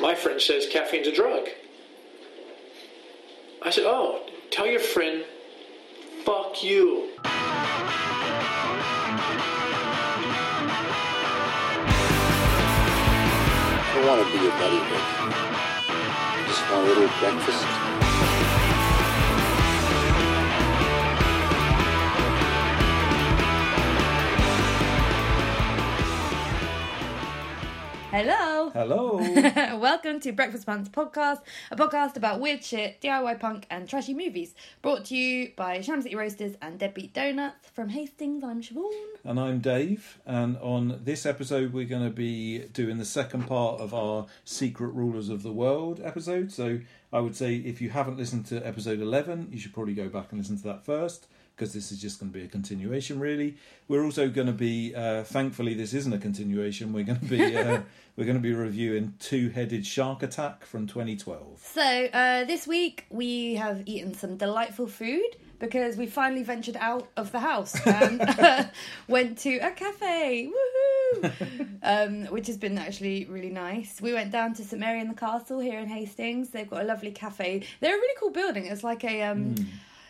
[0.00, 1.48] My friend says caffeine's a drug.
[3.62, 5.24] I said, oh, tell your friend,
[6.24, 7.08] fuck you.
[13.88, 15.06] I want to be your buddy, Rick.
[16.46, 17.64] Just want a little breakfast.
[28.16, 28.70] Hello.
[28.70, 29.18] Hello.
[29.78, 34.54] Welcome to Breakfast Punks Podcast, a podcast about weird shit, DIY punk, and trashy movies.
[34.80, 37.68] Brought to you by Sham City Roasters and Deadbeat Donuts.
[37.74, 38.90] From Hastings, I'm Siobhan.
[39.22, 40.18] and I'm Dave.
[40.24, 44.94] And on this episode, we're going to be doing the second part of our Secret
[44.94, 46.50] Rulers of the World episode.
[46.50, 46.80] So
[47.12, 50.28] I would say if you haven't listened to episode 11, you should probably go back
[50.30, 51.26] and listen to that first.
[51.56, 53.56] Because this is just going to be a continuation, really.
[53.88, 56.92] We're also going to be, uh, thankfully, this isn't a continuation.
[56.92, 57.80] We're going to be, uh,
[58.16, 61.58] we're going to be reviewing Two Headed Shark Attack from 2012.
[61.58, 67.08] So, uh, this week we have eaten some delightful food because we finally ventured out
[67.16, 68.70] of the house and
[69.08, 70.50] went to a cafe.
[70.50, 71.68] Woohoo!
[71.82, 74.00] um, which has been actually really nice.
[74.02, 76.50] We went down to St Mary in the Castle here in Hastings.
[76.50, 77.62] They've got a lovely cafe.
[77.80, 78.66] They're a really cool building.
[78.66, 79.22] It's like a.
[79.22, 79.54] Um,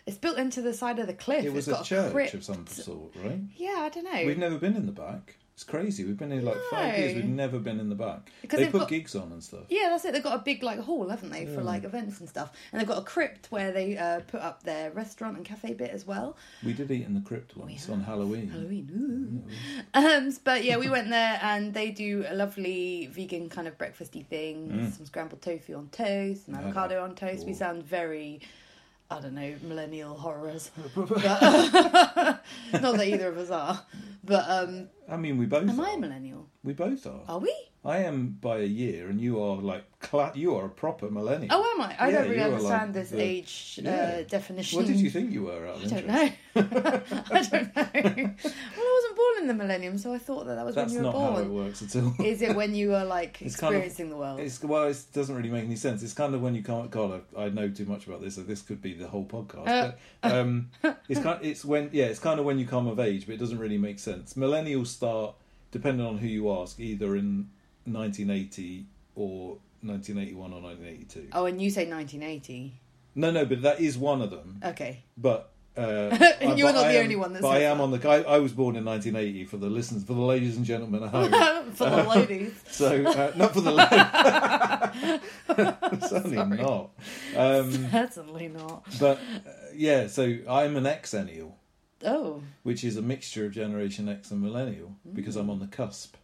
[0.06, 1.44] It's built into the side of the cliff.
[1.44, 2.34] It was It's a church crypt.
[2.34, 3.40] of some sort, right?
[3.56, 4.24] Yeah, I don't know.
[4.24, 5.36] We've never been in the back.
[5.54, 6.04] It's crazy.
[6.04, 7.14] We've been here like five years.
[7.14, 8.30] We've never been in the back.
[8.42, 9.64] Because they put got- gigs on and stuff.
[9.70, 10.12] Yeah, that's it.
[10.12, 12.52] They've got a big like hall, haven't they, for like events and stuff.
[12.70, 15.90] And they've got a crypt where they uh, put up their restaurant and cafe bit
[15.92, 16.36] as well.
[16.62, 18.48] We did eat in the crypt once on Halloween.
[18.50, 19.44] Halloween.
[19.44, 19.98] Ooh.
[19.98, 24.26] Um, but yeah, we went there and they do a lovely vegan kind of breakfasty
[24.26, 24.92] thing.
[24.94, 27.46] Some scrambled tofu on toast, and avocado on toast.
[27.46, 28.40] We sound very.
[29.10, 30.70] I don't know, millennial horrors.
[30.96, 31.10] But,
[32.72, 33.80] not that either of us are.
[34.24, 35.86] But um, I mean, we both am are.
[35.86, 36.48] I a millennial?
[36.64, 37.20] We both are.
[37.28, 37.54] Are we?
[37.84, 41.54] I am by a year, and you are like cla- you are a proper millennial.
[41.54, 41.94] Oh, am I?
[42.00, 43.90] I Yeah, don't really understand like this the- age Yeah.
[43.92, 44.76] uh, definition.
[44.78, 45.68] What did you think you were?
[45.68, 46.30] Out of I don't know.
[47.30, 48.30] I don't know.
[49.36, 51.04] Well, I wasn't born in the millennium, so I thought that that was That's when
[51.04, 51.34] you were born.
[51.34, 52.26] That's not how it works at all.
[52.26, 54.40] Is it when you were like It's kind of- experiencing the world?
[54.40, 56.02] It's well, it doesn't really make any sense.
[56.02, 56.90] It's kind of when you can't.
[56.90, 59.68] God, I, I know too much about this, so this could be the whole podcast.
[59.68, 59.92] Uh.
[60.22, 60.70] but um,
[61.08, 61.38] it's kind.
[61.42, 63.78] It's when yeah, it's kind of when you come of age, but it doesn't really
[63.78, 64.34] make sense.
[64.34, 65.34] Millennials start,
[65.70, 67.50] depending on who you ask, either in
[67.84, 71.28] 1980 or 1981 or 1982.
[71.32, 72.80] Oh, and you say 1980.
[73.14, 74.60] No, no, but that is one of them.
[74.62, 75.02] Okay.
[75.16, 75.80] But uh,
[76.40, 77.84] And you're not I the am- only one that But I am that.
[77.84, 78.08] on the.
[78.08, 81.10] I, I was born in 1980 for the listeners, for the ladies and gentlemen at
[81.10, 81.32] home.
[81.74, 82.52] For the ladies.
[82.68, 85.20] So uh, not for the ladies.
[86.08, 86.90] Certainly not.
[87.36, 88.84] Um, Certainly not.
[89.00, 91.52] but uh, yeah, so I'm an Xennial,
[92.04, 96.16] Oh, which is a mixture of Generation X and Millennial because I'm on the cusp,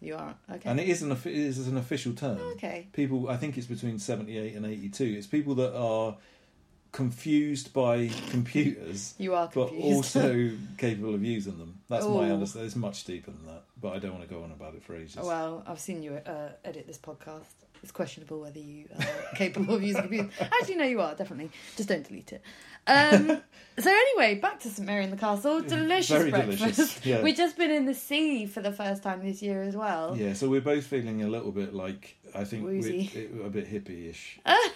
[0.00, 0.34] you are.
[0.50, 0.68] Okay.
[0.68, 2.38] and it is an it is an official term.
[2.52, 2.88] Okay.
[2.92, 5.04] People, I think it's between 78 and 82.
[5.04, 6.16] It's people that are
[6.92, 9.14] confused by computers.
[9.18, 11.78] You are But also capable of using them.
[11.88, 12.66] That's my understanding.
[12.66, 14.96] It's much deeper than that, but I don't want to go on about it for
[14.96, 15.16] ages.
[15.16, 17.44] well, I've seen you uh, edit this podcast.
[17.82, 19.06] It's questionable whether you are
[19.36, 20.30] capable of using computers.
[20.38, 21.50] Actually, no, you are definitely.
[21.76, 22.42] Just don't delete it.
[22.86, 23.40] Um,
[23.78, 25.62] so anyway, back to St Mary in the Castle.
[25.62, 26.58] Delicious Very breakfast.
[26.58, 27.22] delicious, yeah.
[27.22, 30.16] We've just been in the sea for the first time this year as well.
[30.16, 32.80] Yeah, so we're both feeling a little bit like I think we're,
[33.46, 34.70] a bit not the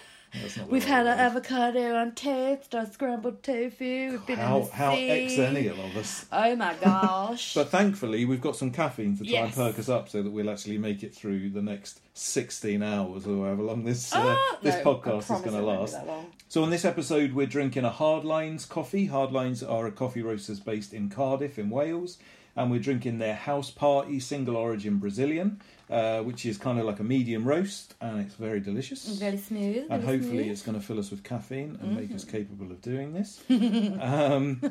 [0.69, 4.11] We've had our avocado on toast, our scrambled tofu.
[4.11, 5.67] We've been how the how sea.
[5.69, 6.25] of us.
[6.31, 7.53] Oh my gosh!
[7.53, 10.49] But thankfully, we've got some caffeine to try and perk us up, so that we'll
[10.49, 14.83] actually make it through the next sixteen hours or however long this uh, Ah, this
[14.83, 15.95] no, podcast is going to last.
[16.47, 19.07] So on this episode, we're drinking a Hardlines coffee.
[19.09, 22.17] Hardlines are a coffee roasters based in Cardiff, in Wales,
[22.55, 26.99] and we're drinking their House Party Single Origin Brazilian, uh, which is kind of like
[26.99, 29.05] a medium roast, and it's very delicious.
[29.17, 29.87] Very smooth.
[29.89, 30.41] and very hopefully smooth.
[30.41, 30.51] Mm-hmm.
[30.51, 33.41] it's going to fill us with caffeine and make us capable of doing this.
[34.01, 34.61] um,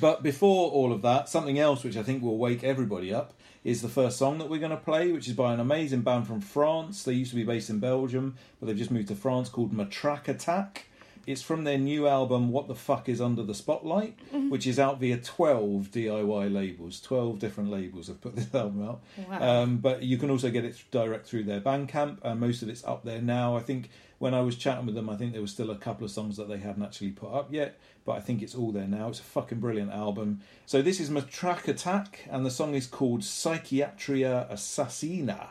[0.00, 3.80] but before all of that, something else which I think will wake everybody up is
[3.80, 6.40] the first song that we're going to play, which is by an amazing band from
[6.40, 7.02] France.
[7.02, 10.28] They used to be based in Belgium, but they've just moved to France called Matraque
[10.28, 10.86] Attack.
[11.26, 14.50] It's from their new album, What the Fuck is Under the Spotlight, Mm-hmm.
[14.50, 17.00] which is out via 12 DIY labels.
[17.00, 19.00] 12 different labels have put this album out.
[19.28, 19.62] Wow.
[19.62, 22.84] Um, but you can also get it direct through their Bandcamp, and most of it's
[22.84, 23.56] up there now.
[23.56, 26.04] I think when I was chatting with them, I think there was still a couple
[26.04, 28.86] of songs that they hadn't actually put up yet, but I think it's all there
[28.86, 29.08] now.
[29.08, 30.40] It's a fucking brilliant album.
[30.66, 35.48] So this is Matraque Attack, and the song is called Psychiatria Assassina.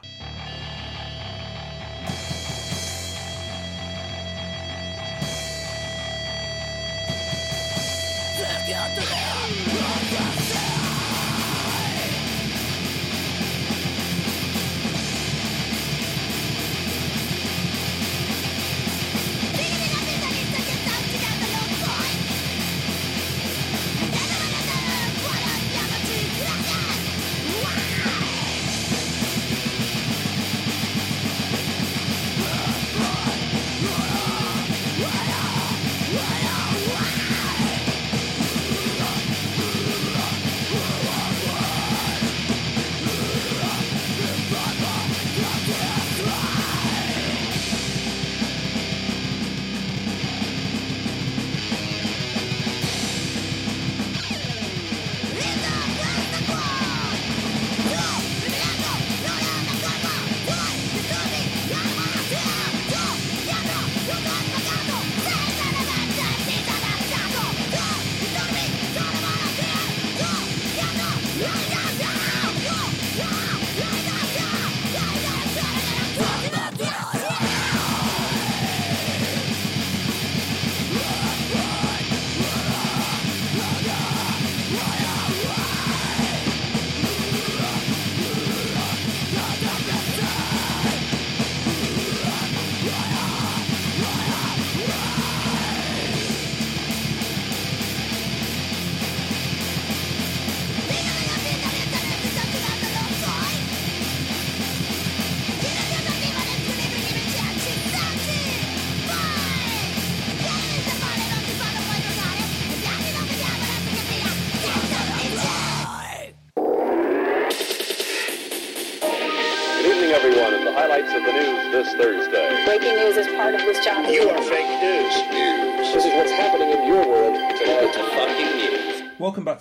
[8.73, 10.42] Psychiatria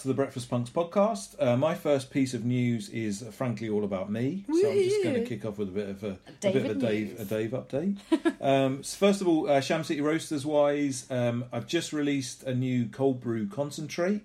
[0.03, 1.37] to the Breakfast Punks podcast.
[1.39, 5.05] Uh, my first piece of news is uh, frankly all about me, so I'm just
[5.05, 7.21] going to kick off with a bit of a, a bit David of a Dave
[7.21, 7.99] a Dave update.
[8.41, 12.53] um, so first of all, uh, Sham City Roasters wise, um, I've just released a
[12.53, 14.23] new cold brew concentrate.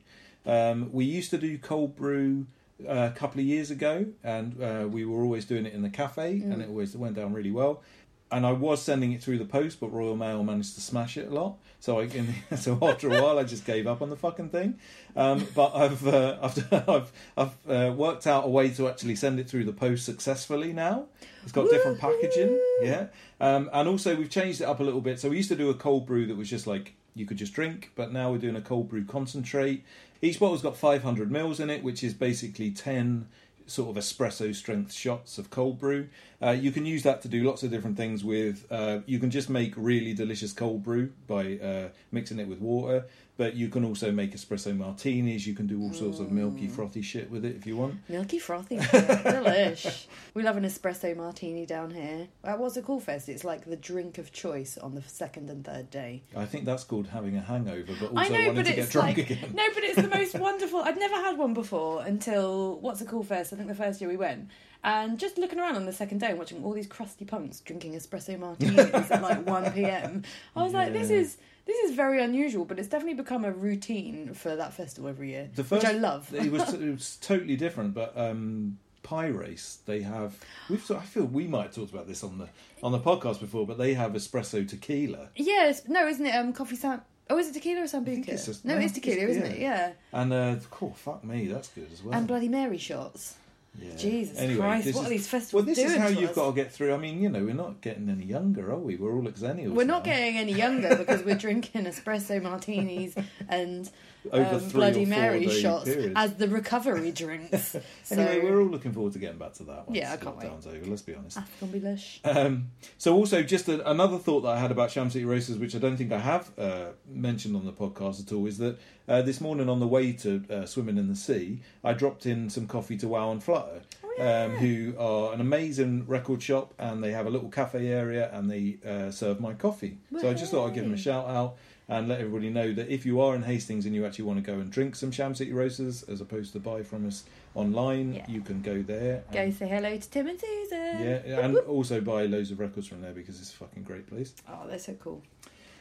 [0.48, 2.48] Um, we used to do cold brew
[2.84, 5.92] uh, a couple of years ago, and uh, we were always doing it in the
[5.92, 7.84] cafe, and it always went down really well.
[8.32, 11.28] And I was sending it through the post, but Royal Mail managed to smash it
[11.28, 11.58] a lot.
[11.80, 14.80] So I, in, so after a while, I just gave up on the fucking thing.
[15.16, 19.40] Um, but I've uh, I've I've, I've uh, worked out a way to actually send
[19.40, 21.06] it through the post successfully now.
[21.44, 23.08] It's got different packaging, yeah.
[23.40, 25.20] Um, and also we've changed it up a little bit.
[25.20, 27.54] So we used to do a cold brew that was just like you could just
[27.54, 29.84] drink, but now we're doing a cold brew concentrate.
[30.22, 33.28] Each bottle's got 500 mils in it, which is basically 10
[33.68, 36.08] sort of espresso strength shots of cold brew.
[36.42, 38.66] Uh, you can use that to do lots of different things with.
[38.70, 43.06] Uh, you can just make really delicious cold brew by uh, mixing it with water,
[43.38, 45.48] but you can also make espresso martinis.
[45.48, 47.96] You can do all sorts of milky, frothy shit with it if you want.
[48.08, 50.06] Milky frothy, delish.
[50.34, 52.28] We love an espresso martini down here.
[52.44, 53.28] At What's a Cool Fest?
[53.28, 56.22] It's like the drink of choice on the second and third day.
[56.36, 58.80] I think that's called having a hangover, but also I know, wanting but to get
[58.80, 59.54] it's drunk like again.
[59.56, 60.82] no, but it's the most wonderful.
[60.82, 63.52] I'd never had one before until What's a Cool Fest.
[63.54, 64.50] I think the first year we went,
[64.88, 67.94] and just looking around on the second day and watching all these crusty punks drinking
[67.94, 70.24] espresso martinis at like one p.m.
[70.56, 74.34] I was like, this is this is very unusual, but it's definitely become a routine
[74.34, 76.34] for that festival every year, The first, which I love.
[76.34, 80.36] it was it was totally different, but um, Pie Race they have.
[80.70, 82.48] We've I feel we might have talked about this on the
[82.82, 86.36] on the podcast before, but they have espresso tequila, Yes, no, isn't it?
[86.36, 87.02] Um, coffee sam.
[87.30, 88.30] Oh, is it tequila or sambuca?
[88.30, 89.60] it's just- no, no, it's tequila, it's- isn't it?
[89.60, 92.16] Yeah, and uh, cool, fuck me, that's good as well.
[92.16, 93.36] and Bloody Mary shots.
[93.80, 93.96] Yeah.
[93.96, 96.36] Jesus Anyway, Christ, what is- are these festivals Well, this is how you've us?
[96.36, 96.94] got to get through.
[96.94, 98.96] I mean, you know, we're not getting any younger, are we?
[98.96, 99.74] We're all exennials.
[99.74, 100.12] We're not now.
[100.14, 103.14] getting any younger because we're drinking espresso martinis
[103.48, 103.90] and
[104.32, 106.14] um, three Bloody Mary shots periods.
[106.16, 107.76] as the recovery drinks.
[108.04, 109.88] so, Anyway, we're all looking forward to getting back to that.
[109.88, 110.48] Once Yeah, I can't wait.
[110.52, 110.78] over.
[110.86, 111.36] Let's be honest.
[111.36, 112.20] That's gonna be lush.
[112.24, 115.76] Um, so also just a, another thought that I had about Sham City Roasters, which
[115.76, 119.22] I don't think I have uh, mentioned on the podcast at all, is that uh,
[119.22, 122.68] this morning on the way to uh, swimming in the sea, I dropped in some
[122.68, 123.82] coffee to Wow and Flutter,
[124.20, 128.50] um, who are an amazing record shop, and they have a little cafe area, and
[128.52, 130.00] they uh, serve my coffee.
[130.20, 131.56] So I just thought I'd give them a shout out.
[131.90, 134.52] And let everybody know that if you are in Hastings and you actually want to
[134.52, 137.24] go and drink some Sham City Roasters as opposed to buy from us
[137.56, 138.26] online, Yeah.
[138.28, 139.24] you can go there.
[139.32, 141.00] Go say hello to Tim and Susan.
[141.00, 144.34] yeah, and also buy loads of records from there because it's a fucking great place.
[144.50, 145.24] Oh, they're so cool.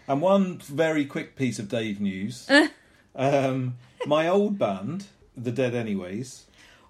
[0.07, 2.49] And one very quick piece of Dave news.
[3.17, 3.75] um,
[4.07, 6.45] my old band, The Dead Anyways,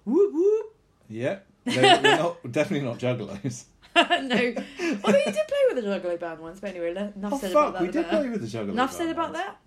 [0.05, 0.75] Whoop whoop.
[1.09, 3.63] yeah, they're, they're not, definitely not juggalos.
[4.21, 4.35] no,
[5.03, 6.59] although you did play with the Juggalo band once.
[6.59, 7.81] But anyway, enough Oh said fuck, about that.
[7.81, 9.37] we did play with the juggalo Enough said about once.
[9.45, 9.57] that.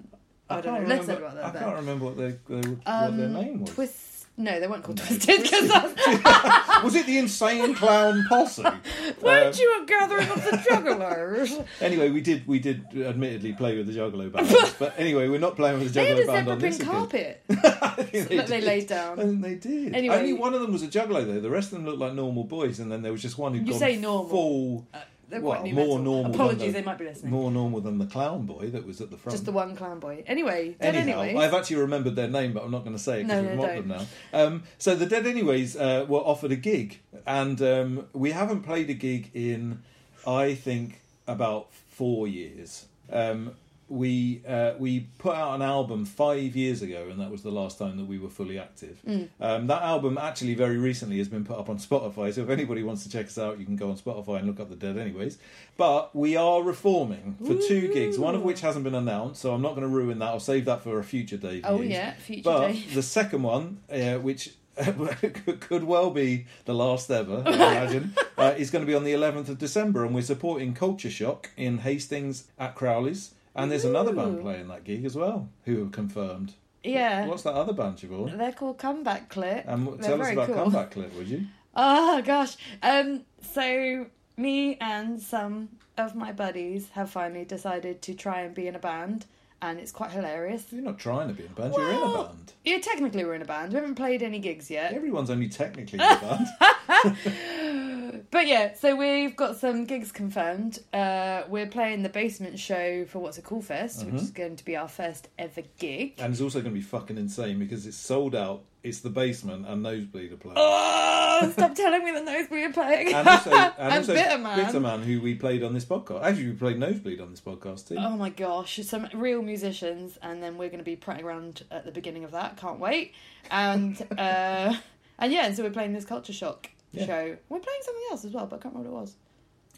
[0.48, 0.72] I, don't know.
[0.78, 1.62] can't Let's remember- about that.
[1.62, 3.70] I can't remember what, they, they, what Um, their name was.
[3.70, 3.96] Twist.
[4.40, 8.62] No, they weren't called Twisted because that's was it the Insane Clown Posse?
[9.22, 11.58] Weren't Um, you a gathering of the jugglers?
[11.80, 15.56] Anyway, we did we did admittedly play with the Juggalo band, but anyway, we're not
[15.56, 16.90] playing with the Juggalo band on print this again.
[16.90, 17.54] carpet I
[18.02, 18.64] think that they did.
[18.64, 19.18] laid down.
[19.20, 19.94] And they did.
[19.94, 21.40] Anyway- Only one of them was a juggalo though.
[21.40, 23.60] The rest of them looked like normal boys, and then there was just one who
[23.60, 24.28] You gone say normal.
[24.30, 24.88] full,
[25.30, 25.98] They're well, quite new more metal.
[25.98, 26.34] normal.
[26.34, 27.30] Apologies, the, they might be listening.
[27.30, 29.32] More normal than the clown boy that was at the front.
[29.32, 30.24] Just the one clown boy.
[30.26, 31.44] Anyway, dead Anyhow, anyways.
[31.44, 33.58] I've actually remembered their name, but I'm not going to say it because No, we've
[33.58, 33.88] no, mocked them
[34.32, 34.38] now.
[34.44, 38.90] Um, so the Dead Anyways uh, were offered a gig, and um, we haven't played
[38.90, 39.82] a gig in,
[40.26, 42.86] I think, about four years.
[43.12, 43.54] Um,
[43.90, 47.76] we uh, we put out an album five years ago, and that was the last
[47.76, 49.00] time that we were fully active.
[49.06, 49.28] Mm.
[49.40, 52.32] Um, that album actually very recently has been put up on Spotify.
[52.32, 54.60] So if anybody wants to check us out, you can go on Spotify and look
[54.60, 55.38] up the Dead Anyways.
[55.76, 59.62] But we are reforming for two gigs, one of which hasn't been announced, so I'm
[59.62, 60.26] not going to ruin that.
[60.26, 61.64] I'll save that for a future Dave.
[61.66, 62.84] oh yeah, future But day.
[62.94, 64.54] the second one, uh, which
[65.60, 69.12] could well be the last ever, I imagine, uh, is going to be on the
[69.12, 73.32] 11th of December, and we're supporting Culture Shock in Hastings at Crowley's.
[73.54, 76.54] And there's another band playing that gig as well, who have confirmed.
[76.82, 78.38] Yeah, What's that other band, Siobhan?
[78.38, 79.64] they're called Comeback Clip.
[79.66, 80.54] And tell us about cool.
[80.56, 81.46] Comeback Clip, would you?
[81.74, 82.56] Oh gosh.
[82.82, 83.24] Um.
[83.52, 88.74] So me and some of my buddies have finally decided to try and be in
[88.74, 89.26] a band,
[89.62, 90.64] and it's quite hilarious.
[90.72, 92.52] You're not trying to be in a band, you're in a band.
[92.64, 93.72] Yeah, technically we're in a band.
[93.72, 94.92] We haven't played any gigs yet.
[94.92, 96.46] Everyone's only technically in a
[96.98, 97.16] band.
[98.32, 100.78] But yeah, so we've got some gigs confirmed.
[100.92, 104.16] Uh, we're playing the basement show for What's a Cool Fest, which Mm-hmm.
[104.24, 106.14] is going to be our first ever gig.
[106.18, 109.66] and it's also going to be fucking insane because it's sold out it's the basement
[109.66, 110.56] and Nosebleed are playing.
[110.58, 113.14] Oh, stop telling me the nosebleed are playing.
[113.14, 114.54] and also, and And also Bitterman.
[114.56, 116.22] Bitterman, who we played on this podcast.
[116.22, 117.96] Actually, we played Nosebleed on this podcast too.
[117.98, 121.84] Oh my gosh, some real musicians, and then we're going to be prattling around at
[121.84, 122.56] the beginning of that.
[122.56, 123.12] Can't wait.
[123.50, 124.74] And uh,
[125.18, 127.06] and yeah, so we're playing this culture shock Yeah.
[127.06, 127.36] show.
[127.48, 129.16] We're playing something else as well, but I can't remember what it was.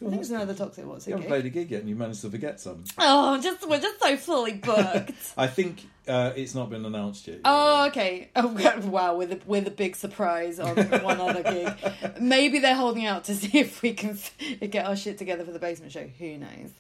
[0.06, 2.23] I think it's another toxic what's You haven't played a gig yet, and you managed
[2.23, 2.85] to forget some.
[2.99, 5.12] Oh, just we're just so fully booked.
[5.37, 7.40] I think uh, it's not been announced yet.
[7.44, 8.30] Oh, okay.
[8.35, 8.49] Oh,
[8.85, 12.21] wow, with a with a big surprise on one other gig.
[12.21, 14.18] Maybe they're holding out to see if we can
[14.61, 16.09] get our shit together for the basement show.
[16.18, 16.71] Who knows?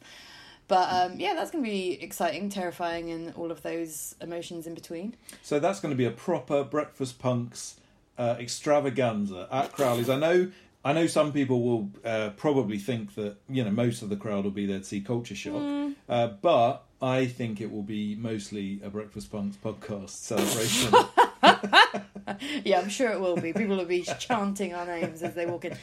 [0.68, 4.74] But um, yeah, that's going to be exciting, terrifying, and all of those emotions in
[4.74, 5.14] between.
[5.42, 7.76] So that's going to be a proper breakfast punks
[8.16, 10.08] uh, extravaganza at Crowley's.
[10.08, 10.50] I know.
[10.84, 14.44] I know some people will uh, probably think that you know most of the crowd
[14.44, 15.94] will be there to see Culture Shock, Mm.
[16.08, 20.92] uh, but I think it will be mostly a Breakfast Punks podcast celebration.
[22.64, 23.52] Yeah, I'm sure it will be.
[23.52, 25.76] People will be chanting our names as they walk in.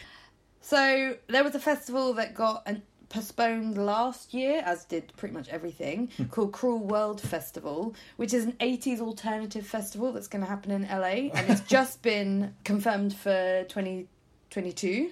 [0.62, 5.48] So there was a festival that got an, postponed last year, as did pretty much
[5.50, 10.72] everything, called Cruel World Festival, which is an 80s alternative festival that's going to happen
[10.72, 13.66] in LA, and it's just been confirmed for
[14.50, 15.12] 2022.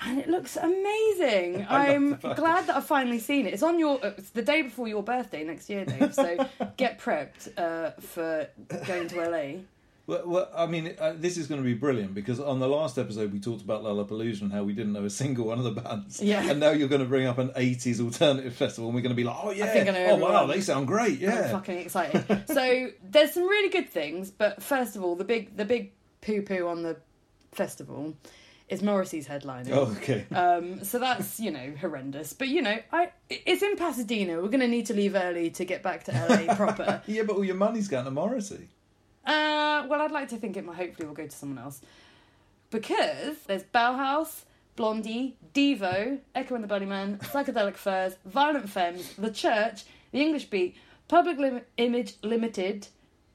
[0.00, 1.66] And it looks amazing.
[1.68, 3.54] I love I'm glad that I've finally seen it.
[3.54, 4.00] It's on your.
[4.02, 6.14] It's the day before your birthday next year, Dave.
[6.14, 8.48] So get prepped uh, for
[8.86, 9.60] going to LA.
[10.06, 12.98] Well, well, I mean, uh, this is going to be brilliant because on the last
[12.98, 15.80] episode we talked about Lollapalooza and how we didn't know a single one of the
[15.80, 16.20] bands.
[16.20, 16.50] Yeah.
[16.50, 19.16] And now you're going to bring up an 80s alternative festival and we're going to
[19.16, 21.50] be like, oh yeah, think I know oh wow, they sound great, I'm yeah.
[21.50, 22.44] fucking excited.
[22.48, 26.42] so there's some really good things, but first of all, the big the big poo
[26.42, 26.98] poo on the
[27.52, 28.14] festival
[28.74, 29.70] is Morrissey's headlining.
[29.72, 30.26] Oh, okay.
[30.34, 34.40] Um, so that's you know horrendous, but you know I it's in Pasadena.
[34.42, 37.02] We're gonna need to leave early to get back to LA proper.
[37.06, 38.68] Yeah, but all your money's going to Morrissey.
[39.24, 41.80] Uh, well, I'd like to think it might hopefully will go to someone else
[42.70, 44.42] because there's Bauhaus,
[44.76, 50.76] Blondie, Devo, Echo and the Bunnymen, Psychedelic Furs, Violent Femmes, The Church, The English Beat,
[51.08, 52.88] Public Lim- Image Limited,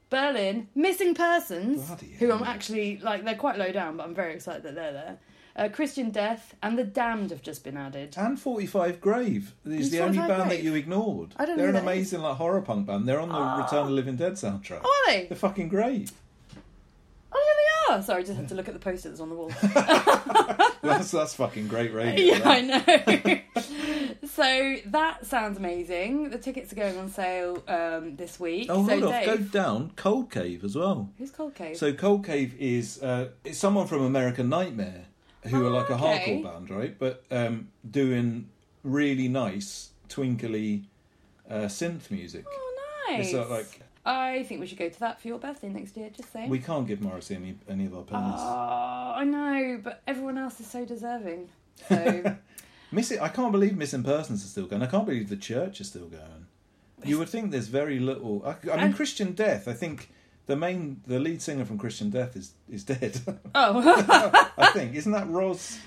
[0.10, 4.34] Berlin, Missing Persons, Bloody who I'm actually like they're quite low down, but I'm very
[4.34, 5.17] excited that they're there.
[5.60, 8.16] Uh, Christian Death and The Damned have just been added.
[8.18, 11.34] And 45 Grave is the only 45 band that you ignored.
[11.36, 13.06] I don't know They're who an that amazing like horror punk band.
[13.06, 14.80] They're on the Return of the Living Dead soundtrack.
[14.86, 15.25] Oh, are they?
[15.25, 16.13] They're fucking great.
[17.34, 17.36] Oh,
[17.89, 18.04] yeah, they are.
[18.04, 19.51] Sorry, I just had to look at the poster that's on the wall.
[20.82, 22.25] That's that's fucking great radio.
[22.36, 22.48] yeah, that.
[22.48, 23.54] I
[23.92, 24.08] know.
[24.30, 26.30] so that sounds amazing.
[26.30, 28.68] The tickets are going on sale um, this week.
[28.70, 29.12] Oh, so hold off.
[29.12, 29.92] Dave, Go down.
[29.98, 31.10] Cold Cave as well.
[31.18, 31.75] who's Cold Cave?
[31.75, 35.06] So Cold Cave is uh, it's someone from American Nightmare
[35.43, 36.41] who are like a Oh, okay.
[36.41, 37.00] hardcore band, right?
[37.00, 38.50] But um, doing
[38.84, 40.84] really nice, twinkly
[41.50, 42.46] uh, synth music.
[42.48, 43.34] oh, nice.
[43.34, 46.10] It's like I think we should go to that for your birthday next year.
[46.15, 46.50] Just saying.
[46.50, 48.34] we can't give Morrissey any any of our pennies.
[48.38, 51.50] Oh, I know, but everyone else is so deserving.
[51.88, 52.36] So
[52.91, 54.81] Missing, I can't believe Missing Persons are still going.
[54.81, 56.48] I can't believe the church is still going.
[57.03, 58.41] You would think there's very little.
[58.46, 59.67] I, I mean, And- Christian Death.
[59.67, 60.10] I think
[60.50, 63.22] the main, the lead singer from Christian Death is is dead.
[63.56, 65.77] oh, I think isn't that Rozz?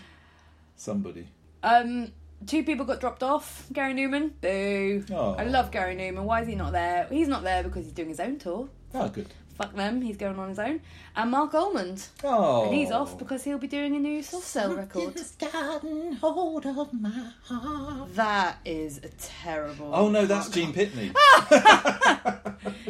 [0.76, 1.26] Somebody.
[1.64, 2.12] um,
[2.46, 3.66] two people got dropped off.
[3.72, 5.04] Gary Numan, boo.
[5.12, 5.34] Oh.
[5.34, 6.22] I love Gary Numan.
[6.22, 7.08] Why is he not there?
[7.10, 8.68] He's not there because he's doing his own tour.
[8.94, 9.26] Oh, good.
[9.58, 10.00] Fuck them.
[10.00, 10.80] He's going on his own.
[11.16, 12.06] And Marc Almond.
[12.24, 15.20] Oh, And he's off because he'll be doing a new soft cell record.
[15.38, 18.14] gotten hold of my heart.
[18.14, 19.90] That is a terrible.
[19.92, 21.14] Oh no, that's Gene Pitney.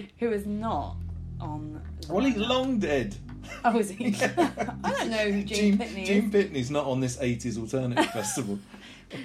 [0.20, 0.96] Who is not
[1.42, 1.82] on.
[2.08, 3.16] well, he's long dead.
[3.64, 4.14] Oh, is he?
[4.22, 6.30] I don't know who Gene, Gene, Pitney Gene.
[6.30, 8.58] Pitney's not on this '80s alternative festival.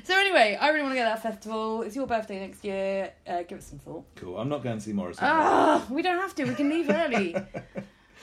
[0.03, 1.81] So anyway, I really want to go to that festival.
[1.83, 3.13] It's your birthday next year.
[3.25, 4.03] Uh, give it some thought.
[4.15, 4.38] Cool.
[4.38, 5.19] I'm not going to see Morrissey.
[5.21, 6.43] Ah, we don't have to.
[6.45, 7.36] We can leave early.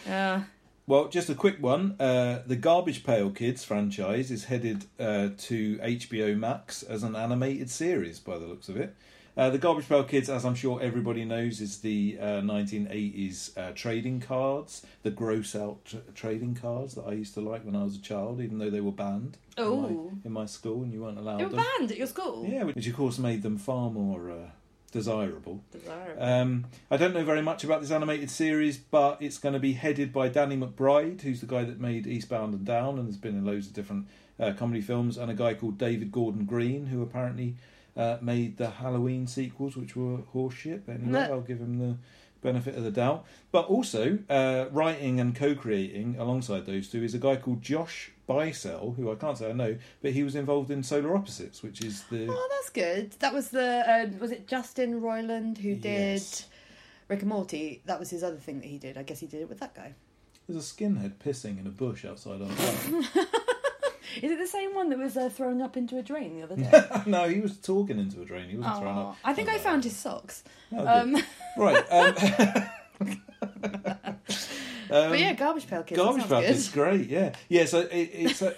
[0.07, 0.43] Uh,
[0.87, 1.97] Well, just a quick one.
[1.99, 7.71] Uh, the Garbage Pail Kids franchise is headed uh, to HBO Max as an animated
[7.71, 8.95] series, by the looks of it.
[9.37, 13.73] Uh, the Garbage Pail Kids, as I'm sure everybody knows, is the uh, 1980s uh,
[13.75, 17.83] trading cards, the gross out tr- trading cards that I used to like when I
[17.83, 19.89] was a child, even though they were banned in my,
[20.25, 21.65] in my school and you weren't allowed you were them.
[21.79, 22.47] banned at your school.
[22.49, 24.51] Yeah, which of course made them far more uh,
[24.93, 25.65] desirable.
[25.73, 26.23] Desirable.
[26.23, 29.73] Um, I don't know very much about this animated series, but it's going to be
[29.73, 33.37] headed by Danny McBride, who's the guy that made Eastbound and Down and has been
[33.37, 34.07] in loads of different
[34.39, 37.57] uh, comedy films, and a guy called David Gordon Green, who apparently
[37.97, 40.83] uh, made the Halloween sequels, which were horseshit.
[40.87, 41.29] But anyway.
[41.31, 41.97] I'll give him the
[42.43, 43.25] benefit of the doubt.
[43.53, 48.11] But also, uh, writing and co creating alongside those two is a guy called Josh
[48.29, 51.85] Bycel, who I can't say I know, but he was involved in Solar Opposites, which
[51.85, 52.27] is the.
[52.31, 53.13] Oh, that's good.
[53.21, 56.47] That was the uh, was it Justin Roiland who did Yes.
[57.09, 57.83] Rick and Morty?
[57.87, 58.97] That was his other thing that he did.
[58.97, 59.95] I guess he did it with that guy.
[60.49, 62.49] There's a skinhead pissing in a bush outside our.
[64.23, 66.57] Is it the same one that was uh, throwing up into a drain the other
[66.57, 67.03] day?
[67.07, 68.49] no, he was talking into a drain.
[68.49, 69.17] He wasn't throwing up.
[69.25, 70.45] I think I found his socks.
[70.73, 70.87] Oh.
[70.87, 71.17] Um,
[71.57, 71.85] Right.
[73.01, 73.17] Um,
[74.89, 76.01] but yeah, garbage pail kids.
[76.01, 76.41] Garbage sounds Pail.
[76.43, 77.35] Kids is great, yeah.
[77.49, 78.55] Yeah, so it, it's uh,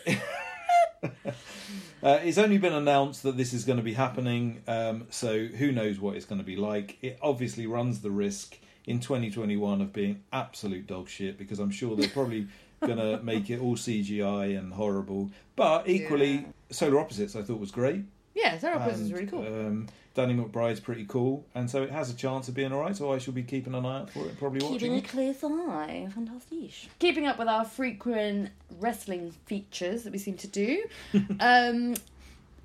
[2.03, 5.73] uh, it's only been announced that this is going to be happening, um, so who
[5.73, 6.99] knows what it's going to be like.
[7.03, 11.97] It obviously runs the risk in 2021 of being absolute dog shit because I'm sure
[11.97, 12.49] they're probably
[12.81, 15.31] going to make it all CGI and horrible.
[15.55, 16.43] But equally, Yeah.
[16.71, 18.05] Solar Opposites I thought was great.
[18.35, 19.47] Yeah, Solar Opposites is really cool.
[19.47, 22.97] Um, Danny McBride's pretty cool, and so it has a chance of being alright.
[22.97, 25.45] So I shall be keeping an eye out for it, probably watching Keeping a close
[25.45, 26.09] eye.
[26.15, 26.71] Fantastic.
[26.99, 30.85] Keeping up with our frequent wrestling features that we seem to do.
[31.41, 31.95] um,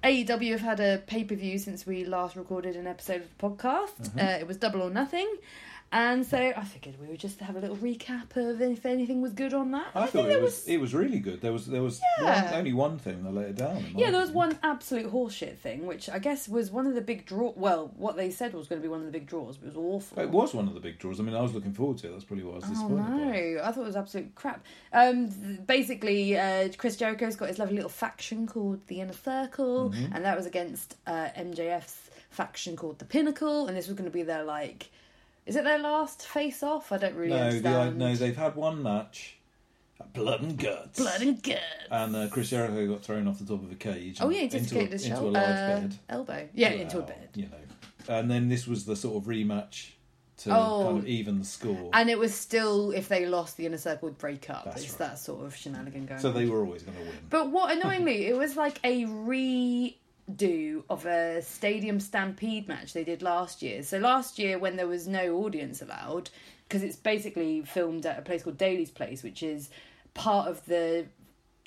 [0.04, 3.50] AEW have had a pay per view since we last recorded an episode of the
[3.50, 4.18] podcast.
[4.18, 5.28] Uh, it was Double or Nothing.
[5.94, 9.34] And so I figured we would just have a little recap of if anything was
[9.34, 9.88] good on that.
[9.94, 11.42] I, think thought it there was, it was really good.
[11.42, 12.46] There was there was Yeah.
[12.46, 13.84] one, only one thing that let it down.
[13.98, 17.26] Yeah, there was one absolute horseshit thing, which I guess was one of the big
[17.26, 17.52] draw.
[17.58, 19.76] Well, what they said was going to be one of the big draws, but it
[19.76, 20.20] was awful.
[20.24, 21.20] It was one of the big draws.
[21.20, 22.12] I mean, I was looking forward to it.
[22.12, 23.10] That's probably what I was Oh disappointed by.
[23.10, 23.62] no!
[23.64, 24.66] I thought it was absolute crap.
[24.94, 25.28] Um,
[25.66, 30.14] basically, uh, Chris Jericho's got his lovely little faction called the Inner Circle, Mm-hmm.
[30.16, 34.14] and that was against uh, MJF's faction called the Pinnacle, and this was going to
[34.14, 34.90] be their like,
[35.52, 36.94] is it their last face off?
[36.94, 39.36] I don't really No, the, no, they've had one match,
[40.14, 41.60] blood and guts, Blood and guts.
[41.92, 44.20] and uh, Chris Jericho got thrown off the top of a cage.
[44.22, 45.96] oh yeah, he into, a, into a large uh, bed.
[46.08, 46.48] elbow.
[46.54, 47.30] Yeah, into a bed.
[47.36, 49.90] You know, and then this was the sort of rematch
[50.38, 50.84] to Oh.
[50.86, 51.90] kind of even the score.
[51.94, 54.64] And it was still, if they lost, the Inner Circle would break up.
[54.64, 55.10] That's it's right.
[55.10, 56.34] that sort of shenanigan going so on.
[56.36, 57.14] they were always going to win.
[57.30, 59.04] But what annoyed me, it was like a
[60.38, 63.84] redo of a stadium stampede match they did last year.
[63.84, 66.30] So last year, when there was no audience allowed,
[66.68, 69.70] because it's basically filmed at a place called Daly's Place, which is
[70.14, 71.06] part of the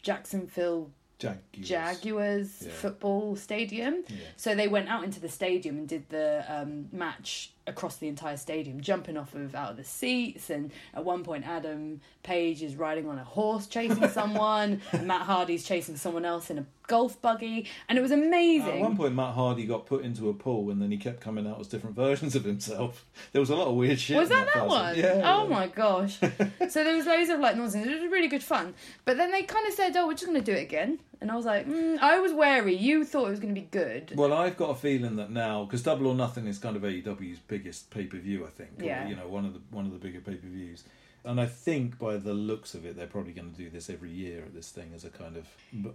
[0.03, 1.40] Jacksonville Jaguars.
[1.68, 2.72] Jaguars Yeah.
[2.72, 4.03] football stadium.
[4.09, 4.16] Yeah.
[4.37, 8.37] So they went out into the stadium and did the um, match across the entire
[8.37, 10.50] stadium, jumping off of out of the seats.
[10.50, 15.22] And at one point, Adam Page is riding on a horse chasing someone, and Matt
[15.22, 18.76] Hardy's chasing someone else in a golf buggy, and it was amazing.
[18.76, 21.46] At one point, Matt Hardy got put into a pool, and then he kept coming
[21.46, 23.04] out as different versions of himself.
[23.32, 24.16] There was a lot of weird shit.
[24.16, 24.96] Was in that that one?
[24.96, 25.22] Yeah.
[25.24, 25.48] oh yeah.
[25.48, 26.18] my gosh.
[26.20, 27.86] so there was loads of like nonsense.
[27.86, 28.74] It was really good fun.
[29.04, 31.30] But then they kind of said, "Oh, we're just going to do it again." And
[31.30, 32.76] I was like, mm, I was wary.
[32.76, 34.12] You thought it was going to be good.
[34.14, 37.38] Well, I've got a feeling that now because Double or Nothing is kind of AEW's
[37.38, 38.44] biggest pay per view.
[38.44, 38.72] I think.
[38.78, 39.08] or, Yeah.
[39.08, 40.84] You know, one of the one of the bigger pay per views.
[41.24, 44.10] And I think by the looks of it, they're probably going to do this every
[44.10, 45.46] year at this thing as a kind of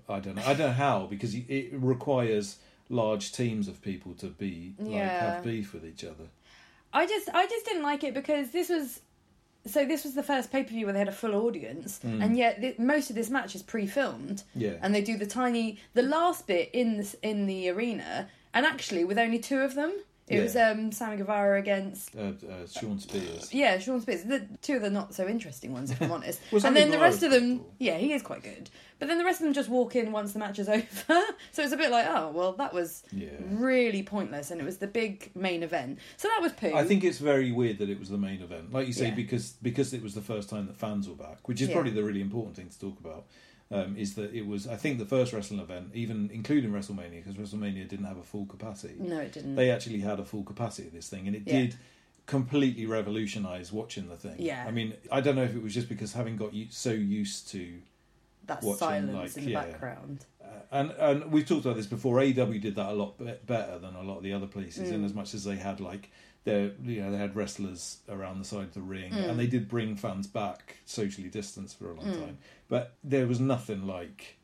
[0.10, 0.42] I don't know.
[0.44, 2.58] I don't know how because it requires
[2.90, 5.36] large teams of people to be like Yeah.
[5.36, 6.26] have beef with each other.
[6.92, 9.02] I just I just didn't like it because this was
[9.68, 12.24] so this was the first pay per view where they had a full audience, mm.
[12.24, 14.44] and yet th- most of this match is pre filmed.
[14.56, 14.76] Yeah.
[14.82, 19.04] and they do the tiny the last bit in the, in the arena, and actually
[19.04, 19.94] with only two of them.
[20.30, 20.44] It Yeah.
[20.44, 23.52] was um, Sammy Guevara against Uh, uh, Shawn Spears.
[23.54, 24.24] yeah Shawn Spears.
[24.24, 26.40] The two of the not so interesting ones, if I'm honest.
[26.52, 27.74] Well, and then the rest of them, cool.
[27.80, 28.70] yeah, he is quite good.
[29.00, 30.86] But then the rest of them just walk in once the match is over.
[31.52, 33.30] so it's a bit like, oh well, that was Yeah.
[33.50, 35.98] really pointless, and it was the big main event.
[36.18, 36.74] So that was poo.
[36.76, 39.16] I think it's very weird that it was the main event, like you say, Yeah.
[39.16, 42.04] because because it was the first time that fans were back, which is probably the
[42.04, 43.26] really important thing to talk about.
[43.72, 47.36] Um, is that it was I think the first wrestling event, even including WrestleMania, because
[47.36, 48.96] WrestleMania didn't have a full capacity.
[48.98, 49.56] no, it didn't.
[49.56, 51.54] They actually had a full capacity of this thing, and it Yeah.
[51.54, 51.76] did
[52.26, 54.36] completely revolutionise watching the thing.
[54.40, 54.66] Yeah.
[54.68, 57.80] I mean, I don't know if it was just because having got so used to
[58.48, 59.64] that watching, silence like, in the yeah.
[59.66, 60.26] background.
[60.44, 62.18] Uh, and and we've talked about this before.
[62.20, 64.96] AEW did that a lot better than a lot of the other places, Mm.
[64.96, 66.10] in as much as they had like
[66.46, 69.30] their you know they had wrestlers around the side of the ring, Mm.
[69.30, 72.20] and they did bring fans back socially distanced for a long Mm.
[72.26, 72.38] time.
[72.70, 74.38] But there was nothing like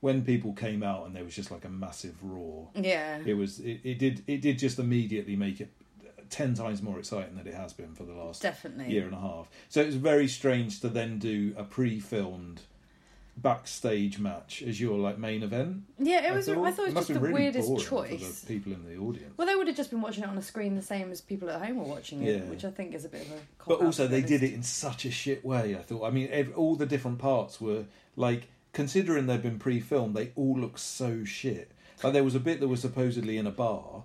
[0.00, 2.68] when people came out and there was just like a massive roar.
[2.74, 3.18] Yeah.
[3.24, 5.70] It was it, it did it did just immediately make it
[6.30, 8.92] ten times more exciting than it has been for the last Definitely.
[8.92, 9.48] year and a half.
[9.68, 12.62] So it was very strange to then do a pre-filmed
[13.42, 15.82] backstage match as your like main event.
[15.98, 16.48] Yeah, it was.
[16.48, 16.74] I, thought.
[16.74, 18.44] thought it was must just the really weirdest choice.
[18.44, 19.32] people in the audience.
[19.36, 21.48] Well, they would have just been watching it on a screen the same as people
[21.50, 22.50] at home were watching it, Yeah.
[22.50, 23.38] which I think is a bit of a.
[23.66, 25.74] but also, they did it in such a shit way.
[25.76, 26.04] I thought.
[26.06, 27.84] I mean, ev- all the different parts were
[28.16, 31.70] like, considering they'd been pre-filmed, they all look so shit.
[32.02, 34.04] Like there was a bit that was supposedly in a bar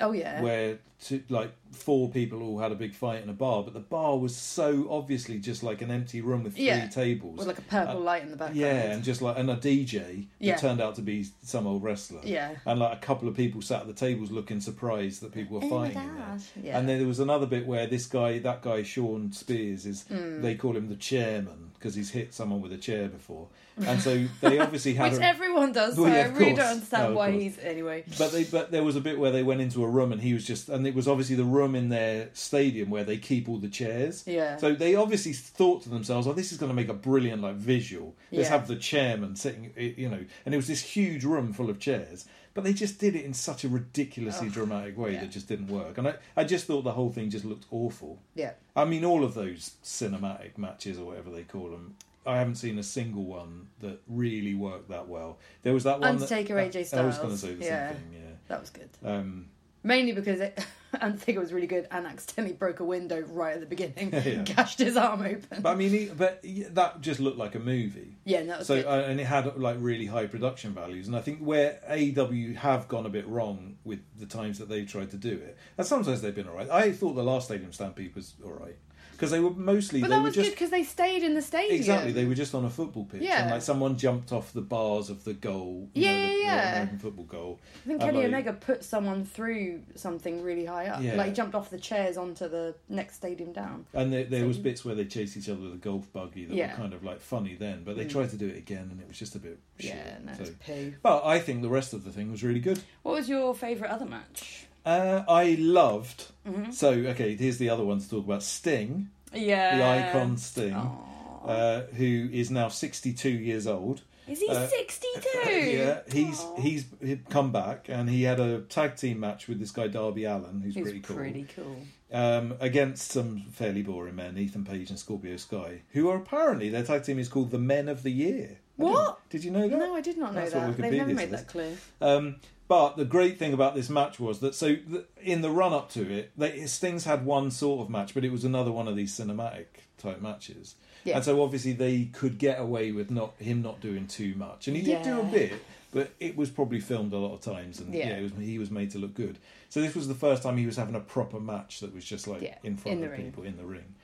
[0.00, 0.40] Oh yeah.
[0.42, 3.80] where two, like four people all had a big fight in a bar, but the
[3.80, 6.86] bar was so obviously just like an empty room with three Yeah.
[6.88, 7.36] tables.
[7.38, 8.58] with like a purple light in the background.
[8.60, 10.56] Yeah, and just like and a DJ that Yeah.
[10.56, 12.20] turned out to be some old wrestler.
[12.24, 12.54] Yeah.
[12.64, 15.66] And like a couple of people sat at the tables looking surprised that people were
[15.66, 16.38] Oh my fighting there.
[16.62, 16.78] yeah.
[16.78, 20.40] And then there was another bit where this guy, that guy Shawn Spears, is Hmm.
[20.42, 23.48] they call him the chairman because he's hit someone with a chair before,
[23.86, 25.12] and so they obviously had.
[25.12, 26.56] Which a, everyone does, so yeah, I really course.
[26.56, 28.02] don't understand No, why he's anyway.
[28.18, 30.32] But they, but there was a bit where they went into a room and he
[30.32, 33.58] was just, and it was obviously the room in their stadium where they keep all
[33.58, 34.24] the chairs.
[34.26, 34.56] Yeah.
[34.56, 37.56] So they obviously thought to themselves, "Oh, this is going to make a brilliant like
[37.56, 38.14] visual.
[38.32, 38.56] Let's Yeah.
[38.56, 42.26] have the chairman sitting, you know." And it was this huge room full of chairs,
[42.54, 45.20] but they just did it in such a ridiculously dramatic way yeah.
[45.20, 45.98] that just didn't work.
[45.98, 48.18] And I, I just thought the whole thing just looked awful.
[48.34, 48.52] Yeah.
[48.74, 51.96] I mean, all of those cinematic matches or whatever they call them.
[52.26, 55.38] I haven't seen a single one that really worked that well.
[55.62, 56.08] There was that one.
[56.08, 57.88] Undertaker, that, AJ I was going to say the Yeah.
[57.90, 58.12] same thing.
[58.14, 58.20] Yeah.
[58.48, 58.88] That was good.
[59.04, 59.46] Um,
[59.86, 60.58] Mainly because it,
[61.00, 64.18] Undertaker was really good and accidentally broke a window right at the beginning Yeah.
[64.20, 65.62] and gashed his arm open.
[65.62, 68.16] but I mean, he, but that just looked like a movie.
[68.24, 71.38] yeah, was So uh, and it had like really high production values, and I think
[71.40, 75.32] where AEW have gone a bit wrong with the times that they've tried to do
[75.32, 76.70] it, and sometimes they've been alright.
[76.70, 78.76] I thought the last Stadium Stampede was alright
[79.16, 81.34] because they were mostly but they that were was just good because they stayed in
[81.34, 81.74] the stadium.
[81.76, 83.42] exactly they were just on a football pitch, Yeah.
[83.42, 86.42] and like someone jumped off the bars of the goal, Yeah, know, the, yeah, the
[86.42, 86.72] yeah.
[86.72, 87.60] American football goal.
[87.84, 91.02] I think Kenny like- Omega put someone through something really high up.
[91.02, 91.16] Yeah.
[91.16, 93.86] Like he jumped off the chairs onto the next stadium down.
[93.94, 96.54] And there, there was bits where they chased each other with a golf buggy that
[96.54, 96.70] Yeah.
[96.72, 98.10] were kind of like funny then, but they Mm.
[98.10, 99.94] tried to do it again, and it was just a bit shit.
[99.94, 100.52] Yeah, no, so.
[100.64, 100.94] poo.
[101.02, 102.80] But I think the rest of the thing was really good.
[103.02, 104.65] What was your favourite other match?
[104.86, 106.26] Uh, I loved.
[106.48, 106.72] Mhm.
[106.72, 108.42] So okay, here's the other one to talk about.
[108.42, 109.76] Sting, Yeah.
[109.76, 114.02] the icon Sting, uh, who is now 62 years old.
[114.28, 115.50] Is he uh, 62?
[115.50, 116.60] yeah, he's Aw.
[116.60, 120.24] he's he'd come back and he had a tag team match with this guy Darby
[120.24, 121.76] Allin, who's He's pretty cool, pretty cool.
[122.12, 126.82] um, against some fairly boring men, Ethan Page and Scorpio Sky, who are apparently their
[126.84, 128.58] tag team is called the Men of the Year.
[128.76, 129.18] What?
[129.30, 129.78] Did you know that?
[129.78, 130.76] No, I did not know That's that.
[130.76, 131.76] They've never made that clear.
[132.00, 132.36] Um,
[132.68, 135.90] but the great thing about this match was that so th- in the run up
[135.92, 138.96] to it, they, Stings had one sort of match, but it was another one of
[138.96, 139.66] these cinematic
[139.98, 140.74] type matches.
[141.04, 141.16] Yeah.
[141.16, 144.76] And so obviously they could get away with not him not doing too much, and
[144.76, 145.52] he did do a bit,
[145.92, 148.16] but it was probably filmed a lot of times, and yeah, Yeah.
[148.16, 149.38] it was, he was made to look good.
[149.68, 152.26] So this was the first time he was having a proper match that was just
[152.26, 153.22] like Yeah, in front in of ring.
[153.26, 153.94] people in the ring,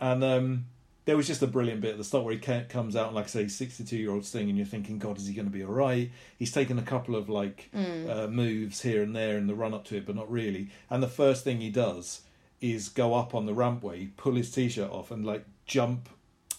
[0.00, 0.64] and um,
[1.08, 3.24] there was just a brilliant bit at the start where he comes out and like
[3.24, 5.64] I say, sixty-two year old Sting, and you're thinking, God, is he going to be
[5.64, 6.10] all right?
[6.38, 8.10] He's taken a couple of like Mm.
[8.10, 10.68] uh, moves here and there in the run up to it, but not really.
[10.90, 12.20] And the first thing he does
[12.60, 16.10] is go up on the rampway, pull his t-shirt off, and like jump.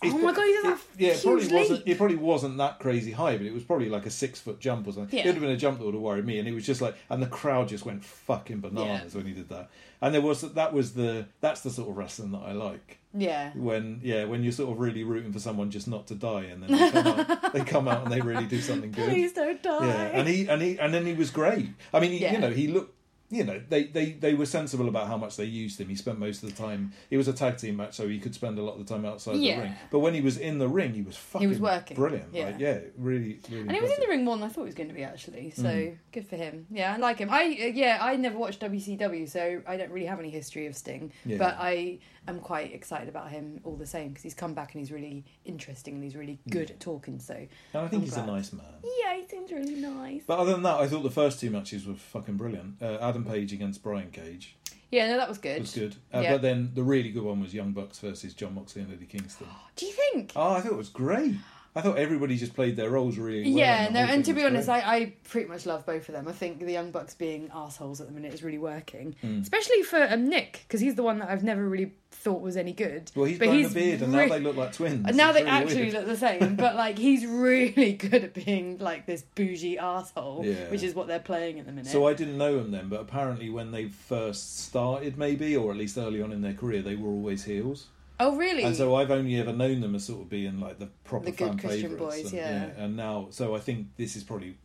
[0.02, 1.84] Oh my God, he that it- Yeah, it probably wasn't.
[1.88, 4.88] It probably wasn't that crazy high, but it was probably like a six foot jump
[4.88, 5.18] or something.
[5.18, 5.24] Yeah.
[5.24, 6.82] It would have been a jump that would have worried me, and it was just
[6.82, 9.70] like, and the crowd just went fucking bananas when he did that.
[10.02, 13.52] And there was that was the that's the sort of wrestling that I like Yeah.
[13.54, 16.64] when yeah when you're sort of really rooting for someone just not to die, and
[16.64, 19.10] then they come out, they come out and they really do something good.
[19.10, 19.86] Please don't die.
[19.86, 21.68] Yeah, and he and he and then he was great.
[21.94, 22.32] I mean, he, Yeah.
[22.34, 22.96] you know, he looked.
[23.32, 25.88] You know, they, they, they were sensible about how much they used him.
[25.88, 26.94] He spent most of the time.
[27.12, 29.06] It was a tag team match, so he could spend a lot of the time
[29.06, 29.56] outside Yeah.
[29.58, 29.76] the ring.
[29.92, 31.96] But when he was in the ring, he was fucking He was working.
[31.96, 32.34] brilliant.
[32.34, 32.46] Yeah.
[32.48, 33.62] Like, yeah, really, really.
[33.62, 35.04] And he was in the ring more than I thought he was going to be
[35.04, 35.52] actually.
[35.52, 35.98] So Mm.
[36.12, 36.66] good for him.
[36.72, 37.30] Yeah, I like him.
[37.30, 40.76] I uh, yeah, I never watched WCW, so I don't really have any history of
[40.76, 41.12] Sting.
[41.24, 41.38] Yeah.
[41.38, 44.80] But I am quite excited about him all the same because he's come back and
[44.82, 47.20] he's really interesting and he's really good at talking.
[47.20, 48.30] So And I think I'm he's glad.
[48.30, 48.66] a nice man.
[48.84, 50.24] yeah, he seems really nice.
[50.28, 52.82] But other than that, I thought the first two matches were fucking brilliant.
[52.82, 54.56] Uh, Adam Page against Brian Cage
[54.92, 55.62] Yeah, no, that was good.
[55.62, 55.96] was good.
[56.14, 56.34] Uh, Yeah.
[56.34, 59.48] But then the really good one was Young Bucks versus Jon Moxley and Eddie Kingston.
[59.76, 60.34] Do you think?
[60.36, 61.36] Oh, I thought it was great.
[61.76, 63.60] I thought everybody just played their roles really well.
[63.60, 64.68] yeah, no, and to be honest.
[64.68, 66.28] I, I pretty much love both of them.
[66.28, 69.44] I think the Young Bucks being assholes at the minute is really working, Mm.
[69.44, 72.74] especially for um, Nick because he's the one that I've never really thought was any
[72.74, 73.12] good.
[73.16, 75.06] Well, he's but grown a beard, and re- now they look like twins.
[75.08, 75.94] And now It's they really actually weird.
[75.94, 80.70] look the same, but like he's really good at being like this bougie asshole, Yeah.
[80.70, 81.92] which is what they're playing at the minute.
[81.92, 85.78] So I didn't know him then, but apparently when they first started, maybe, or at
[85.78, 87.88] least early on in their career, they were always heels.
[88.20, 88.64] oh really?
[88.64, 91.32] And so I've only ever known them as sort of being like the proper The
[91.32, 92.16] good fan Christian favourites.
[92.24, 92.64] boys, and, yeah.
[92.84, 94.58] And now, so I think this is probably,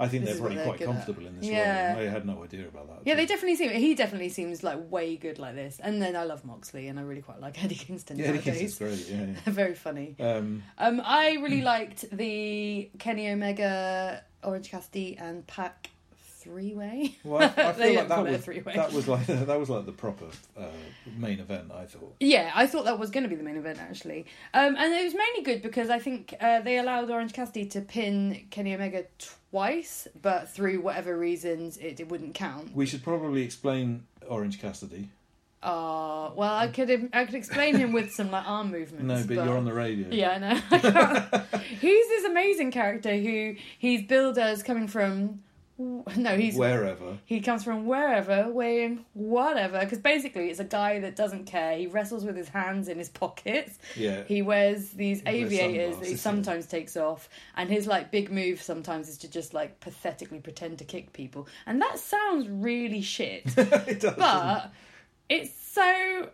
[0.00, 0.94] I think This they're probably they're quite good at.
[0.94, 1.94] comfortable in this Yeah.
[1.94, 2.02] role.
[2.02, 2.98] I had no idea about that.
[3.04, 3.70] yeah, they definitely seem.
[3.70, 5.80] He definitely seems like way good like this.
[5.82, 8.38] And then I love Moxley, and I really quite like Eddie Kingston Yeah, Eddie.
[8.38, 9.08] Kingston's great.
[9.18, 9.26] Yeah.
[9.52, 10.14] Very funny.
[10.20, 15.90] Um, Um, I really liked the Kenny Omega, Orange Cassidy, and Pac
[16.48, 17.16] three way.
[17.24, 19.70] well, I, I feel like that call it a was that was like that was
[19.70, 20.66] like the proper uh,
[21.16, 21.70] main event.
[21.72, 22.16] I thought.
[22.20, 25.04] Yeah, I thought that was going to be the main event actually, um, and it
[25.04, 29.04] was mainly good because I think uh, they allowed Orange Cassidy to pin Kenny Omega
[29.50, 32.74] twice, but through whatever reasons it, it wouldn't count.
[32.74, 35.08] We should probably explain Orange Cassidy.
[35.60, 39.04] Uh, well, I could I could explain him with some like arm movements.
[39.04, 40.06] No, but, you're on the radio.
[40.10, 40.60] Yeah, I know.
[40.70, 41.44] I
[41.80, 45.42] he's this amazing character who he's billed as coming from
[46.16, 47.18] no, he's wherever.
[47.24, 49.78] he comes from wherever, weighing whatever.
[49.78, 51.76] Because basically, it's a guy that doesn't care.
[51.76, 53.78] He wrestles with his hands in his pockets.
[53.94, 54.24] Yeah.
[54.24, 56.18] He wears these He wears aviators that he yeah.
[56.18, 60.78] sometimes takes off, and his like big move sometimes is to just like pathetically pretend
[60.78, 63.44] to kick people, and that sounds really shit.
[63.56, 64.16] it does.
[64.16, 64.72] but
[65.28, 66.30] it's so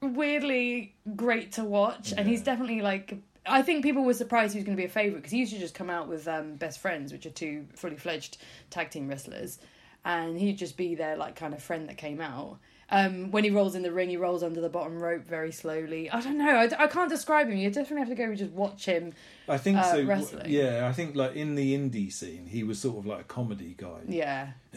[0.00, 3.18] weirdly great to watch, and he's definitely like.
[3.48, 5.52] I think people were surprised he was going to be a favorite because he used
[5.52, 8.38] to just come out with um, best friends, which are two fully fledged
[8.70, 9.58] tag team wrestlers,
[10.04, 12.58] and he'd just be their like kind of friend that came out.
[12.88, 16.08] Um, when he rolls in the ring, he rolls under the bottom rope very slowly.
[16.08, 16.56] I don't know.
[16.56, 17.56] I, I can't describe him.
[17.56, 19.12] You definitely have to go and just watch him.
[19.48, 20.04] I think uh, so.
[20.04, 20.46] wrestling.
[20.48, 23.74] Yeah, I think like in the indie scene, he was sort of like a comedy
[23.76, 23.98] guy.
[24.06, 24.50] Yeah,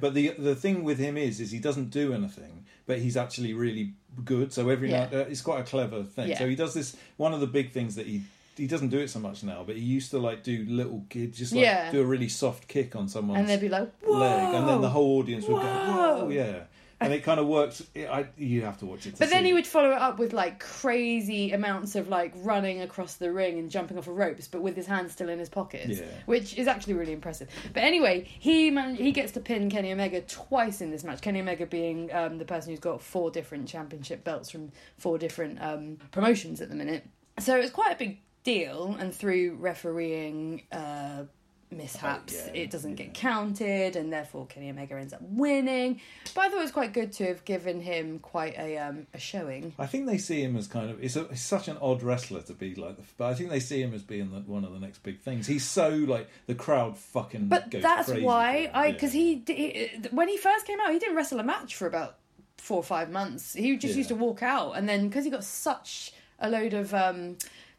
[0.00, 3.54] but the the thing with him is, is he doesn't do anything, but he's actually
[3.54, 3.94] really
[4.24, 4.52] good.
[4.52, 5.04] So every Yeah.
[5.04, 6.28] night, uh, it's quite a clever thing.
[6.28, 6.38] Yeah.
[6.38, 6.96] So he does this.
[7.16, 8.22] One of the big things that he
[8.56, 11.38] he doesn't do it so much now, but he used to like do little kids,
[11.38, 11.90] just like Yeah.
[11.90, 14.80] do a really soft kick on someone's and they'd be like, "Whoa!" leg, and then
[14.80, 16.24] the whole audience would go, Whoa.
[16.24, 16.60] "Whoa!" Yeah,
[17.00, 17.82] and it kind of works.
[17.94, 19.12] It, I, you have to watch it.
[19.14, 22.80] To But then he would follow it up with like crazy amounts of like running
[22.82, 25.48] across the ring and jumping off of ropes, but with his hands still in his
[25.48, 26.06] pockets, Yeah.
[26.26, 27.48] which is actually really impressive.
[27.72, 31.20] But anyway, he man- he gets to pin Kenny Omega twice in this match.
[31.20, 35.62] Kenny Omega being um, the person who's got four different championship belts from four different
[35.62, 37.06] um, promotions at the minute.
[37.38, 40.62] So it's quite a big deal, and through refereeing.
[40.72, 41.24] Uh,
[41.70, 43.04] mishaps yeah, it doesn't yeah.
[43.06, 46.00] get counted and therefore Kenny Omega ends up winning
[46.34, 49.18] but I thought it was quite good to have given him quite a um a
[49.18, 51.02] showing I think they see him as kind of.
[51.02, 53.60] It's, a, it's such an odd wrestler to be like, the, but I think they
[53.60, 55.46] see him as being the, one of the next big things.
[55.46, 57.48] He's so like the crowd fucking.
[57.48, 58.70] but that's why.
[58.72, 58.92] I Yeah.
[58.92, 62.16] because he, di- when he first came out he didn't wrestle a match for about
[62.56, 63.98] four or five months he just Yeah.
[63.98, 67.36] used to walk out and then because he got such a load of um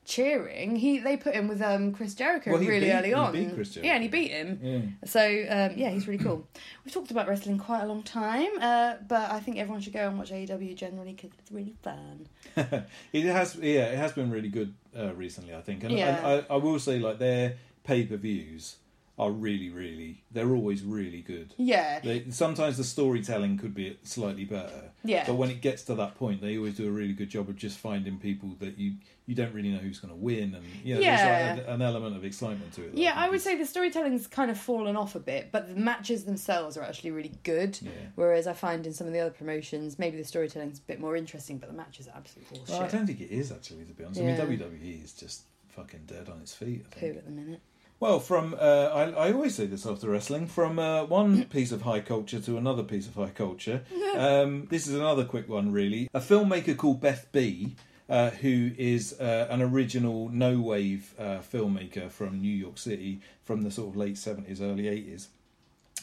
[0.09, 3.35] cheering he they put him with um Chris Jericho Well, really beat- early on
[3.83, 4.79] yeah and he beat him Yeah.
[5.05, 6.47] So um, yeah, he's really cool.
[6.83, 10.07] We've talked about wrestling quite a long time, uh, but I think everyone should go
[10.07, 12.27] and watch AEW generally because it's really fun.
[13.13, 16.17] it has yeah it has been really good uh, recently i think and, Yeah.
[16.17, 18.75] and I, I will say like their pay-per-views
[19.19, 24.45] are really really they're always really good Yeah, they, sometimes the storytelling could be slightly
[24.45, 25.25] better Yeah.
[25.27, 27.57] but when it gets to that point they always do a really good job of
[27.57, 28.93] just finding people that you
[29.27, 31.17] you don't really know who's going to win and you know, Yeah.
[31.55, 33.09] there's like a- an element of excitement to it yeah.
[33.11, 35.75] think I would is- say the storytelling's kind of fallen off a bit, but the
[35.79, 37.77] matches themselves are actually really good.
[37.81, 37.91] Yeah.
[38.15, 41.15] Whereas I find in some of the other promotions, maybe the storytelling's a bit more
[41.15, 42.69] interesting, but the matches are absolute bullshit.
[42.69, 44.41] well, I don't think it is actually to be honest Yeah.
[44.41, 45.41] I mean WWE is just
[45.75, 47.17] fucking dead on its feet I Poo think.
[47.17, 47.59] at the minute.
[47.99, 51.81] Well, from uh, I, I always say this after wrestling, from uh, one piece of
[51.81, 53.81] high culture to another piece of high culture.
[54.15, 56.09] Um, this is another quick one, really.
[56.13, 57.75] A filmmaker called Beth B,
[58.07, 63.63] uh, who is uh, an original no wave uh, filmmaker from New York City from
[63.63, 65.27] the sort of late seventies, early eighties,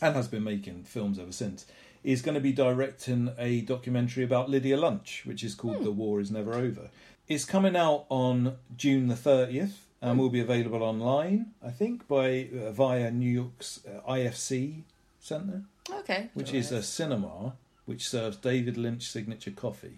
[0.02, 1.64] and has been making films ever since.
[2.04, 6.20] Is going to be directing a documentary about Lydia Lunch, which is called "The War
[6.20, 6.90] Is Never Over."
[7.26, 12.48] It's coming out on June the thirtieth and will be available online, I think, by
[12.66, 14.82] uh, via New York's uh, IFC
[15.20, 16.30] Centre, Okay.
[16.34, 17.54] which is a cinema
[17.86, 19.96] which serves David Lynch signature coffee.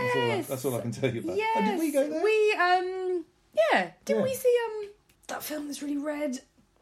[0.00, 0.46] That's all, I, Yes.
[0.48, 1.36] that's all I can tell you about.
[1.36, 1.56] Yes.
[1.58, 2.22] Oh, did we go there?
[2.24, 3.24] We um
[3.54, 3.90] yeah.
[4.04, 4.22] Did Yeah.
[4.22, 4.88] we see um
[5.28, 6.40] that film that's really red?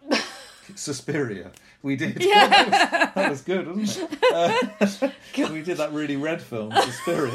[0.74, 1.50] Suspiria.
[1.82, 2.22] We did.
[2.24, 3.10] Yeah.
[3.14, 4.18] that was good, wasn't it?
[5.40, 7.32] Uh, we did that really red film, Suspiria.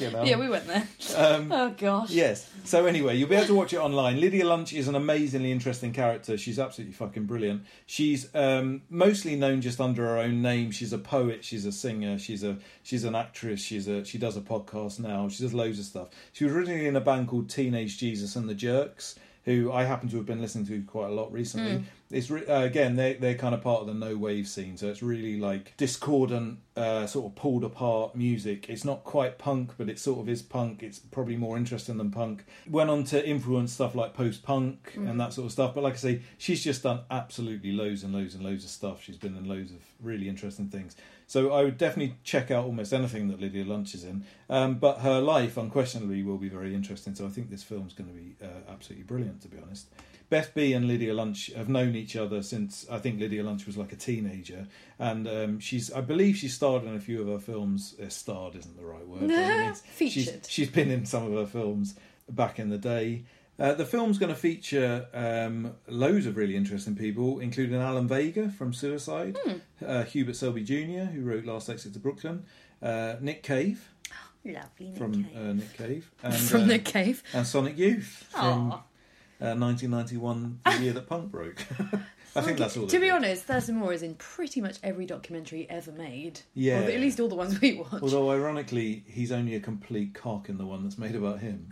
[0.00, 0.24] You know.
[0.24, 0.86] Yeah, we went there.
[1.16, 2.10] Um, oh gosh.
[2.10, 2.50] Yes.
[2.64, 4.20] So anyway, you'll be able to watch it online.
[4.20, 6.36] Lydia Lunch is an amazingly interesting character.
[6.36, 7.62] She's absolutely fucking brilliant.
[7.86, 10.70] She's um, mostly known just under her own name.
[10.70, 11.44] She's a poet.
[11.44, 12.18] She's a singer.
[12.18, 13.60] She's a she's an actress.
[13.60, 15.28] She's a she does a podcast now.
[15.28, 16.08] She does loads of stuff.
[16.32, 20.08] She was originally in a band called Teenage Jesus and the Jerks, who I happen
[20.10, 21.84] to have been listening to quite a lot recently.
[22.10, 24.86] It's re- uh, again they they're kind of part of the no wave scene, so
[24.88, 28.68] it's really like discordant, uh, sort of pulled apart music.
[28.68, 30.82] It's not quite punk, but it sort of is punk.
[30.82, 32.44] It's probably more interesting than punk.
[32.68, 35.74] Went on to influence stuff like post punk and that sort of stuff.
[35.74, 39.02] But like I say, she's just done absolutely loads and loads and loads of stuff.
[39.02, 40.94] She's been in loads of really interesting things.
[41.26, 44.24] So I would definitely check out almost anything that Lydia Lunch is in.
[44.48, 47.14] Um, but her life, unquestionably, will be very interesting.
[47.16, 49.88] So I think this film's going to be uh, absolutely brilliant, to be honest.
[50.28, 53.76] Beth B and Lydia Lunch have known each other since I think Lydia Lunch was
[53.76, 54.66] like a teenager,
[54.98, 57.94] and um, she's I believe she starred in a few of her films.
[58.02, 59.28] Uh, starred isn't the right word.
[59.28, 60.46] but I She's, Featured.
[60.46, 61.94] she's been in some of her films
[62.28, 63.24] back in the day.
[63.58, 68.50] Uh, the film's going to feature um, loads of really interesting people, including Alan Vega
[68.50, 69.58] from Suicide, Hmm.
[69.84, 72.44] uh, Hubert Selby Jr., who wrote Last Exit to Brooklyn,
[72.82, 73.88] uh, Nick Cave
[74.44, 75.36] Lovely Nick from Cave.
[75.36, 77.22] uh, Nick Cave, and, from uh, the cave.
[77.32, 81.64] and Sonic Youth from uh, 1991, the year that punk broke.
[82.36, 82.86] I think that's all.
[82.86, 86.40] To be honest, Thurston Moore is in pretty much every documentary ever made.
[86.54, 86.80] Yeah.
[86.80, 88.02] Or at least all the ones we watch.
[88.02, 91.70] Although ironically, he's only a complete cock in the one that's made about him.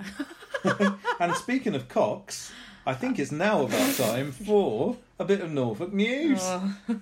[1.21, 2.53] and speaking of cocks,
[2.87, 6.41] I think it's now about time for a bit of Norfolk news.
[6.43, 6.77] Oh.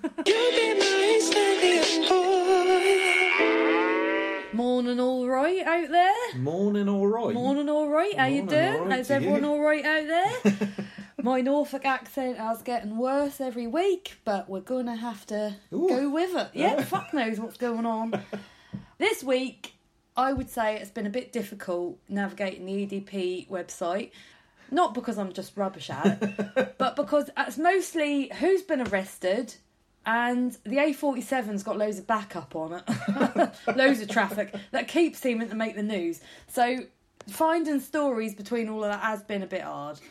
[4.53, 6.37] Morning, all right out there.
[6.39, 7.33] Morning, all right.
[7.33, 8.15] Morning, all right.
[8.15, 8.73] How you Morning, doing?
[8.75, 9.49] all right How's to everyone you.
[9.49, 10.69] all right out there?
[11.23, 15.87] My Norfolk accent is getting worse every week, but we're gonna have to Ooh.
[15.87, 16.49] go with it.
[16.53, 18.21] Yeah, fuck knows what's going on.
[18.97, 19.73] This week,
[20.17, 24.11] I would say it's been a bit difficult navigating the EDP website.
[24.69, 29.55] Not because I'm just rubbish at it, but because it's mostly who's been arrested
[30.05, 35.47] and the A47's got loads of backup on it, loads of traffic that keeps seeming
[35.47, 36.19] to make the news.
[36.47, 36.79] So
[37.29, 40.01] finding stories between all of that has been a bit hard.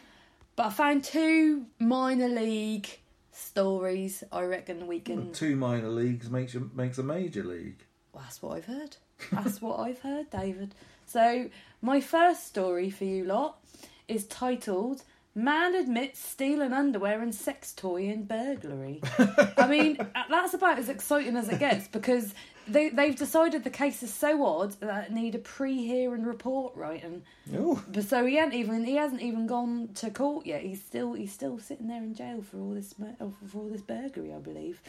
[0.63, 2.89] But I found two minor league
[3.33, 4.23] stories.
[4.31, 5.33] I reckon we can.
[5.33, 7.85] Two minor leagues makes you, makes a major league.
[8.13, 8.97] Well, that's what I've heard.
[9.33, 10.77] That's what I've heard, David.
[11.05, 13.59] So, my first story for you lot
[14.07, 15.03] is titled
[15.35, 19.01] Man Admits Stealing Underwear and Sex Toy in Burglary.
[19.59, 19.99] I mean,
[20.31, 22.35] that's about as exciting as it gets because
[22.69, 26.75] they, they've decided the case is so odd that it need a pre hearing report
[26.77, 27.23] writing.
[27.57, 30.63] Oh, But so he hasn't even he hasn't even gone to court yet.
[30.63, 33.83] He's still he's still sitting there in jail for all this oh, for all this
[33.83, 34.81] burglary, I believe.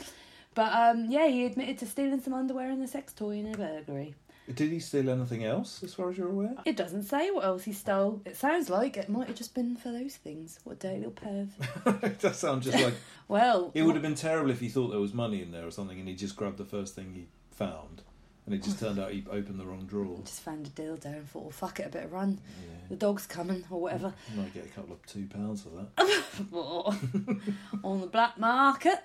[0.55, 3.57] But um, yeah, he admitted to stealing some underwear and a sex toy in a
[3.57, 4.13] burglary.
[4.53, 6.55] did he steal anything else, as far as you're aware?
[6.65, 8.21] It doesn't say what else he stole.
[8.25, 10.59] It sounds like it might have just been for those things.
[10.63, 12.03] What a dirty little perv.
[12.03, 12.93] it does sound just like
[13.27, 15.71] Well, it would have been terrible if he thought there was money in there or
[15.71, 18.01] something, and he just grabbed the first thing he found,
[18.45, 20.19] and it just turned out he opened the wrong drawer.
[20.25, 22.39] just found a dildo and thought, well, fuck it, a bit of run.
[22.61, 22.75] Yeah.
[22.89, 24.13] The dog's coming or whatever.
[24.33, 26.13] You might get a couple of two pounds for that.
[27.83, 28.99] on the black market.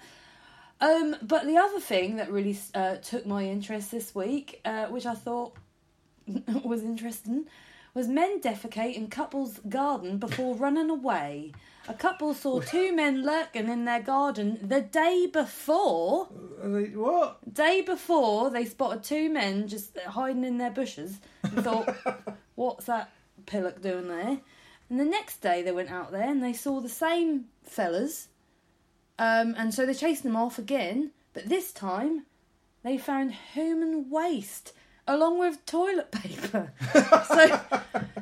[0.81, 5.07] Um, but the other thing that really uh, took my interest this week, uh, which
[5.07, 5.55] I thought
[6.65, 7.47] was interesting,
[7.95, 11.53] was men defecate in couple's garden before running away.
[11.89, 16.29] A couple saw two men lurking in their garden the day before.
[16.63, 17.53] They- what?
[17.53, 21.97] Day before, they spotted two men just hiding in their bushes and thought,
[22.57, 23.11] "What's that
[23.47, 24.41] pillock doing there?"
[24.91, 28.29] And the next day, they went out there and they saw the same fellas,
[29.19, 31.13] um, and so they chased them off again.
[31.33, 32.27] But this time,
[32.83, 34.73] they found human waste
[35.09, 36.71] along with toilet paper.
[37.29, 37.61] so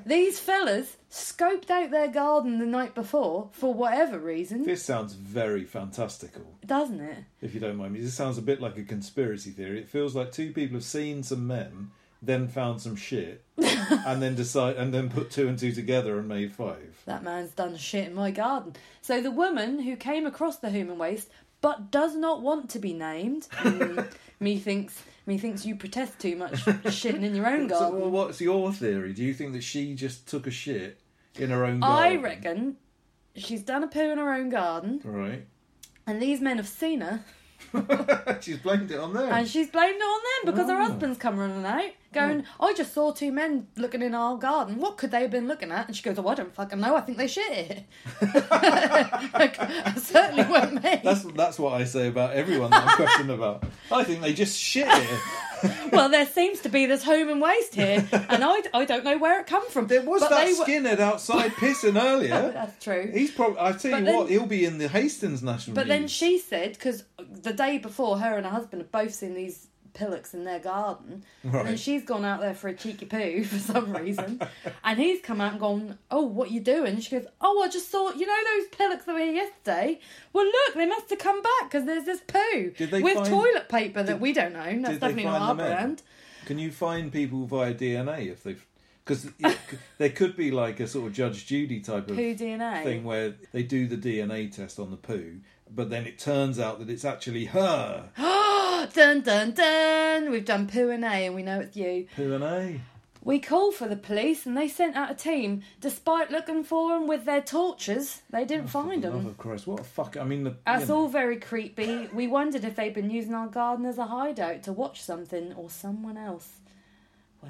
[0.06, 5.64] these fellas scoped out their garden the night before for whatever reason, This sounds very
[5.64, 6.54] fantastical.
[6.64, 7.18] doesn't it?
[7.42, 8.00] if you don't mind me.
[8.00, 9.78] This sounds a bit like a conspiracy theory.
[9.80, 11.90] It feels like two people have seen some men,
[12.22, 16.28] then found some shit, and then decide and then put two and two together and
[16.28, 16.96] made five.
[17.06, 18.74] that man's done shit in my garden.
[19.02, 21.28] So the woman who came across the human waste
[21.60, 24.06] but does not want to be named, mm,
[24.40, 28.00] methinks methinks you protest too much shitting in your own So, garden.
[28.00, 29.12] well, what's your theory?
[29.12, 31.00] Do you think that she just took a shit
[31.34, 32.18] in her own garden?
[32.18, 32.76] I reckon
[33.34, 35.44] she's done a poo in her own garden, Right.
[36.06, 37.24] and these men have seen her,
[38.40, 39.32] She's blamed it on them.
[39.32, 40.84] and she's blamed it on them because her Oh.
[40.86, 42.68] husband's come running out, going, oh.
[42.68, 44.78] "I just saw two men looking in our garden.
[44.78, 46.94] What could they have been looking at?" And she goes, "Oh, I don't fucking know.
[46.96, 47.84] I think they shit it."
[49.36, 49.56] Like,
[49.98, 51.00] certainly weren't me.
[51.04, 53.64] That's that's what I say about everyone that I'm questioning about.
[53.92, 55.20] I think they just shit it.
[55.92, 59.16] well, there seems to be this home and waste here, and I, I don't know
[59.18, 59.86] where it come from.
[59.86, 62.50] There was But that were- skinhead outside pissing earlier.
[62.54, 63.10] That's true.
[63.12, 63.58] He's probably.
[63.60, 65.74] I tell But you then- what, he'll be in the Hastings National.
[65.74, 69.34] But then she said, because the day before, her and her husband have both seen
[69.34, 69.65] these
[69.96, 73.58] pillocks in their garden, and then she's gone out there for a cheeky poo for
[73.58, 74.40] some reason,
[74.84, 77.68] and he's come out and gone, "Oh, what you doing?" And she goes, "Oh, I
[77.68, 80.00] just thought, you know, those pillocks that were here yesterday.
[80.32, 84.02] Well, look, they must have come back because there's this poo with find- toilet paper
[84.02, 84.82] that did- we don't know.
[84.82, 86.02] That's definitely not our brand."
[86.44, 88.64] Can you find people via DNA if they've?
[89.04, 89.30] Because
[89.98, 92.82] there could be like a sort of Judge Judy type of Poo DNA.
[92.84, 95.40] thing where they do the DNA test on the poo,
[95.72, 98.10] but then it turns out that it's actually her.
[98.94, 100.30] dun dun dun!
[100.30, 102.06] We've done poo and A, and we know it's you.
[102.14, 102.80] Poo and A.
[103.22, 105.62] We called for the police and they sent out a team.
[105.80, 109.26] Despite looking for them with their torches, they didn't oh, find For love them.
[109.26, 110.16] of Christ, what a fuck!
[110.16, 112.08] I mean, the, That's you know, all very creepy.
[112.12, 115.70] We wondered if they'd been using our garden as a hideout to watch something or
[115.70, 116.60] someone else.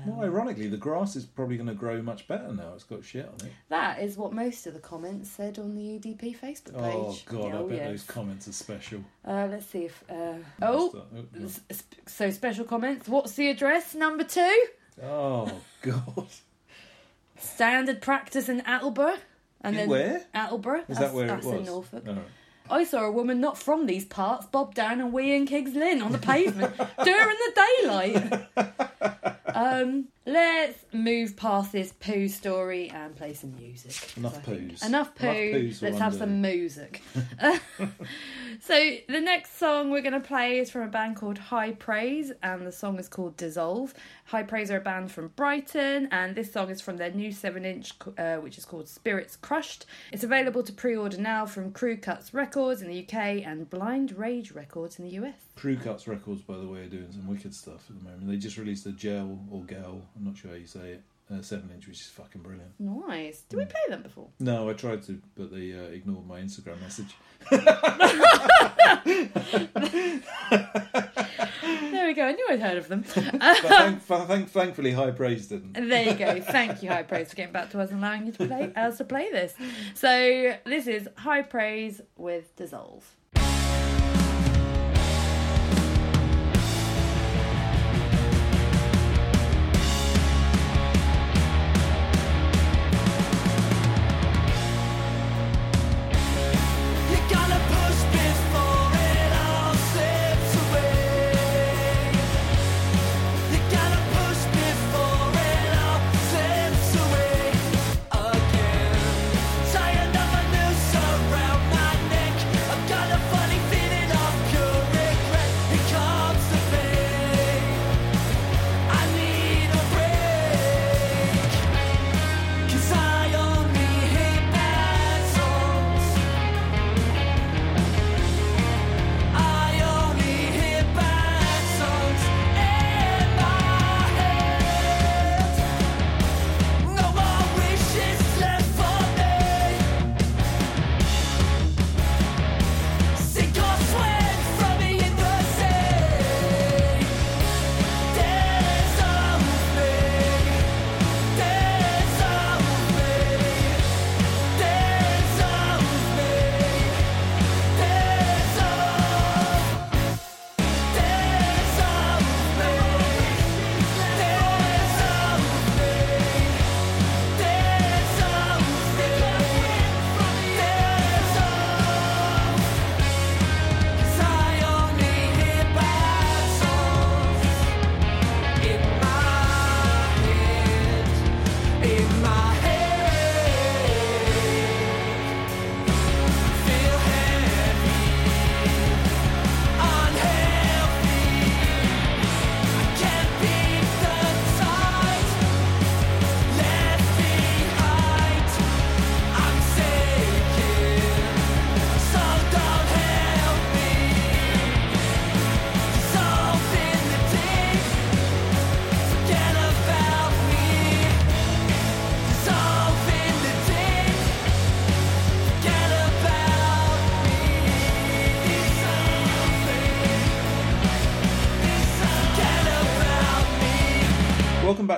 [0.05, 2.72] Well, Well, ironically, the grass is probably going to grow much better now.
[2.74, 3.53] It's got shit on it.
[3.68, 6.74] that is what most of the comments said on the EDP Facebook page.
[6.74, 7.88] Oh god, I Oh, bet yes.
[7.90, 9.01] those comments are special.
[9.26, 10.05] Uh, let's see if.
[10.11, 10.34] Uh...
[10.62, 11.03] Oh,
[11.40, 11.61] s-
[12.07, 13.09] so special comments.
[13.09, 13.94] What's the address?
[13.94, 14.64] Number two.
[15.03, 15.51] Oh
[15.82, 16.26] god,
[17.38, 19.18] Standard practice in Attleborough.
[19.61, 20.22] And then where?
[20.34, 20.80] Attleborough.
[20.88, 21.59] is that's, that where that's it was?
[21.61, 22.07] in Norfolk.
[22.07, 22.18] Right.
[22.71, 26.03] I saw a woman not from these parts bob down and wee in King's Lynn
[26.03, 28.43] on the pavement during the daylight.
[29.57, 34.16] Um, let's move past this poo story and play some music.
[34.16, 34.85] Enough poos.
[34.85, 35.27] Enough poo.
[35.27, 37.03] Enough poos let's have some music.
[38.61, 42.33] so the next song we're going to play is from a band called High Praise,
[42.43, 43.95] and the song is called Dissolve.
[44.27, 47.93] High Praise are a band from Brighton, and this song is from their new seven-inch,
[48.18, 49.87] uh, which is called Spirits Crushed.
[50.12, 54.51] It's available to pre-order now from Crew Cuts Records in the UK and Blind Rage
[54.53, 55.35] Records in the US.
[55.55, 58.27] Crew Cuts Records, by the way, are doing some wicked stuff at the moment.
[58.27, 61.43] They just released a gel or gel, I'm not sure how you say it, uh,
[61.43, 62.71] 7 inch, which is fucking brilliant.
[62.79, 63.43] Nice.
[63.43, 63.69] Did we Mm.
[63.71, 64.29] play them before?
[64.41, 67.14] No, I tried to, but they uh, ignored my Instagram message.
[71.91, 72.25] There we go.
[72.27, 73.05] I knew I'd heard of them.
[73.14, 75.73] But thank, thank, thankfully, High Praise didn't.
[75.89, 76.41] There you go.
[76.41, 78.99] Thank you, High Praise, for getting back to us and allowing you to play us
[78.99, 79.55] to play this.
[79.95, 83.05] So this is High Praise with Dissolve.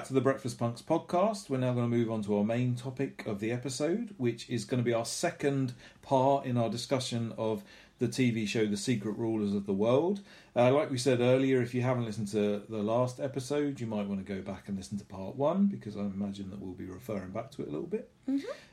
[0.08, 1.50] To the Breakfast Punks podcast.
[1.50, 4.64] We're now going to move on to our main topic of the episode, which is
[4.64, 7.62] going to be our second part in our discussion of
[7.98, 10.20] the TV show The Secret Rulers of the World.
[10.56, 14.06] Uh, like we said earlier, if you haven't listened to the last episode, you might
[14.06, 16.86] want to go back and listen to part one because I imagine that we'll be
[16.86, 18.10] referring back to it a little bit.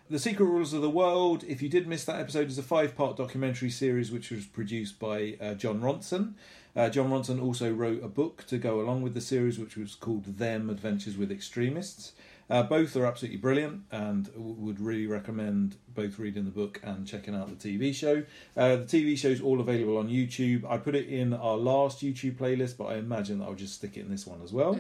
[0.10, 2.96] The Secret Rulers of the World, if you did miss that episode, is a five
[2.96, 6.36] part documentary series which was produced by uh, Jon Ronson.
[6.76, 9.96] Uh, Jon Ronson also wrote a book to go along with the series, which was
[9.96, 12.12] called Them Adventures with Extremists.
[12.48, 17.08] Uh, both are absolutely brilliant and w- would really recommend both reading the book and
[17.08, 18.24] checking out the TV show.
[18.56, 20.64] Uh, the TV show is all available on YouTube.
[20.70, 23.98] I put it in our last YouTube playlist, but I imagine that I'll just stick
[23.98, 24.78] it in this one as well.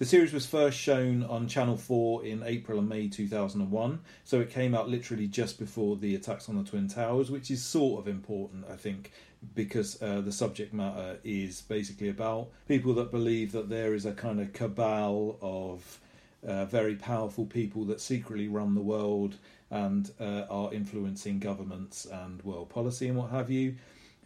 [0.00, 4.50] The series was first shown on Channel 4 in April and May 2001, so it
[4.50, 8.08] came out literally just before the attacks on the Twin Towers, which is sort of
[8.08, 9.12] important, I think,
[9.54, 14.12] because uh, the subject matter is basically about people that believe that there is a
[14.12, 16.00] kind of cabal of
[16.46, 19.36] uh, very powerful people that secretly run the world
[19.70, 23.74] and uh, are influencing governments and world policy and what have you.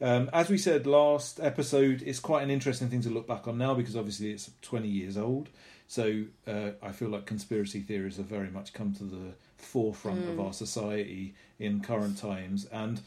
[0.00, 3.58] Um, as we said last episode, it's quite an interesting thing to look back on
[3.58, 5.48] now because obviously it's 20 years old.
[5.88, 10.38] So uh, I feel like conspiracy theories have very much come to the forefront of
[10.38, 12.66] our society in current times.
[12.66, 13.00] And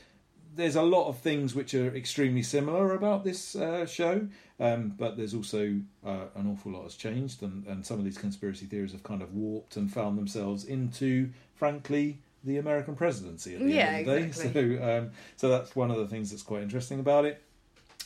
[0.55, 4.27] there's a lot of things which are extremely similar about this uh, show,
[4.59, 8.17] um, but there's also uh, an awful lot has changed, and, and some of these
[8.17, 13.61] conspiracy theories have kind of warped and found themselves into, frankly, the American presidency at
[13.61, 14.31] the Yeah, end of the day.
[14.79, 17.41] So, um, so that's one of the things that's quite interesting about it.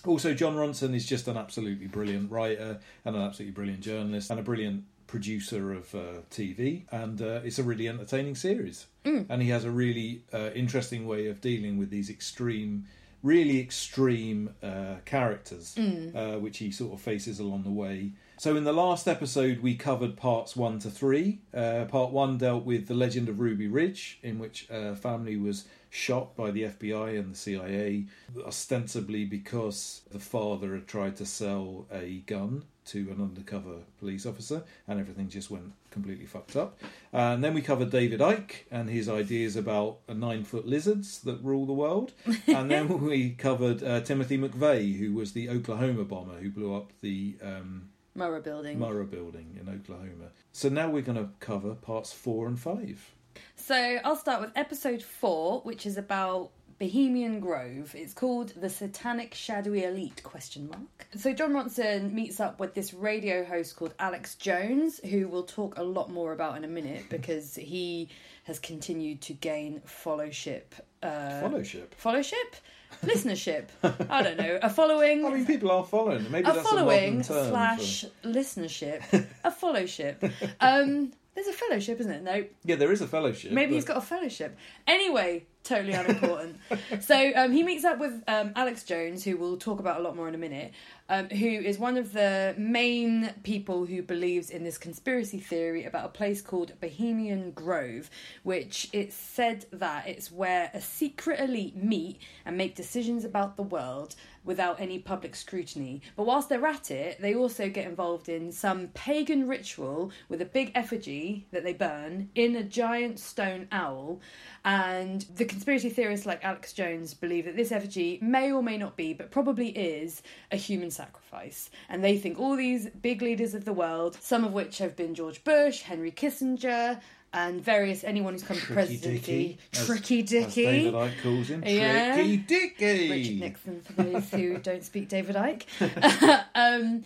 [0.05, 4.39] Also, Jon Ronson is just an absolutely brilliant writer and an absolutely brilliant journalist and
[4.39, 4.83] a brilliant
[5.15, 5.99] producer of uh,
[6.29, 6.83] TV.
[6.91, 8.87] And uh, it's a really entertaining series.
[9.29, 12.85] And he has a really uh, interesting way of dealing with these extreme,
[13.23, 18.11] really extreme uh, characters, uh, which he sort of faces along the way.
[18.37, 21.39] So, in the last episode, we covered parts one to three.
[21.53, 25.63] Uh, part one dealt with the legend of Ruby Ridge, in which a family was
[25.89, 28.07] shot by the FBI and the CIA,
[28.45, 34.63] ostensibly because the father had tried to sell a gun to an undercover police officer,
[34.87, 36.77] and everything just went completely fucked up.
[37.11, 41.65] And then we covered David Icke and his ideas about nine foot lizards that rule
[41.65, 42.13] the world.
[42.47, 46.91] and then we covered uh, Timothy McVeigh, who was the Oklahoma bomber who blew up
[47.01, 47.35] the.
[47.41, 48.79] Um, Murrah Building.
[48.79, 50.29] Murrah building in Oklahoma.
[50.53, 53.11] So now we're going to cover parts four and five.
[53.55, 57.93] So I'll start with episode four, which is about Bohemian Grove.
[57.95, 60.21] It's called the Satanic Shadowy Elite?
[60.23, 61.07] Question mark.
[61.15, 65.77] So Jon Ronson meets up with this radio host called Alex Jones, who we'll talk
[65.77, 68.09] a lot more about in a minute because he
[68.43, 70.75] has continued to gain followship.
[71.01, 71.95] Uh, Fellowship.
[71.95, 72.55] Followship,
[73.05, 73.67] listenership.
[74.09, 74.59] I don't know.
[74.61, 75.25] A following.
[75.25, 76.29] I mean, people are following.
[76.29, 80.23] Maybe a that's following a modern term slash listenership, a fellowship.
[80.59, 82.23] Um, there's a fellowship, isn't it?
[82.23, 83.51] No, Yeah, there is a fellowship.
[83.51, 84.57] maybe but- he's got a fellowship.
[84.87, 86.57] Anyway, totally unimportant.
[87.01, 90.15] so um, he meets up with um, Alex Jones, who we'll talk about a lot
[90.15, 90.71] more in a minute,
[91.09, 96.05] um, who is one of the main people who believes in this conspiracy theory about
[96.05, 98.09] a place called Bohemian Grove,
[98.43, 103.63] which it's said that it's where a secret elite meet and make decisions about the
[103.63, 106.01] world without any public scrutiny.
[106.15, 110.45] But whilst they're at it, they also get involved in some pagan ritual with a
[110.45, 114.21] big effigy that they burn in a giant stone owl.
[114.63, 118.97] And the conspiracy theorists like Alex Jones believe that this effigy may or may not
[118.97, 121.69] be, but probably is, a human sacrifice.
[121.87, 125.15] And they think all these big leaders of the world, some of which have been
[125.15, 126.99] George Bush, Henry Kissinger,
[127.31, 129.57] and various anyone who's come to presidency, Dicky.
[129.73, 130.65] as- Tricky As Dicky.
[130.65, 131.63] David Icke calls him.
[131.65, 132.15] Yeah.
[132.15, 133.09] Tricky Dicky.
[133.09, 137.05] Richard Nixon, for those who don't speak David Icke, um,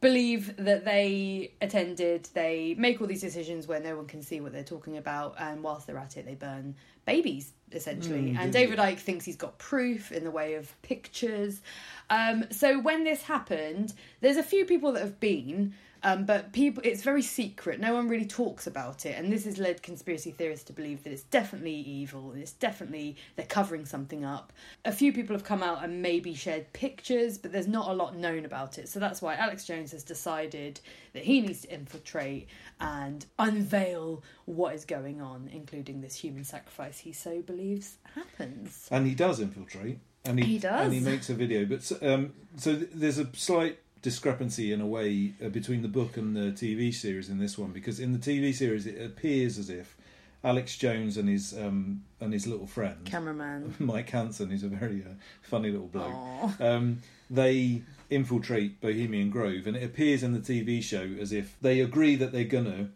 [0.00, 4.52] believe that they attended, they make all these decisions where no one can see what
[4.52, 6.74] they're talking about, and whilst they're at it, they burn
[7.04, 8.32] babies, essentially.
[8.32, 11.60] Mm, and David Icke thinks he's got proof in the way of pictures.
[12.10, 15.74] Um, so when this happened, there's a few people that have been.
[16.04, 17.80] Um, but people, it's very secret.
[17.80, 21.12] No one really talks about it, and this has led conspiracy theorists to believe that
[21.12, 22.32] it's definitely evil.
[22.32, 24.52] and It's definitely they're covering something up.
[24.84, 28.16] A few people have come out and maybe shared pictures, but there's not a lot
[28.16, 28.88] known about it.
[28.90, 30.78] So that's why Alex Jones has decided
[31.14, 32.48] that he needs to infiltrate
[32.80, 38.88] and unveil what is going on, including this human sacrifice he so believes happens.
[38.90, 40.00] And he does infiltrate.
[40.26, 40.84] And he, He does.
[40.86, 41.64] And he makes a video.
[41.66, 46.18] But um, so th- there's a slight discrepancy in a way uh, between the book
[46.18, 49.70] and the TV series in this one because in the TV series it appears as
[49.70, 49.96] if
[50.44, 53.74] Alex Jones and his um, and his little friend Cameraman.
[53.78, 57.00] Mike Hansen, who's a very uh, funny little bloke, um,
[57.30, 62.14] they infiltrate Bohemian Grove, and it appears in the TV show as if they agree
[62.14, 62.90] that they're gonna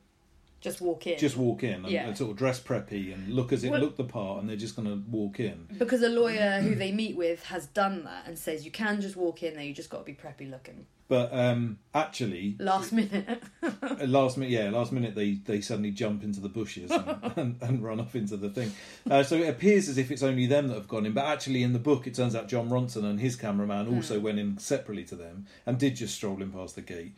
[0.60, 1.18] Just walk in.
[1.18, 2.08] just walk in and, Yeah.
[2.08, 4.56] and sort of dress preppy and look as it Well- look the part, and they're
[4.56, 5.68] just gonna walk in.
[5.78, 9.14] Because a lawyer who they meet with has done that and says you can just
[9.16, 10.86] walk in there, you just got to be preppy looking.
[11.06, 13.42] But um, actually, Last minute.
[13.80, 17.56] Uh, last minute, yeah, last minute they, they suddenly jump into the bushes and, and,
[17.62, 18.70] and run off into the thing.
[19.10, 21.62] Uh, so it appears as if it's only them that have gone in, but actually
[21.62, 25.04] in the book it turns out Jon Ronson and his cameraman also went in separately
[25.04, 27.14] to them and did just stroll in past the gate.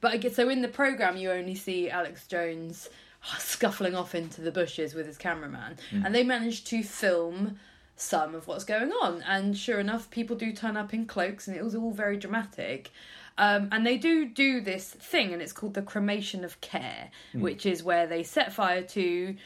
[0.00, 2.88] But I guess so in the program you only see Alex Jones
[3.38, 7.58] scuffling off into the bushes with his cameraman, and they managed to film
[7.94, 9.22] some of what's going on.
[9.22, 12.90] And sure enough, people do turn up in cloaks, and it was all very dramatic.
[13.38, 17.64] Um, and they do do this thing, and it's called the cremation of care, which
[17.64, 19.36] is where they set fire to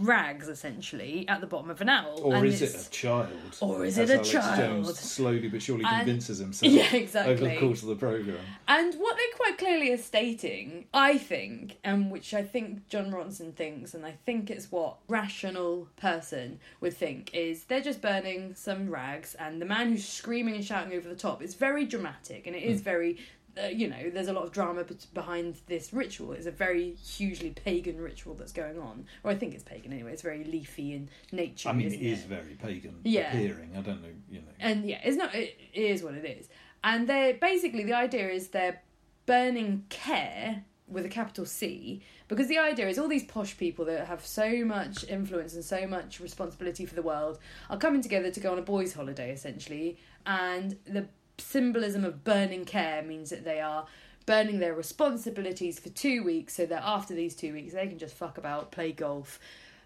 [0.00, 2.20] rags essentially at the bottom of an owl.
[2.22, 3.30] Or and is it's- it a child?
[3.60, 4.56] Or is it a Alex child?
[4.56, 7.34] Jones slowly but surely And- convinces himself Yeah, exactly.
[7.34, 8.38] over the course of the programme.
[8.66, 13.54] And what they quite clearly are stating, I think, and which I think Jon Ronson
[13.54, 18.90] thinks, and I think it's what rational person would think, is they're just burning some
[18.90, 22.54] rags, and the man who's screaming and shouting over the top is very dramatic, and
[22.54, 22.84] it is hmm.
[22.84, 23.18] very.
[23.56, 26.32] Uh, you know, there's a lot of drama bet- behind this ritual.
[26.32, 30.12] It's a very hugely pagan ritual that's going on, or I think it's pagan anyway.
[30.12, 31.68] It's very leafy in nature.
[31.68, 33.32] I mean, it is very pagan Yeah.
[33.32, 33.70] appearing.
[33.76, 34.52] I don't know, you know.
[34.60, 35.34] and yeah, it's not.
[35.34, 36.48] It, it is what it is.
[36.84, 38.80] And they're basically the idea is they're
[39.26, 44.06] burning care with a capital C because the idea is all these posh people that
[44.06, 47.38] have so much influence and so much responsibility for the world
[47.68, 51.06] are coming together to go on a boys' holiday essentially, and the
[51.38, 53.86] symbolism of burning care means that they are
[54.26, 58.14] burning their responsibilities for two weeks so that after these two weeks they can just
[58.14, 59.40] fuck about, play golf,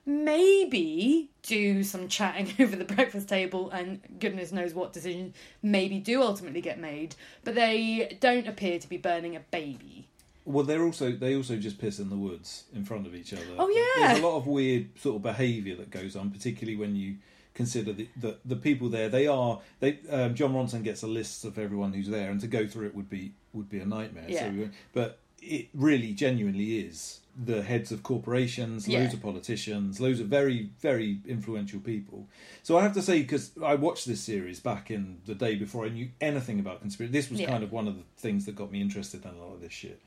[0.04, 6.22] maybe do some chatting over the breakfast table and goodness knows what decisions maybe do
[6.22, 10.08] ultimately get made but they don't appear to be burning a baby
[10.44, 13.44] Well, they're also they also just piss in the woods in front of each other.
[13.56, 14.08] Oh, yeah.
[14.08, 17.18] there's a lot of weird sort of behaviour that goes on, particularly when you
[17.54, 19.08] consider the the, the people there.
[19.08, 19.98] They are they.
[20.10, 22.94] Um, Jon Ronson gets a list of everyone who's there, and to go through it
[22.94, 24.26] would be would be a nightmare.
[24.28, 24.50] Yeah.
[24.50, 29.00] So, but it really genuinely is the heads of corporations, Yeah.
[29.00, 32.28] loads of politicians, loads of very very influential people.
[32.62, 35.84] So I have to say because I watched this series back in the day before
[35.86, 37.12] I knew anything about conspiracy.
[37.12, 37.48] This was Yeah.
[37.48, 39.72] kind of one of the things that got me interested in a lot of this
[39.72, 40.00] shit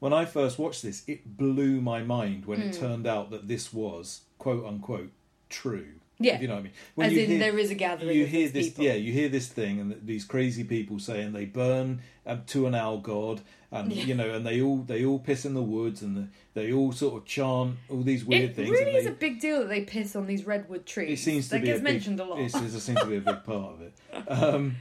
[0.00, 2.66] when I first watched this, it blew my mind when Hmm.
[2.68, 5.12] it turned out that this was quote unquote
[5.48, 5.92] true.
[6.24, 6.36] Yeah.
[6.36, 6.72] if you know what I mean.
[6.94, 8.84] When As in there is a gathering You hear this, people.
[8.84, 8.94] yeah.
[8.94, 12.98] You hear this thing, and these crazy people saying they burn um, to an owl
[12.98, 14.04] god, and Yeah.
[14.04, 16.92] you know, and they all they all piss in the woods, and the, they all
[16.92, 18.68] sort of chant all these weird it things.
[18.68, 21.22] It really and is a big deal that they piss on these redwood trees it
[21.22, 23.20] seems to that be gets a big, mentioned a lot It, seems to be a
[23.20, 23.92] big part of it,
[24.28, 24.76] um,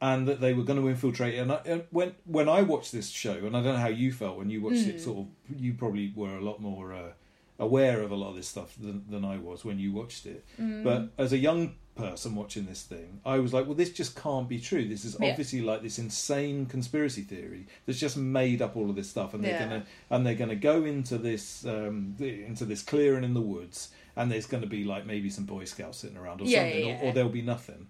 [0.00, 1.34] and that they were going to infiltrate.
[1.34, 1.38] it.
[1.38, 4.12] And, I, and when when I watched this show, and I don't know how you
[4.12, 4.90] felt when you watched Hmm.
[4.90, 5.00] it.
[5.00, 5.26] Sort of,
[5.60, 7.12] you probably were a lot more uh,
[7.58, 10.44] aware of a lot of this stuff than, than I was when you watched it.
[10.56, 10.82] Hmm.
[10.82, 14.46] But as a young person watching this thing, I was like, well, this just can't
[14.48, 14.86] be true.
[14.86, 15.30] This is Yeah.
[15.30, 19.42] obviously like this insane conspiracy theory that's just made up all of this stuff, and
[19.42, 19.64] they're Yeah.
[19.68, 24.30] gonna and they're gonna go into this um, into this clearing in the woods, and
[24.30, 27.04] there's going to be like maybe some Boy Scouts sitting around or Yeah, something, Or,
[27.08, 27.86] or there'll be nothing.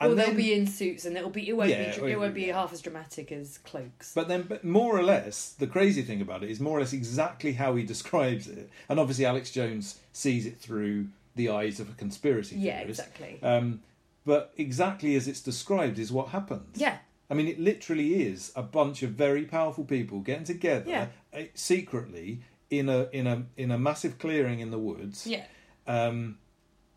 [0.00, 2.08] Or And they'll then- be in suits and it'll be it won't Yeah, be or-
[2.08, 2.54] it won't be yeah.
[2.54, 6.42] half as dramatic as cloaks But then, but more or less, the crazy thing about
[6.44, 8.70] it is more or less exactly how he describes it.
[8.88, 13.00] And obviously, Alex Jones sees it through the eyes of a conspiracy yeah theorist.
[13.00, 13.80] exactly Um,
[14.24, 16.76] but exactly as it's described is what happens.
[16.80, 16.98] yeah
[17.30, 21.06] I mean, it literally is a bunch of very powerful people getting together Yeah.
[21.32, 22.40] uh, secretly
[22.70, 25.44] in a in a in a massive clearing in the woods, yeah
[25.86, 26.38] um,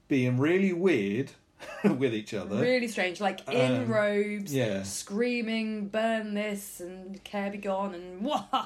[0.07, 1.31] being really weird
[1.97, 2.57] with each other.
[2.57, 4.83] really strange like in Um, robes yeah.
[4.83, 8.65] screaming burn this and care be gone and wah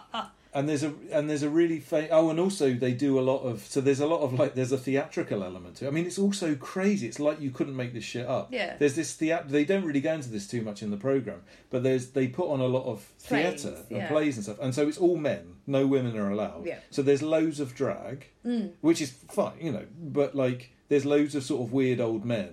[0.54, 3.40] and there's a and there's a really fa- oh and also they do a lot
[3.40, 5.88] of so there's a lot of like there's a theatrical element to it.
[5.90, 8.76] I mean it's also crazy it's like you couldn't make this shit up Yeah.
[8.80, 11.84] there's this theat they don't really go into this too much in the program but
[11.84, 14.08] there's they put on a lot of theatre and yeah.
[14.08, 16.80] plays and stuff and so it's all men no women are allowed Yeah.
[16.90, 18.74] so there's loads of drag Mm.
[18.82, 22.52] which is fine you know but like there's loads of sort of weird old men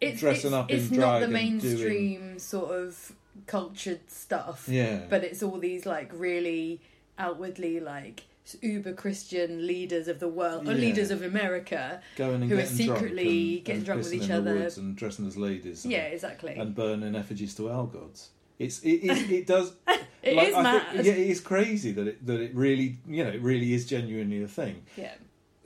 [0.00, 3.12] it's, dressing it's, up it's in not drag the and doing- mainstream sort of
[3.46, 6.80] cultured stuff yeah but it's all these like really
[7.18, 8.24] outwardly like
[8.62, 10.78] uber christian leaders of the world or Yeah.
[10.78, 14.56] leaders of america going and who are secretly and- getting and drunk with each other.
[14.76, 18.30] and dressing as ladies and- yeah exactly and burning effigies to our gods.
[18.58, 19.72] It's it it, it does.
[20.20, 20.82] It like, is mad.
[20.94, 23.86] Think, yeah, it is crazy that it that it really you know it really is
[23.86, 24.82] genuinely a thing.
[24.96, 25.12] yeah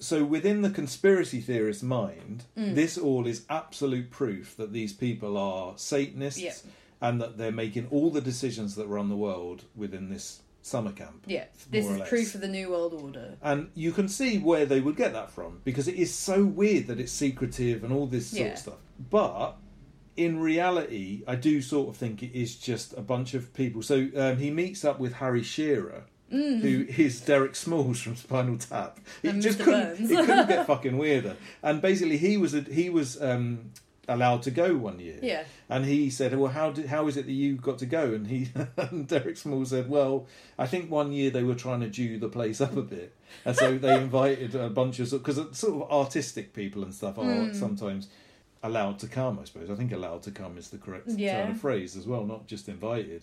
[0.03, 2.74] So within the conspiracy theorist's mind, Mm.
[2.74, 6.55] this all is absolute proof that these people are Satanists Yeah.
[7.00, 11.24] and that they're making all the decisions that run the world within this summer camp.
[11.26, 14.80] yeah this is proof of the new world order And you can see where they
[14.80, 18.28] would get that from because it is so weird that it's secretive and all this
[18.28, 18.53] sort Yeah.
[18.53, 18.78] of stuff.
[19.11, 19.57] But
[20.16, 23.82] in reality, I do sort of think it is just a bunch of people.
[23.82, 26.05] So um, he meets up with Harry Shearer.
[26.32, 28.98] Who is Derek Smalls from Spinal Tap?
[29.22, 29.30] It Mm.
[29.30, 29.64] And just Mr.
[29.64, 30.10] couldn't, Burns.
[30.10, 31.36] it couldn't get fucking weirder.
[31.62, 33.70] And basically, he was a, he was um,
[34.08, 35.18] allowed to go one year.
[35.22, 38.12] yeah And he said, "Well, how did how is it that you got to go?"
[38.14, 40.26] And he and Derek Small said, "Well,
[40.58, 43.14] I think one year they were trying to Jew the place up a bit,
[43.44, 47.24] and so they invited a bunch of because sort of artistic people and stuff are
[47.24, 47.52] Hmm.
[47.52, 48.08] sometimes
[48.62, 49.38] allowed to come.
[49.40, 51.42] I suppose I think allowed to come is the correct Yeah.
[51.42, 53.22] turn of phrase as well, not just invited."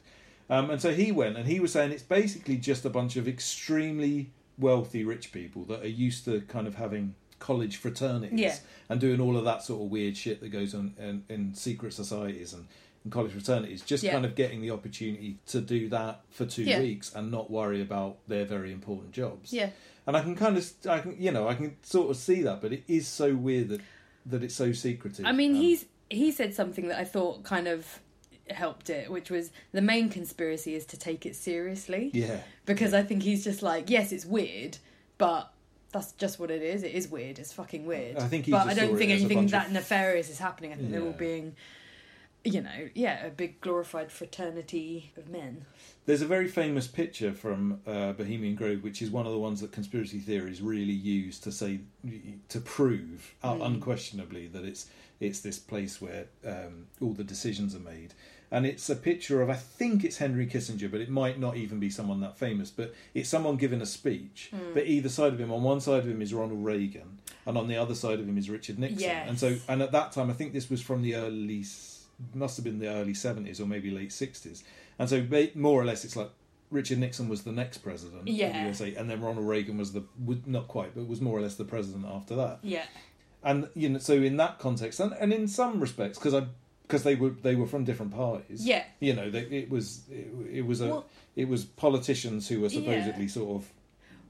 [0.50, 3.28] Um, and so he went, and he was saying it's basically just a bunch of
[3.28, 8.56] extremely wealthy rich people that are used to kind of having college fraternities Yeah.
[8.90, 11.94] and doing all of that sort of weird shit that goes on in, in secret
[11.94, 12.66] societies and,
[13.04, 14.12] and college fraternities, just Yeah.
[14.12, 16.82] kind of getting the opportunity to do that for two Yeah.
[16.82, 19.54] weeks and not worry about their very important jobs.
[19.54, 19.70] yeah
[20.08, 22.60] And I can kind of, I can, you know, I can sort of see that,
[22.62, 23.82] but it is so weird that
[24.26, 25.26] that it's so secretive.
[25.26, 28.00] i mean Um, he's he said something that i thought kind of
[28.52, 33.04] helped it which was the main conspiracy is to take it seriously yeah, because I
[33.04, 34.78] think he's just like, yes, it's weird,
[35.18, 35.52] but
[35.92, 36.84] that's just what it is.
[36.84, 37.40] It is weird.
[37.40, 38.18] It's fucking weird.
[38.18, 40.72] I think but I don't think anything that of- nefarious is happening.
[40.72, 41.56] I think they're all being
[42.44, 45.66] you know, yeah, a big glorified fraternity of men.
[46.06, 49.62] There's a very famous picture from uh, Bohemian Grove, which is one of the ones
[49.62, 51.82] that conspiracy theories really use to say
[52.48, 54.88] to prove uh, unquestionably that it's
[55.20, 58.14] it's this place where um, all the decisions are made.
[58.52, 61.80] And it's a picture of I think it's Henry Kissinger, but it might not even
[61.80, 62.72] be someone that famous.
[62.72, 64.50] But it's someone giving a speech.
[64.52, 64.74] Hmm.
[64.74, 67.68] But either side of him, on one side of him is Ronald Reagan, and on
[67.68, 69.02] the other side of him is Richard Nixon.
[69.02, 69.30] Yes.
[69.30, 71.64] And so, and at that time, I think this was from the early,
[72.34, 74.64] must have been the early seventies or maybe late sixties.
[74.98, 75.26] And so,
[75.56, 76.32] more or less, it's like
[76.72, 78.66] Richard Nixon was the next president of the Yeah.
[78.66, 81.56] USA, and then Ronald Reagan was the would- not quite, but was more or less
[81.56, 82.60] the president after that.
[82.64, 82.86] Yeah.
[83.44, 86.48] And you know, so in that context, and, and in some respects, because I
[86.90, 88.66] because they were they were from different parties.
[88.66, 88.84] Yeah.
[89.00, 92.70] you know, they, it was it, it was a Well- it was politicians who were
[92.70, 93.30] supposedly Yeah.
[93.30, 93.72] sort of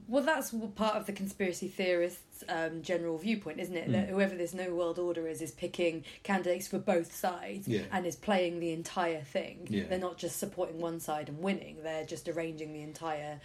[0.06, 3.88] Well, that's part of the conspiracy theorists' um, general viewpoint, isn't it?
[3.88, 3.92] Mm.
[3.92, 7.82] That whoever this no world order is is picking candidates for both sides Yeah.
[7.92, 9.66] and is playing the entire thing.
[9.70, 9.84] Yeah.
[9.88, 13.40] They're not just supporting one side and winning; they're just arranging the entire,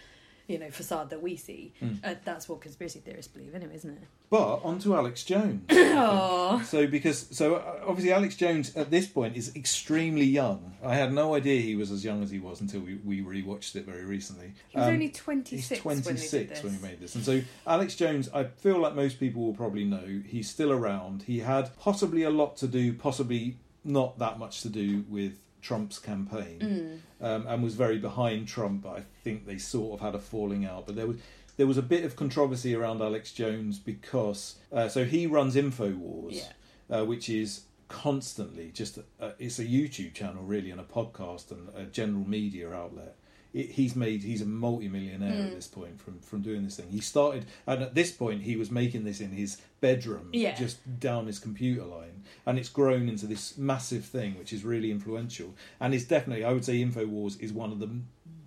[0.48, 1.72] you know, facade that we see.
[1.82, 1.98] Mm.
[2.04, 4.02] Uh, that's what conspiracy theorists believe, anyway, isn't it?
[4.30, 5.62] But on to Alex Jones.
[5.98, 10.74] Oh, so because so uh, obviously Alex Jones at this point is extremely young.
[10.84, 13.76] I had no idea he was as young as he was until we, we rewatched
[13.76, 14.52] it very recently.
[14.68, 15.80] he was Um, only twenty six.
[15.80, 16.62] Twenty six when they did this.
[16.64, 17.14] when he made this.
[17.14, 21.22] And so Alex Jones, I feel like most people will probably know, he's still around.
[21.22, 25.98] He had possibly a lot to do, possibly not that much to do with Trump's
[25.98, 28.82] campaign, um, and was very behind Trump.
[28.82, 30.86] But I think they sort of had a falling out.
[30.86, 31.16] But there was
[31.56, 36.42] there was a bit of controversy around Alex Jones because uh, so he runs Infowars,
[36.90, 36.98] Yeah.
[37.00, 41.68] uh, which is constantly just a, it's a YouTube channel really and a podcast and
[41.74, 43.16] a general media outlet.
[43.60, 45.46] It, he's made he's a multi-millionaire Hmm.
[45.48, 46.90] at this point from from doing this thing.
[46.90, 49.50] He started and at this point he was making this in his
[49.80, 50.54] bedroom, Yeah.
[50.54, 54.90] just down his computer line, and it's grown into this massive thing which is really
[54.90, 57.90] influential and is definitely I would say Infowars is one of the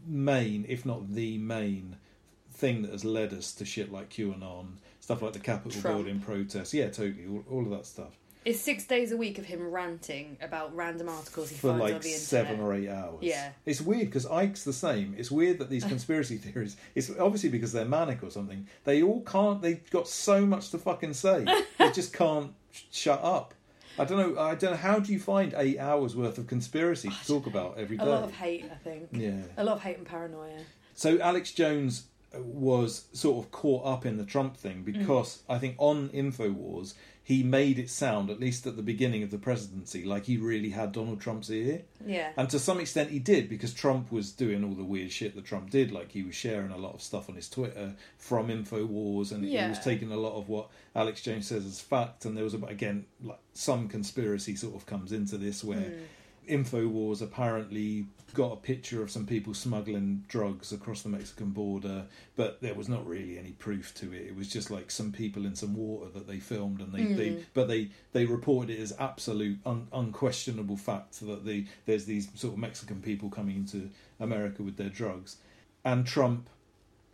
[0.06, 1.96] main, if not the main
[2.52, 4.66] thing that has led us to shit like QAnon,
[5.00, 5.98] stuff like the Capitol Trump.
[5.98, 6.74] building protests.
[6.74, 8.14] Yeah, totally, all, all of that stuff
[8.46, 11.92] It's six days a week of him ranting about random articles he for finds on
[11.92, 12.20] like the internet.
[12.22, 13.20] seven or eight hours.
[13.22, 13.52] Yeah.
[13.66, 15.14] it's weird because Icke's the same.
[15.18, 16.78] It's weird that these conspiracy theories.
[16.96, 18.68] It's obviously because they're manic or something.
[18.86, 19.62] They all can't.
[19.62, 21.46] They've got so much to fucking say.
[21.78, 23.54] they just can't sh- shut up.
[23.98, 24.42] I don't know.
[24.42, 24.78] I don't know.
[24.78, 28.04] How do you find eight hours worth of conspiracy to talk about every day?
[28.06, 29.10] A lot of hate, I think.
[29.12, 29.42] yeah.
[29.58, 30.60] A lot of hate and paranoia.
[30.96, 35.58] So Alex Jones uh, was sort of caught up in the Trump thing because I
[35.58, 36.94] think on Infowars
[37.30, 40.72] he made it sound, at least at the beginning of the presidency, like he really
[40.72, 41.84] had Donald Trump's ear.
[42.04, 42.32] Yeah.
[42.36, 45.46] And to some extent he did because Trump was doing all the weird shit that
[45.46, 45.92] Trump did.
[45.92, 49.56] Like he was sharing a lot of stuff on his Twitter from Infowars and he
[49.56, 52.26] was taking a lot of what Alex Jones says as fact.
[52.26, 56.04] And there was, again, like some conspiracy sort of comes into this where Hmm.
[56.50, 62.62] Infowars apparently got a picture of some people smuggling drugs across the Mexican border, but
[62.62, 64.28] there was not really any proof to it.
[64.28, 67.30] It was just like some people in some water that they filmed, and they, they
[67.30, 67.42] mm-hmm.
[67.54, 72.54] but they they reported it as absolute un, unquestionable fact that the there's these sort
[72.54, 73.90] of Mexican people coming into
[74.20, 75.38] America with their drugs,
[75.84, 76.50] and Trump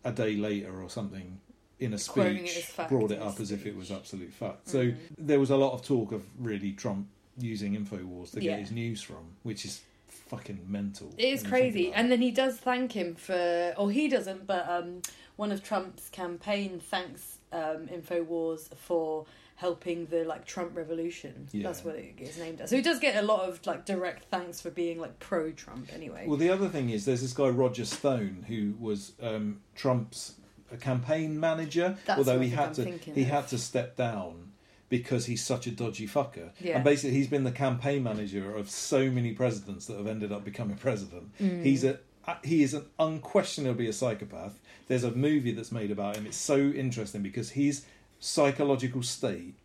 [0.03, 1.39] a day later or something
[1.79, 4.67] in a it speech fact brought it up as if it was absolute fact.
[4.67, 4.97] So mm-hmm.
[5.17, 7.07] there was a lot of talk of really Trump
[7.37, 8.51] using Infowars to Yeah.
[8.51, 11.13] get his news from, which is fucking mental.
[11.17, 13.91] It is when you think crazy, about and then he does thank him for, or
[13.91, 15.01] he doesn't, but um,
[15.35, 19.25] one of Trump's campaign thanks um, Infowars for
[19.57, 21.47] helping the like Trump revolution.
[21.51, 21.63] Yeah.
[21.63, 22.69] That's what it is named as.
[22.69, 25.89] So he does get a lot of like direct thanks for being like pro Trump
[25.93, 26.25] anyway.
[26.27, 30.33] Well, the other thing is, there's this guy Roger Stone who was um, Trump's
[30.81, 33.27] campaign manager, That's although what I he think had I'm to thinking he of.
[33.27, 34.51] had to step down
[34.89, 36.51] because he's such a dodgy fucker.
[36.59, 36.75] Yeah.
[36.75, 40.43] And basically, he's been the campaign manager of so many presidents that have ended up
[40.45, 41.35] becoming president.
[41.39, 41.63] Mm.
[41.63, 41.99] He's a
[42.43, 44.59] he is an unquestionably a psychopath.
[44.87, 46.25] There's a movie that's made about him.
[46.25, 47.83] It's so interesting because his
[48.19, 49.55] psychological state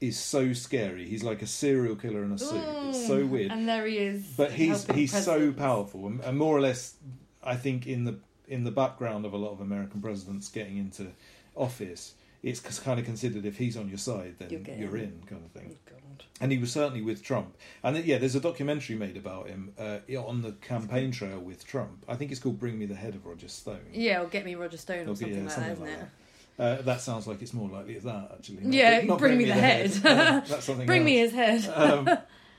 [0.00, 1.06] is so scary.
[1.06, 2.62] He's like a serial killer in a suit.
[2.88, 4.24] It's so weird and there he is.
[4.36, 6.94] but he's he's so powerful and, and more or less
[7.42, 8.18] i think in the
[8.48, 11.06] in the background of a lot of american presidents getting into
[11.54, 15.22] office it's kind of considered if he's on your side then You'll you're, in in.
[15.26, 16.24] kind of thing Oh, God.
[16.40, 19.98] and he was certainly with trump and yeah there's a documentary made about him uh,
[20.18, 23.26] on the campaign trail with trump i think it's called bring me the head of
[23.26, 25.88] roger stone Yeah, or get me Roger Stone or Okay, something yeah, like something that,
[25.90, 26.10] isn't like it?
[26.58, 28.62] Uh, that sounds like it's more likely as that actually.
[28.64, 29.90] Not- Yeah, not bring me the head.
[30.04, 30.84] Uh, that's something.
[30.86, 31.06] Bring else.
[31.06, 31.66] me his head.
[31.74, 32.18] um,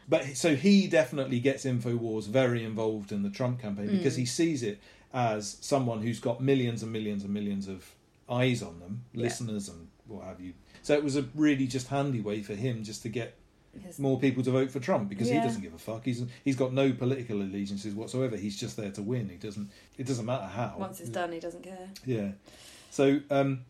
[0.10, 3.98] but so he definitely gets Infowars very involved in the Trump campaign Hmm.
[3.98, 4.80] because he sees it
[5.14, 7.94] as someone who's got millions and millions and millions of
[8.30, 9.24] eyes on them, Yeah.
[9.24, 10.54] listeners and what have you.
[10.84, 13.36] So it was a really just handy way for him just to get
[13.86, 16.04] His- more people to vote for Trump because he doesn't give a fuck.
[16.06, 18.36] He's he's got no political allegiances whatsoever.
[18.38, 19.30] He's just there to win.
[19.30, 19.70] He doesn't.
[19.98, 20.76] It doesn't matter how.
[20.78, 21.90] Once it's done, he doesn't care.
[22.06, 22.32] Yeah.
[22.90, 23.62] So, um,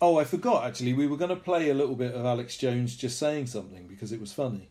[0.00, 0.92] oh, I forgot actually.
[0.92, 4.12] We were going to play a little bit of Alex Jones just saying something because
[4.12, 4.68] it was funny.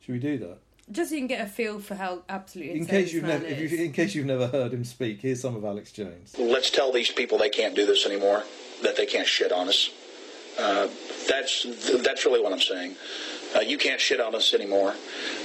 [0.00, 0.58] Should we do that?
[0.90, 3.22] Just so you can get a feel for how absolutely In insane case this you've
[3.22, 3.72] man never, if is.
[3.72, 6.34] you, in case you've never heard him speak, here's some of Alex Jones.
[6.38, 8.42] Let's tell these people they can't do this anymore,
[8.82, 9.90] that they can't shit on us.
[10.58, 10.88] Uh,
[11.28, 11.66] that's
[12.02, 12.94] that's really what I'm saying.
[13.56, 14.94] Uh, you can't shit on us anymore.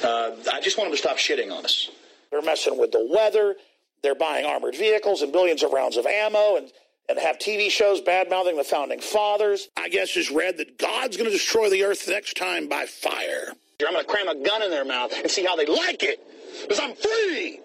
[0.03, 1.89] Uh, I just want them to stop shitting on us.
[2.31, 3.55] They're messing with the weather.
[4.03, 6.71] They're buying armored vehicles and billions of rounds of ammo and,
[7.09, 9.67] and have TV shows bad mouthing the founding fathers.
[9.77, 13.53] I guess just read that God's going to destroy the earth next time by fire.
[13.87, 16.19] I'm going to cram a gun in their mouth and see how they like it.
[16.63, 17.61] Because I'm free.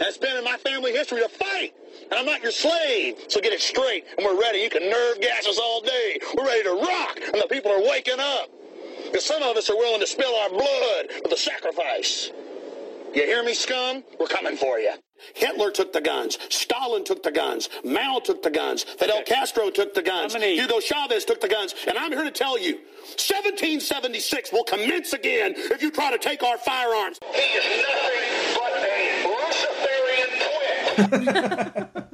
[0.00, 1.74] It's been in my family history to fight.
[2.10, 3.16] And I'm not your slave.
[3.26, 4.04] So get it straight.
[4.16, 4.58] And we're ready.
[4.60, 6.20] You can nerve gas us all day.
[6.36, 7.18] We're ready to rock.
[7.32, 8.50] And the people are waking up.
[9.06, 12.30] Because some of us are willing to spill our blood for the sacrifice.
[13.14, 14.02] You hear me, scum?
[14.18, 14.92] We're coming for you.
[15.34, 16.38] Hitler took the guns.
[16.48, 17.68] Stalin took the guns.
[17.84, 18.82] Mao took the guns.
[18.84, 20.32] Fidel Castro took the guns.
[20.32, 21.74] How many- Hugo Chavez took the guns.
[21.86, 22.80] And I'm here to tell you,
[23.18, 27.18] 1776 will commence again if you try to take our firearms.
[27.34, 29.26] He is nothing but a
[31.28, 32.04] Luciferian twit.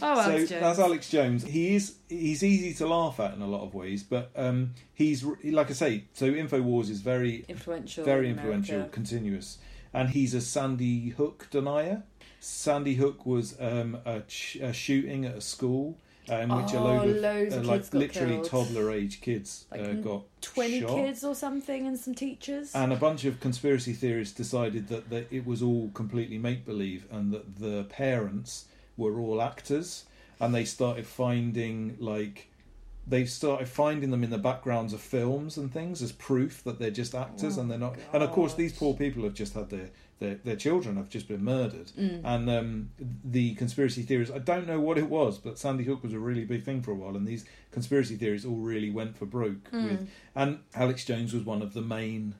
[0.02, 0.60] oh, so Alex Jones.
[0.62, 1.44] that's Alex Jones.
[1.44, 5.24] He is he's easy to laugh at in a lot of ways, but um, he's
[5.44, 6.04] like I say.
[6.14, 8.04] So Infowars is very influential.
[8.04, 9.58] very in influential, continuous,
[9.92, 12.02] and he's a Sandy Hook denier.
[12.40, 15.98] Sandy Hook was um, a, ch- a shooting at a school
[16.30, 18.46] uh, in which a Oh, load of, uh, of like literally killed.
[18.46, 20.88] toddler age kids Like uh, got 20 shot.
[20.88, 22.74] kids or something and some teachers.
[22.74, 27.04] And a bunch of conspiracy theorists decided that, that it was all completely make believe
[27.10, 28.64] and that the parents
[29.00, 30.04] were all actors.
[30.38, 32.48] And they started finding, like,
[33.06, 36.90] they started finding them in the backgrounds of films and things as proof that they're
[36.90, 37.96] just actors and they're not.
[38.12, 39.90] And of course, these poor people have just had their.
[40.20, 42.90] Their, their children have just been murdered, and um,
[43.24, 44.30] the conspiracy theories.
[44.30, 46.90] I don't know what it was, but Sandy Hook was a really big thing for
[46.90, 49.72] a while, and these conspiracy theories all really went for broke.
[49.72, 52.34] With, and Alex Jones was one of the main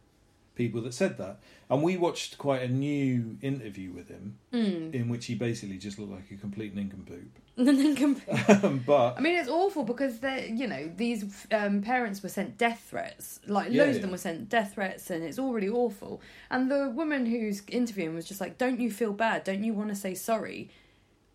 [0.61, 1.41] people that said that.
[1.71, 6.13] And we watched quite a new interview with him in which he basically just looked
[6.13, 7.33] like a complete nincompoop.
[7.57, 8.71] and then compare.
[8.87, 11.21] but I mean, it's awful because they, you know, these
[11.53, 13.41] um, parents were sent death threats.
[13.47, 16.21] Like Yeah, loads of them were sent death threats, and it's all really awful.
[16.51, 19.45] And the woman who's interviewing was just like, "Don't you feel bad?
[19.45, 20.71] Don't you want to say sorry?"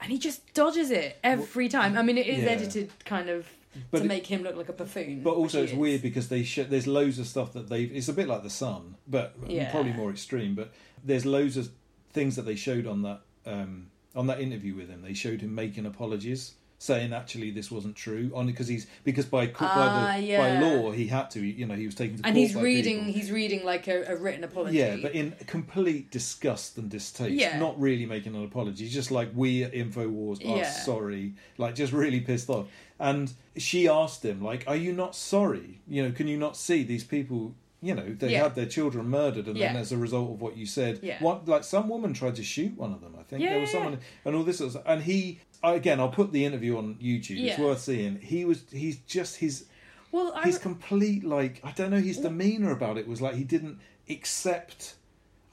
[0.01, 1.97] And he just dodges it every time.
[1.97, 2.51] I mean, it is Yeah.
[2.51, 3.47] edited kind of
[3.91, 5.21] But to it- make him look like a buffoon.
[5.23, 8.07] but also it's he weird because they sh- there's loads of stuff that they've it's
[8.09, 9.69] a bit like the sun but Yeah.
[9.71, 10.71] probably more extreme but
[11.03, 11.69] there's loads of
[12.11, 15.53] things that they showed on that um, on that interview with him they showed him
[15.53, 16.53] making apologies
[16.85, 20.37] saying actually this wasn't true on because he's because by Ah, by, the, yeah.
[20.61, 22.99] by law he had to you know he was taken to And he's reading.
[23.05, 23.13] people.
[23.13, 24.77] He's reading like a, a written apology.
[24.77, 27.31] Yeah, but in complete disgust and distaste.
[27.33, 27.57] Yeah.
[27.59, 30.69] Not really making an apology, just like we at Infowars are Yeah.
[30.71, 31.33] sorry.
[31.57, 32.67] Like just really pissed off.
[32.99, 35.81] And she asked him, like, are you not sorry?
[35.87, 38.43] You know, can you not see these people you know, they Yeah.
[38.43, 41.17] had their children murdered and then as a result of what you said Yeah.
[41.19, 43.43] what like some woman tried to shoot one of them, I think.
[43.43, 45.39] Yeah, there was yeah, someone and all this and he
[45.73, 47.43] again I'll put the interview on YouTube.
[47.43, 48.19] It's worth seeing.
[48.19, 49.65] He was he's just his
[50.11, 53.43] well, I, his complete like I don't know his demeanor about it was like he
[53.43, 54.95] didn't accept.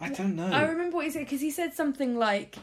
[0.01, 0.47] I don't know.
[0.47, 2.57] I remember what he said because he said something like,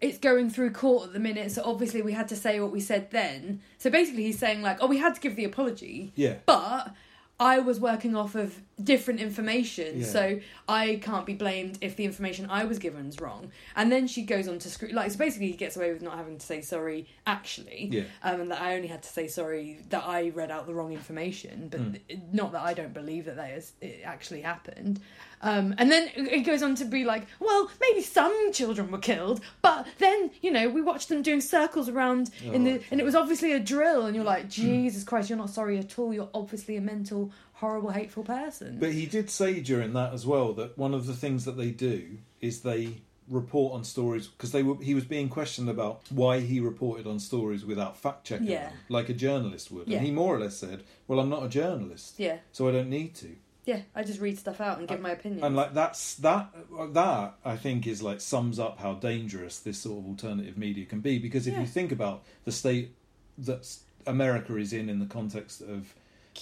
[0.00, 2.80] "It's going through court at the minute, so obviously we had to say what we
[2.80, 6.36] said then." So basically, he's saying like, "Oh, we had to give the apology, Yeah.
[6.46, 6.94] but."
[7.40, 10.06] I was working off of different information, Yeah.
[10.06, 13.50] so I can't be blamed if the information I was given is wrong.
[13.74, 16.16] And then she goes on to screw like so basically he gets away with not
[16.18, 18.02] having to say sorry actually, Yeah.
[18.22, 20.92] um, and that I only had to say sorry that I read out the wrong
[20.92, 21.94] information, but Hmm.
[22.30, 25.00] not that I don't believe that that is, it actually happened.
[25.42, 29.40] Um, and then it goes on to be like, well, maybe some children were killed,
[29.62, 33.04] but then you know we watched them doing circles around in Oh, the, and it
[33.04, 34.48] was obviously a drill, and you're like, Hmm.
[34.50, 36.12] Jesus Christ, you're not sorry at all.
[36.12, 38.78] You're obviously a mental, horrible, hateful person.
[38.78, 41.70] But he did say during that as well that one of the things that they
[41.70, 46.40] do is they report on stories because they were he was being questioned about why
[46.40, 48.70] he reported on stories without fact checking Yeah.
[48.70, 49.98] them, like a journalist would Yeah.
[49.98, 52.90] and he more or less said well i'm not a journalist yeah, so i don't
[52.90, 53.36] need to
[53.70, 55.44] yeah, I just read stuff out and give uh, my opinion.
[55.44, 56.44] and like that's that
[56.92, 61.00] that i think is like sums up how dangerous this sort of alternative media can
[61.00, 61.60] be because if Yeah.
[61.60, 62.16] you think about
[62.46, 62.88] the state
[63.48, 63.62] that
[64.06, 65.94] america is in in the context of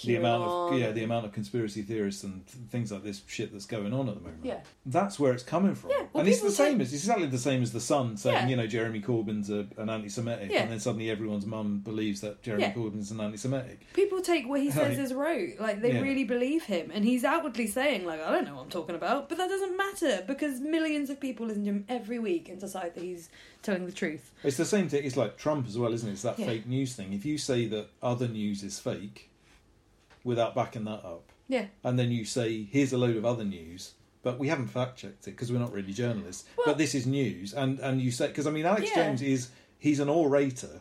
[0.04, 3.52] the amount of yeah the amount of conspiracy theorists and th- things like this shit
[3.52, 4.44] that's going on at the moment.
[4.44, 4.60] Yeah.
[4.86, 5.90] that's where it's coming from.
[5.90, 8.16] Yeah, well, and it's the same take- as it's exactly the same as the Sun
[8.16, 8.48] saying Yeah.
[8.48, 10.62] you know Jeremy Corbyn's a, an anti-Semitic, Yeah.
[10.62, 12.72] and then suddenly everyone's mum believes that Jeremy Yeah.
[12.74, 13.92] Corbyn's an anti-Semitic.
[13.94, 16.00] People take what he says Like- as rote, like they Yeah.
[16.00, 19.28] really believe him, and he's outwardly saying like, "I don't know what I'm talking about,"
[19.28, 22.94] but that doesn't matter because millions of people listen to him every week and decide
[22.94, 23.30] that he's
[23.62, 24.32] telling the truth.
[24.44, 25.02] It's the same thing.
[25.04, 26.12] It's like Trump as well, isn't it?
[26.12, 27.12] It's that fake news thing.
[27.12, 29.27] If you say that other news is fake
[30.24, 33.92] without backing that up, Yeah, and then you say here's a load of other news
[34.20, 37.06] but we haven't fact checked it because we're not really journalists Well- but this is
[37.06, 39.06] news and and you say because i mean alex Yeah.
[39.06, 40.80] jones is he's an orator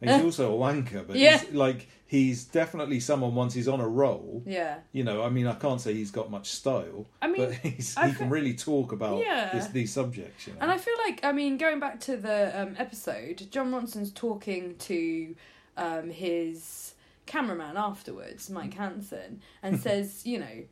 [0.00, 1.38] and he's also a wanker but Yeah.
[1.38, 4.76] he's like he's definitely someone once he's on a roll yeah.
[4.92, 7.96] you know i mean i can't say he's got much style I mean, but he's,
[7.96, 9.50] I he can really talk about Yeah.
[9.54, 12.60] this, these subjects you know And I feel like, I mean, going back to the
[12.60, 15.34] um, episode, Jon Ronson's talking to
[15.78, 16.89] um, his
[17.26, 18.78] cameraman afterwards, Mike mm.
[18.78, 20.64] Hansen, and says, you know,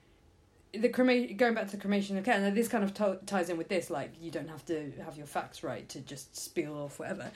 [0.73, 3.49] the crema- going back to the cremation of Ken, and this kind of to- ties
[3.49, 6.75] in with this, like, you don't have to have your facts right to just spiel
[6.77, 7.31] off whatever.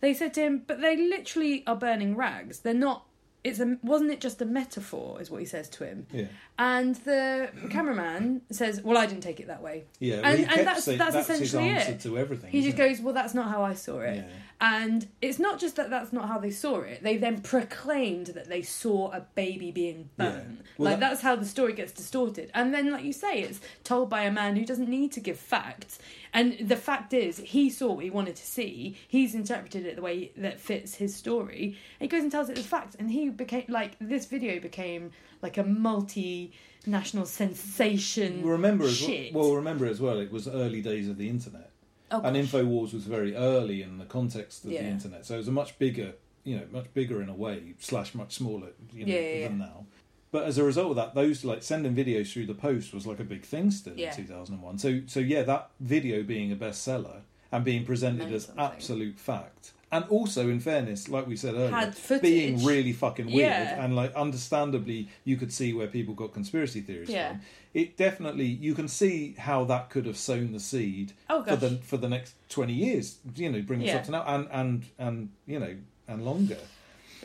[0.00, 2.60] They said to him, but they literally are burning rags.
[2.60, 3.06] They're not.
[3.44, 5.20] It's a wasn't it just a metaphor?
[5.20, 6.06] Is what he says to him.
[6.10, 6.24] yeah
[6.58, 10.60] And the cameraman says, "Well, I didn't take it that way." yeah well, And- and
[10.66, 12.00] that's- saying that's his essentially answer it.
[12.00, 12.78] to everything He just it?
[12.78, 14.24] goes, "Well, that's not how I saw it." Yeah.
[14.66, 17.02] And it's not just that that's not how they saw it.
[17.02, 20.30] They then proclaimed that they saw a baby being Yeah.
[20.30, 20.62] burned.
[20.78, 22.50] Well, like that- that's how the story gets distorted.
[22.54, 25.38] And then, like you say, it's told by a man who doesn't need to give
[25.38, 25.98] facts.
[26.32, 28.96] And the fact is, he saw what he wanted to see.
[29.06, 31.76] He's interpreted it the way that fits his story.
[32.00, 32.96] And he goes and tells it as fact.
[32.98, 35.10] And he became like this video became
[35.42, 38.40] like a multi-national sensation.
[38.40, 41.70] Well, remember as well, well, remember as well, it was early days of the internet.
[42.10, 42.36] Oh, and.
[42.36, 44.82] Infowars was very early in the context of Yeah.
[44.82, 47.74] the internet, so it was a much bigger, you know, much bigger in a way,
[47.78, 49.86] slash much smaller, you know, Yeah, than now.
[50.30, 53.20] But as a result of that, those like sending videos through the post was like
[53.20, 54.78] a big thing still in two thousand and one.
[54.78, 57.20] So, so yeah, that video being a bestseller
[57.52, 58.64] and being presented Meant as something.
[58.64, 62.22] absolute fact, and also in fairness, like we said earlier, Had footage.
[62.22, 63.84] being really fucking weird, Yeah.
[63.84, 67.28] and like understandably, you could see where people got conspiracy theories Yeah.
[67.30, 67.40] from.
[67.72, 71.60] It definitely you can see how that could have sown the seed Oh, for gosh.
[71.60, 73.18] the for the next twenty years.
[73.36, 73.96] You know, bring us Yeah.
[73.96, 75.74] up to now, and and and you know,
[76.08, 76.58] and longer.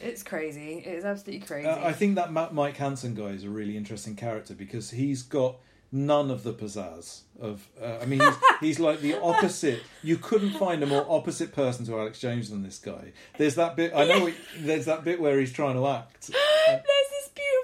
[0.02, 0.76] It's crazy.
[0.86, 1.68] It's absolutely crazy.
[1.68, 5.24] Uh, I think that Ma- Mike Hansen guy is a really interesting character because he's
[5.24, 5.58] got
[5.92, 7.68] none of the pizzazz of.
[7.82, 9.82] Uh, I mean, he's, he's like the opposite.
[10.04, 13.12] You couldn't find a more opposite person to Alex Jones than this guy.
[13.38, 13.94] There's that bit.
[13.96, 14.28] I know.
[14.28, 16.28] it- There's that bit where he's trying to act.
[16.68, 16.82] There's
[17.12, 17.59] this beautiful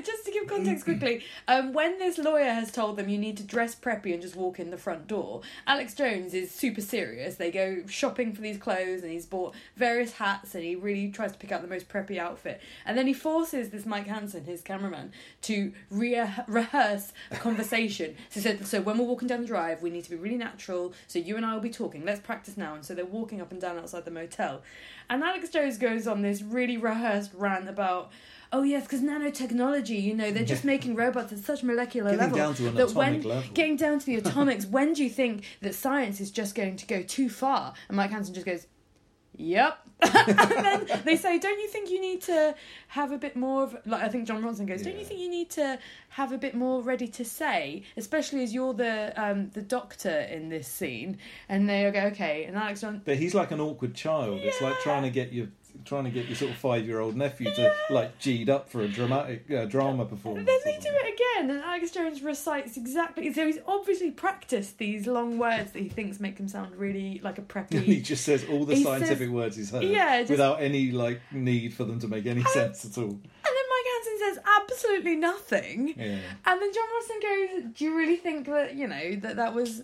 [0.00, 1.24] just to give context quickly.
[1.48, 4.58] Um, when this lawyer has told them you need to dress preppy and just walk
[4.58, 7.36] in the front door, Alex Jones is super serious.
[7.36, 11.32] They go shopping for these clothes and he's bought various hats and he really tries
[11.32, 12.60] to pick out the most preppy outfit.
[12.86, 15.12] And then he forces this Mike Hansen, his cameraman,
[15.42, 18.16] to re- rehearse a conversation.
[18.30, 20.36] So, he said, so when we're walking down the drive, we need to be really
[20.36, 20.92] natural.
[21.06, 22.04] So you and I will be talking.
[22.04, 22.74] Let's practice now.
[22.74, 24.62] And so they're walking up and down outside the motel.
[25.10, 28.10] And Alex Jones goes on this really rehearsed rant about
[28.52, 32.38] oh yes, because nanotechnology, you know, they're just making robots at such molecular Getting level
[32.38, 33.50] down to an that atomic when level.
[33.54, 36.86] getting down to the atomics, when do you think that science is just going to
[36.86, 37.74] go too far?
[37.88, 38.66] And Mike Hansen just goes,
[39.34, 39.78] Yep.
[40.02, 42.54] and then they say, Don't you think you need to
[42.88, 45.30] have a bit more of like I think Jon Ronson goes, Don't you think you
[45.30, 45.78] need to
[46.10, 50.48] have a bit more ready to say, especially as you're the um the doctor in
[50.50, 51.16] this scene?
[51.48, 54.40] And they go, Okay, and Alex John But he's like an awkward child.
[54.42, 55.46] It's like trying to get your
[55.84, 58.82] trying to get your sort of five year old nephew to like G'd up for
[58.82, 60.46] a dramatic uh, drama performance.
[60.46, 63.32] Then they do it again, and Alex Jones recites exactly.
[63.32, 67.38] So he's obviously practiced these long words that he thinks make him sound really like
[67.38, 67.80] a preppy.
[67.82, 70.90] he just says all the He scientific says- words he's heard Yeah, just- without any
[70.92, 73.04] like need for them to make any sense at all.
[73.10, 75.88] and then Mike Hansen says absolutely nothing.
[75.96, 76.18] Yeah.
[76.46, 79.82] And then Jon Ronson goes, "Do you really think that you know that that was?"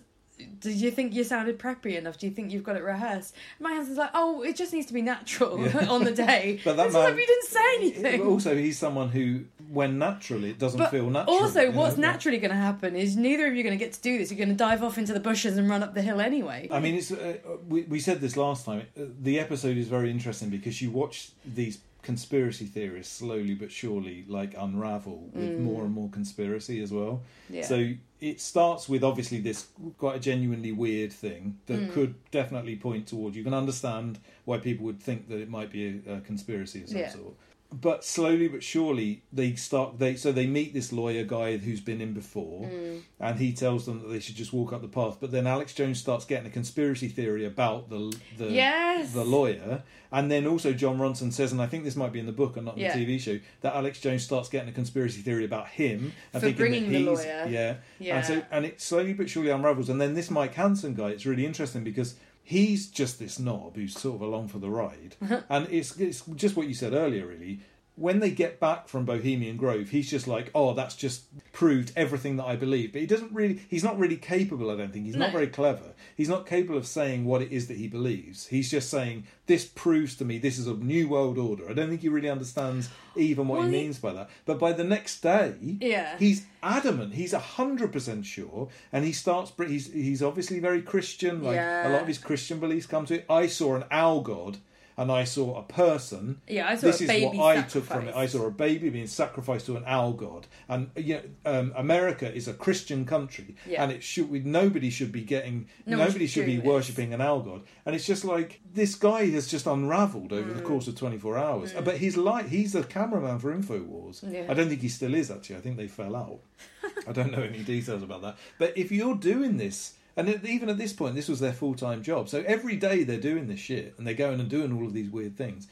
[0.61, 2.19] Do you think you sounded preppy enough?
[2.19, 3.35] Do you think you've got it rehearsed?
[3.61, 5.87] Mike Hansen's like, "Oh, it just needs to be natural Yeah.
[5.89, 8.23] on the day." But that It's like you didn't say anything.
[8.23, 11.37] Also, he's someone who, when natural, it doesn't But feel natural.
[11.39, 13.85] also, you know, what's naturally going to happen is neither of you are going to
[13.85, 14.31] get to do this.
[14.31, 16.69] You're going to dive off into the bushes and run up the hill anyway.
[16.71, 17.37] I mean, it's uh,
[17.69, 18.83] we, we said this last time.
[18.99, 24.25] Uh, The episode is very interesting because you watch these conspiracy theorists slowly but surely
[24.29, 27.23] like unravel with more and more conspiracy as well.
[27.51, 27.55] Mm.
[27.57, 27.63] Yeah.
[27.67, 31.93] So it starts with obviously this quite a genuinely weird thing that Mm.
[31.93, 33.37] could definitely point towards.
[33.37, 36.89] You can understand why people would think that it might be a, a conspiracy of
[36.89, 37.11] some Yeah.
[37.13, 37.35] sort.
[37.71, 42.01] But slowly but surely they start they so they meet this lawyer guy who's been
[42.01, 43.03] in before Mm.
[43.21, 45.75] and he tells them that they should just walk up the path but then alex
[45.75, 49.13] jones starts getting a conspiracy theory about the the, Yes.
[49.13, 52.25] the lawyer and then also jon ronson says and i think this might be in
[52.27, 52.97] the book and not in Yeah.
[52.97, 56.47] the tv show that alex jones starts getting a conspiracy theory about him and For
[56.49, 57.47] thinking bringing the lawyer.
[57.51, 58.17] yeah Yeah.
[58.17, 61.27] and so and it slowly but surely unravels and then this mike hansen guy it's
[61.27, 62.15] really interesting because
[62.49, 65.17] he's just this knob who's sort of along for the ride.
[65.51, 67.61] And it's it's just what you said earlier really
[67.99, 72.37] when they get back from Bohemian Grove, he's just like, "Oh, that's just proved everything
[72.37, 73.61] that I believe." But he doesn't really.
[73.69, 74.71] He's not really capable.
[74.71, 75.95] I don't think he's not very clever.
[76.17, 78.47] He's not capable of saying what it is that he believes.
[78.47, 81.89] He's just saying, "This proves to me this is a new world order." I don't
[81.89, 84.31] think he really understands even what Well, he means by that.
[84.47, 86.17] But by the next day, Yeah.
[86.19, 87.15] he's adamant.
[87.15, 89.53] He's hundred percent sure, and he starts.
[89.59, 91.43] He's he's obviously very Christian.
[91.43, 93.27] Like a lot of his Christian beliefs come to it.
[93.29, 94.59] I saw an owl god.
[94.99, 96.41] And I saw a person.
[96.49, 97.21] Yeah, I saw this a big thing.
[97.23, 98.17] This is what I took from it.
[98.17, 102.31] I saw a baby being sacrificed to an owl god, and you know, um, America
[102.35, 103.85] is a Christian country, Yeah.
[103.85, 107.21] and it should we, nobody should be getting No nobody should should be worshipping an
[107.21, 110.57] owl god, and it's just like this guy has just unravelled over Mm.
[110.57, 111.73] the course of twenty four hours.
[111.73, 114.23] But he's like he's a cameraman for Infowars.
[114.29, 114.47] Yeah.
[114.51, 115.57] I don't think he still is actually.
[115.57, 116.41] I think they fell out.
[117.09, 118.37] I don't know any details about that.
[118.59, 119.95] But if you're doing this.
[120.19, 122.29] And even at this point, this was their full time job.
[122.29, 125.09] So every day they're doing this shit and they're going and doing all of these
[125.09, 125.69] weird things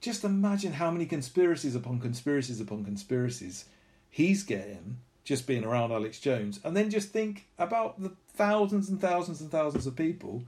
[0.00, 3.66] just imagine how many conspiracies upon conspiracies upon conspiracies
[4.08, 9.00] he's getting just being around Alex Jones, and then just think about the thousands and
[9.00, 10.42] thousands and thousands of people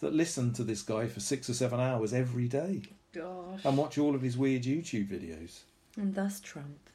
[0.00, 2.82] that listen to this guy for six or seven hours every day
[3.12, 3.60] Gosh.
[3.64, 5.60] and watch all of his weird YouTube videos.
[5.96, 6.88] and thus Trump.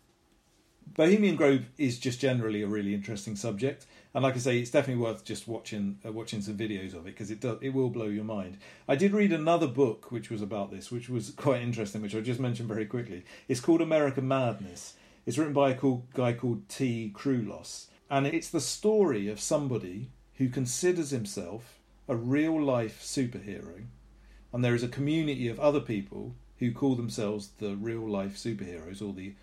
[0.95, 3.85] Bohemian Grove is just generally a really interesting subject,
[4.17, 7.13] and like I say, it's definitely worth just watching uh, watching some videos of it
[7.13, 8.57] because it does it will blow your mind.
[8.87, 12.23] I did read another book which was about this, which was quite interesting, which I'll
[12.23, 13.25] just mention very quickly.
[13.47, 14.95] It's called American Madness.
[15.27, 20.09] It's written by a cool guy called Tea Krulos, and it's the story of somebody
[20.37, 23.85] who considers himself a real life superhero,
[24.51, 28.99] and there is a community of other people who call themselves the real life superheroes
[28.99, 29.35] or the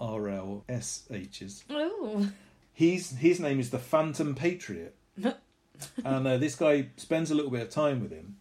[0.00, 1.64] RLSHs.
[1.68, 2.30] Oh.
[2.72, 7.62] He's his name is the Phantom Patriot, and uh, this guy spends a little bit
[7.62, 8.36] of time with him,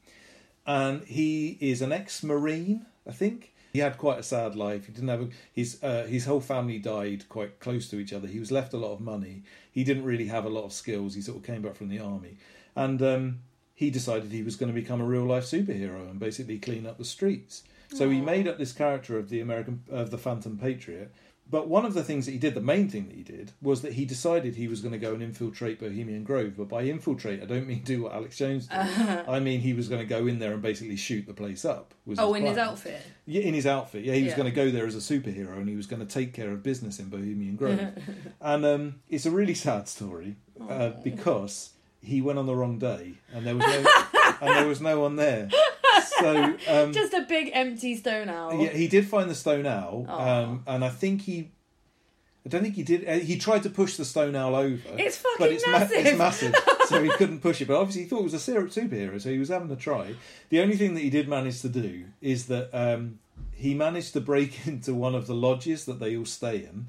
[0.66, 3.54] and he is an ex-marine, I think.
[3.74, 4.86] He had quite a sad life.
[4.88, 8.28] He didn't have a, his uh, his whole family died quite close to each other.
[8.28, 9.44] He was left a lot of money.
[9.72, 11.16] He didn't really have a lot of skills.
[11.16, 12.38] He sort of came back from the army,
[12.76, 13.40] and um,
[13.74, 16.98] he decided he was going to become a real life superhero and basically clean up
[16.98, 17.64] the streets.
[17.94, 21.12] So he made up this character of the American of the Phantom Patriot.
[21.52, 23.82] But one of the things that he did, the main thing that he did, was
[23.82, 26.54] that he decided he was going to go and infiltrate Bohemian Grove.
[26.58, 28.78] But by infiltrate, I don't mean do what Alex Jones did.
[28.78, 31.94] I mean he was going to go in there and basically shoot the place up.
[32.06, 33.02] Was Oh, in his outfit.
[33.26, 34.06] Yeah, in his outfit.
[34.06, 36.12] Yeah, he was going to go there as a superhero and he was going to
[36.12, 37.80] take care of business in Bohemian Grove.
[38.42, 40.38] and um, it's a really sad story
[40.70, 41.72] uh, because
[42.02, 43.86] he went on the wrong day and there was no
[44.42, 45.50] and there was no one there.
[46.20, 48.62] So um, Just a big empty stone owl.
[48.62, 51.52] yeah, he did find the stone owl, um, and I think he.
[52.46, 53.08] I don't think he did.
[53.08, 54.82] Uh, he tried to push the stone owl over.
[54.98, 56.06] It's but fucking it's ma- massive.
[56.06, 56.56] it's massive,
[56.88, 57.68] so he couldn't push it.
[57.68, 60.16] But obviously, he thought it was a ser- superhero, so he was having a try.
[60.50, 63.20] The only thing that he did manage to do is that um,
[63.54, 66.88] he managed to break into one of the lodges that they all stay in,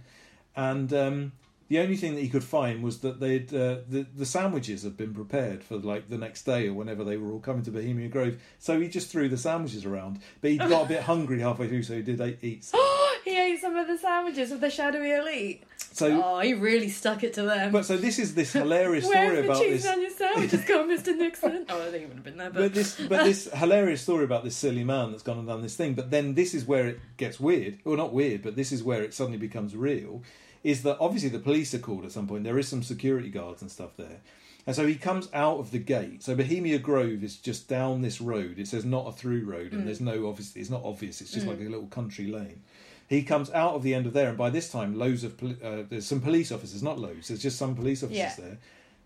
[0.56, 1.32] and um,
[1.72, 4.94] the only thing that he could find was that they'd uh, the the sandwiches had
[4.94, 8.10] been prepared for like the next day or whenever they were all coming to Bohemian
[8.10, 8.36] Grove.
[8.58, 11.84] So he just threw the sandwiches around, but he got a bit hungry halfway through,
[11.84, 12.64] so he did eat- eat.
[12.64, 12.78] Some.
[13.24, 15.64] he ate some of the sandwiches with the shadowy elite.
[15.94, 17.70] So, Oh, he really stuck it to them.
[17.72, 19.92] but so this is this hilarious Where's story the about cheese this.
[19.92, 21.16] on your sandwiches gone, Mr.
[21.16, 21.66] Nixon?
[21.70, 24.24] Oh, I think it would have been there, but, But this, but this hilarious story
[24.24, 25.94] about this silly man that's gone and done this thing.
[25.94, 29.02] But then this is where it gets weird, or not weird, but this is where
[29.02, 30.22] it suddenly becomes real.
[30.64, 32.44] Is that obviously the police are called at some point?
[32.44, 34.20] There is some security guards and stuff there,
[34.66, 36.22] and so he comes out of the gate.
[36.22, 38.58] So Bohemia Grove is just down this road.
[38.58, 41.20] It says not a through road, and there's no obviously it's not obvious.
[41.20, 42.62] It's just like a little country lane.
[43.08, 45.58] He comes out of the end of there, and by this time, loads of poli-
[45.62, 47.28] uh, there's some police officers, not loads.
[47.28, 48.34] There's just some police officers Yeah.
[48.38, 48.58] there.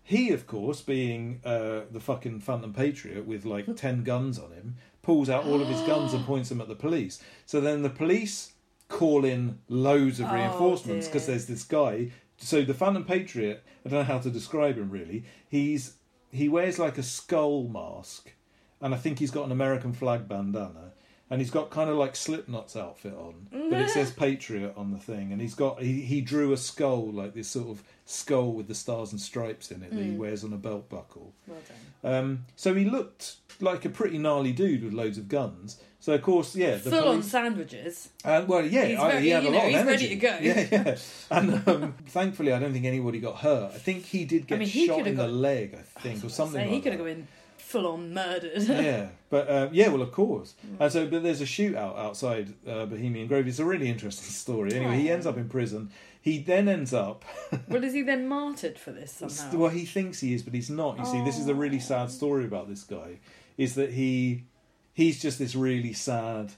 [0.03, 4.75] He, of course, being uh, the fucking Phantom Patriot with like 10 guns on him,
[5.01, 7.21] pulls out all of his guns and points them at the police.
[7.45, 8.53] So then the police
[8.87, 12.11] call in loads of Oh, reinforcements because there's this guy.
[12.37, 15.23] So the Phantom Patriot, I don't know how to describe him really.
[15.49, 15.95] He's
[16.31, 18.31] he wears like a skull mask,
[18.81, 20.91] and I think he's got an American flag bandana.
[21.29, 24.97] and he's got kind of like Slipknot's outfit on, but it says Patriot on the
[24.99, 28.67] thing, and he's got he, he drew a skull like this sort of skull with
[28.67, 31.33] the stars and stripes in it that he wears on a belt buckle.
[31.45, 31.59] Well
[32.03, 32.13] done.
[32.13, 35.79] Um, so he looked like a pretty gnarly dude with loads of guns.
[35.99, 37.25] So of course, yeah, the Full on police.
[37.31, 38.09] sandwiches.
[38.23, 39.89] Uh, well, yeah, He's I- very- he had a you know, lot of he's ready
[39.89, 40.07] energy.
[40.09, 40.37] to go.
[40.41, 40.97] Yeah, yeah.
[41.31, 43.71] And um, thankfully, I don't think anybody got hurt.
[43.73, 46.23] I think he did get mean, he shot could've in the got- leg, I think,
[46.23, 46.61] or something.
[46.63, 47.13] So he like could have that.
[47.15, 47.27] been
[47.57, 48.61] full on murdered.
[48.63, 50.53] yeah, but uh, yeah, well, of course.
[50.65, 50.77] Mm.
[50.79, 53.47] And so, but there's a shootout outside uh, Bohemian Grove.
[53.47, 54.73] It's a really interesting story.
[54.75, 55.89] Anyway, he ends up in prison.
[56.27, 57.23] He then ends up.
[57.69, 59.57] well, is he then martyred for this somehow?
[59.57, 60.99] Well, he thinks he is, but he's not.
[60.99, 61.79] You see, this is a really Oh.
[61.79, 63.19] sad story about this guy.
[63.57, 64.43] Is that he
[64.93, 66.51] he's just this really sad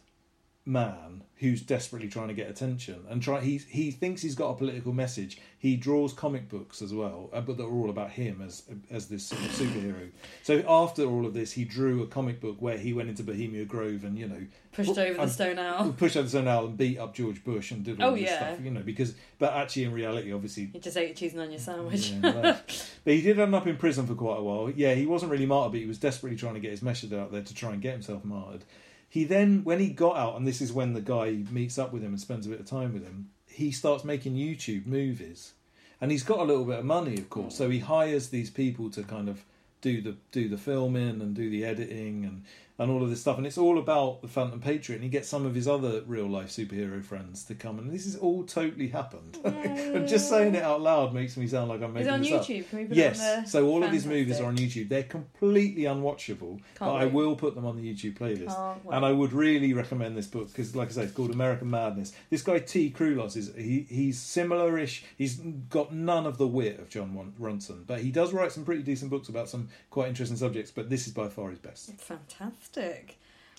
[0.66, 4.56] man who's desperately trying to get attention and try he he thinks he's got a
[4.56, 8.64] political message he draws comic books as well uh, but they're all about him as
[8.92, 10.10] as this sort of superhero
[10.44, 13.64] so after all of this he drew a comic book where he went into bohemia
[13.66, 14.42] grove and you know
[14.72, 15.92] Pushed over the stone owl.
[15.98, 18.24] pushed over the stone owl and beat up george bush and did all Oh, this
[18.24, 18.38] yeah.
[18.54, 21.42] stuff you know because but actually in reality obviously He just ate a cheese and
[21.42, 22.12] onion sandwich.
[22.12, 22.58] yeah,
[23.06, 24.70] but he did end up in prison for quite a while.
[24.70, 27.32] Yeah, he wasn't really martyred, but he was desperately trying to get his message out
[27.32, 28.66] there to try and get himself martyred.
[29.10, 32.04] He then, when he got out, and this is when the guy meets up with
[32.04, 35.54] him and spends a bit of time with him, he starts making YouTube movies,
[36.00, 37.56] and he's got a little bit of money, of course.
[37.56, 39.44] So he hires these people to kind of
[39.82, 42.44] do the do the filming and do the editing and
[42.80, 43.38] and all of this stuff.
[43.38, 44.96] And it's all about the Phantom Patriot.
[44.98, 47.78] And he gets some of his other real life superhero friends to come.
[47.78, 49.38] And this has all totally happened.
[49.44, 52.22] and just saying it out loud makes me sound like I'm Is making it on
[52.22, 52.42] this up.
[52.46, 52.70] YouTube?
[52.70, 53.46] Can we put Yes, it on there?
[53.46, 54.90] so all of his movies are on YouTube.
[54.90, 58.58] They're completely unwatchable, but I will put them on the YouTube playlist.
[58.92, 62.14] And I would really recommend this book because, like I say, it's called American Madness.
[62.30, 65.04] This guy Tea Krulos is he, he's similar-ish.
[65.18, 68.84] He's got none of the wit of Jon Ronson, but he does write some pretty
[68.84, 70.72] decent books about some quite interesting subjects.
[70.72, 71.92] But this is by far his best.
[72.00, 72.69] Fantastic.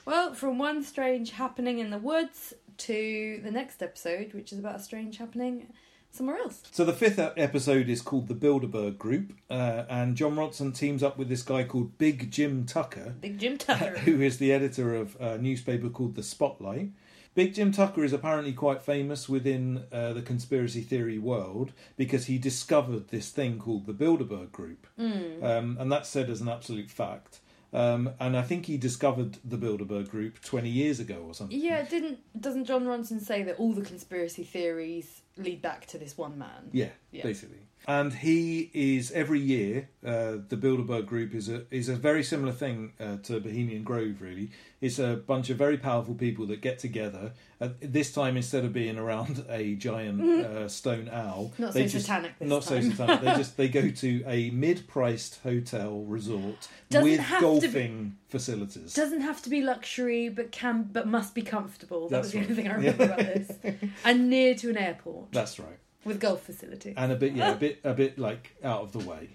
[0.07, 4.77] Well, from one strange happening in the woods to the next episode, which is about
[4.77, 5.73] a strange happening
[6.11, 6.63] somewhere else.
[6.73, 11.19] So the fifth episode is called the Bilderberg Group, uh, and Jon Ronson teams up
[11.19, 13.99] with this guy called Big Jim Tucker, Big Jim Tucker.
[14.01, 16.91] who is the editor of a newspaper called The Spotlight.
[17.35, 22.39] Big Jim Tucker is apparently quite famous within uh, the conspiracy theory world because he
[22.39, 27.40] discovered this thing called the Bilderberg Group, um, and that's said as an absolute fact.
[27.73, 31.59] Um, and I think he discovered the Bilderberg Group 20 years ago or something.
[31.61, 36.19] yeah, didn't doesn't Jon Ronson say that all the conspiracy theories lead back to this
[36.19, 36.71] one man?
[36.73, 37.23] Yeah, Yeah.
[37.23, 37.59] basically.
[37.91, 39.89] And he is every year.
[40.07, 44.23] Uh, the Bilderberg Group is a is a very similar thing uh, to Bohemian Grove.
[44.23, 44.51] Really,
[44.81, 47.33] it's a bunch of very powerful people that get together.
[47.61, 52.07] Uh, this time, instead of being around a giant uh, stone owl, Not so just,
[52.07, 52.83] satanic this not time.
[52.85, 53.21] so satanic.
[53.23, 58.95] They just they go to a mid-priced hotel resort Doesn't with to be- golfing facilities.
[58.95, 62.09] Doesn't have to be luxury, but can but must be comfortable.
[62.09, 63.51] That was That's the only thing I remember about this.
[64.05, 65.79] And near to an airport That's right.
[66.05, 66.95] With golf facility.
[66.97, 69.31] And a bit, yeah, a bit, a bit like out of the way.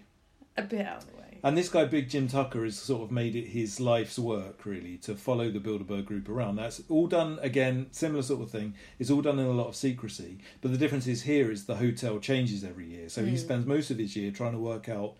[0.58, 1.26] A bit out of the way.
[1.46, 4.98] And this guy, Big Jim Tucker, has sort of made it his life's work, really,
[4.98, 6.56] to follow the Bilderberg group around.
[6.56, 8.74] That's all done, again, similar sort of thing.
[8.98, 10.40] It's all done in a lot of secrecy.
[10.62, 13.10] But the difference is here is the hotel changes every year.
[13.10, 15.18] So he spends most of his year trying to work out,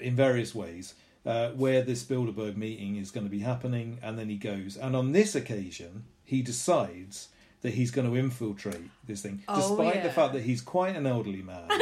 [0.00, 0.94] in various ways,
[1.26, 3.98] uh, where this Bilderberg meeting is going to be happening.
[4.02, 4.78] And then he goes.
[4.78, 7.28] And on this occasion, he decides
[7.62, 11.06] that he's going to infiltrate this thing, Oh, despite the fact that he's quite an
[11.06, 11.68] elderly man.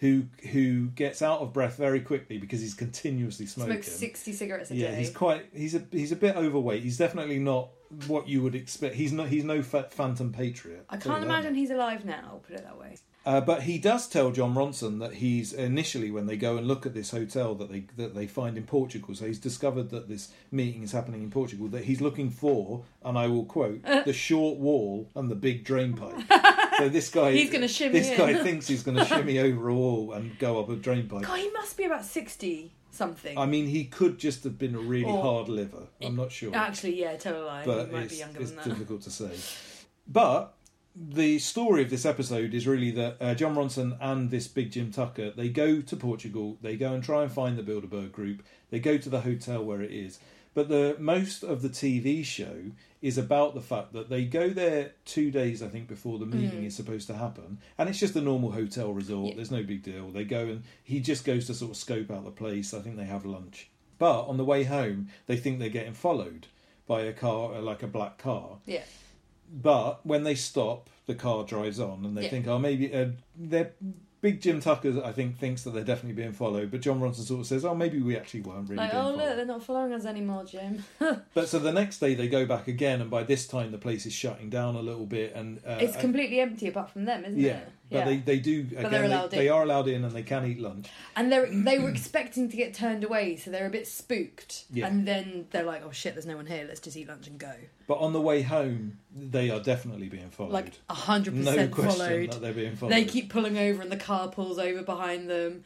[0.00, 3.72] Who who gets out of breath very quickly because he's continuously smoking.
[3.82, 4.98] Smokes sixty cigarettes a Yeah, day.
[4.98, 5.46] he's quite.
[5.52, 6.84] He's a he's a bit overweight.
[6.84, 7.70] He's definitely not
[8.06, 8.94] what you would expect.
[8.94, 9.26] He's not.
[9.26, 10.84] He's no phantom patriot.
[10.88, 12.38] I can't imagine he's alive now.
[12.46, 12.94] Put it that way.
[13.26, 16.86] Uh, but he does tell Jon Ronson that he's initially when they go and look
[16.86, 19.14] at this hotel that they that they find in Portugal.
[19.14, 21.68] So he's discovered that this meeting is happening in Portugal.
[21.68, 25.94] That he's looking for, and I will quote, the short wall and the big drain
[25.94, 26.22] pipe.
[26.78, 29.74] so this guy, He's gonna shimmy This guy thinks he's going to shimmy over a
[29.74, 31.24] wall and go up a drain pipe.
[31.24, 33.36] God, he must be about sixty something.
[33.36, 35.86] I mean, he could just have been a really Or- hard liver.
[36.00, 36.54] I'm not sure.
[36.54, 37.64] Actually, yeah, tell a lie.
[37.66, 38.68] but he might it's, be younger it's than that.
[38.68, 39.30] difficult to say.
[40.06, 40.54] But
[41.00, 44.90] the story of this episode is really that uh, Jon Ronson and this big Jim
[44.90, 46.58] Tucker they go to Portugal.
[46.60, 48.42] They go and try and find the Bilderberg group.
[48.70, 50.18] They go to the hotel where it is.
[50.54, 54.92] But the most of the TV show is about the fact that they go there
[55.04, 58.20] two days, I think, before the meeting is supposed to happen, and it's just a
[58.20, 59.26] normal hotel resort.
[59.26, 59.28] Mm.
[59.28, 59.36] Yeah.
[59.36, 60.10] There's no big deal.
[60.10, 62.74] They go and he just goes to sort of scope out the place.
[62.74, 66.48] I think they have lunch, but on the way home, they think they're getting followed
[66.88, 68.58] by a car, uh, like a black car.
[68.66, 68.82] Yeah.
[69.50, 72.30] But when they stop, the car drives on, and they Yeah.
[72.30, 73.72] think, oh, maybe uh, they're
[74.20, 77.40] Big Jim Tucker, I think, thinks that they're definitely being followed, but Jon Ronson sort
[77.40, 79.92] of says, "Oh, maybe we actually weren't really Like, oh followed." look, they're not following
[79.92, 80.82] us anymore, Jim.
[81.34, 84.06] But so the next day they go back again, and by this time the place
[84.06, 87.38] is shutting down a little bit, and uh, it's completely empty apart from them, isn't
[87.38, 87.58] yeah.
[87.58, 87.68] it?
[87.90, 89.28] But they, they do again.
[89.30, 90.88] they, they are allowed in, and they can eat lunch.
[91.16, 94.64] And they they were expecting to get turned away, so they're a bit spooked.
[94.70, 94.86] Yeah.
[94.86, 96.64] And then they're like, "Oh shit, there's no one here.
[96.68, 97.52] Let's just eat lunch and go."
[97.86, 100.52] But on the way home, they are definitely being followed.
[100.52, 102.32] Like a hundred no percent followed.
[102.34, 102.92] they're being followed.
[102.92, 105.64] They keep pulling over, and the car pulls over behind them.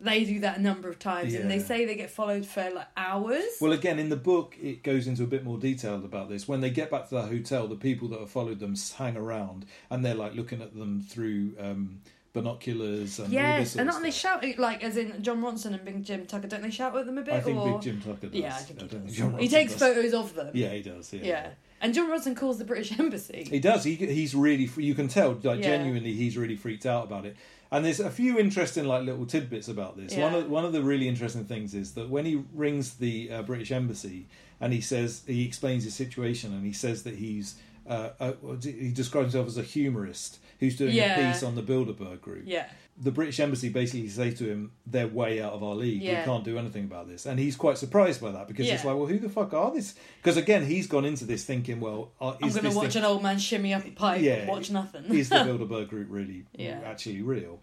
[0.00, 2.86] They do that a number of times, and they say they get followed for like
[2.96, 3.56] hours.
[3.60, 6.46] Well, again, in the book, it goes into a bit more detail about this.
[6.46, 9.66] When they get back to the hotel, the people that have followed them hang around,
[9.90, 12.00] and they're like looking at them through um,
[12.32, 15.74] binoculars and all this yes, sort and aren't they shouting like as in Jon Ronson
[15.74, 16.46] and Big Jim Tucker?
[16.46, 17.34] Don't they shout at them a bit?
[17.34, 17.72] I think or...
[17.72, 18.34] Big Jim Tucker does.
[18.34, 19.16] Yeah, I think he does.
[19.16, 19.80] John he takes does.
[19.80, 20.50] photos of them.
[20.54, 21.12] Yeah, he does.
[21.12, 21.50] Yeah, yeah.
[21.80, 23.46] And Jon Ronson calls the British Embassy.
[23.48, 23.84] He does.
[23.84, 24.70] He he's really.
[24.76, 25.76] You can tell, like Yeah.
[25.76, 27.36] genuinely, he's really freaked out about it.
[27.70, 30.14] And there's a few interesting, like little tidbits about this.
[30.16, 33.42] One of one of the really interesting things is that when he rings the uh,
[33.42, 34.26] British embassy
[34.60, 38.32] and he says he explains his situation and he says that he's uh, uh,
[38.62, 41.18] he describes himself as a humorist who's doing Yeah.
[41.18, 42.44] a piece on the Bilderberg group.
[42.46, 42.68] Yeah.
[43.00, 46.02] The British embassy basically say to him, "They're way out of our league.
[46.02, 46.20] Yeah.
[46.20, 48.96] We can't do anything about this." And he's quite surprised by that because it's like,
[48.96, 52.34] "Well, who the fuck are this?" Because again, he's gone into this thinking, "Well, uh,
[52.42, 54.46] I'm going to watch thing- an old man shimmy up a pipe Yeah.
[54.46, 55.04] watch nothing.
[55.14, 56.80] is the Bilderberg group really Yeah.
[56.84, 57.60] actually real?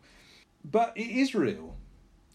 [0.63, 1.75] But it is real.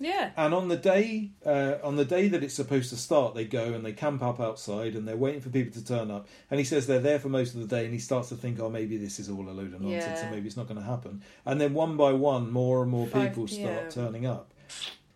[0.01, 0.31] Yeah.
[0.36, 3.74] And on the day, uh, on the day that it's supposed to start, they go
[3.74, 6.27] and they camp up outside and they're waiting for people to turn up.
[6.51, 8.59] And he says they're there for most of the day, and he starts to think,
[8.59, 10.22] oh, maybe this is all a load of nonsense, Yeah.
[10.22, 11.22] and maybe it's not going to happen.
[11.44, 13.90] And then one by one, more and more 5 people start PM.
[13.90, 14.51] turning up.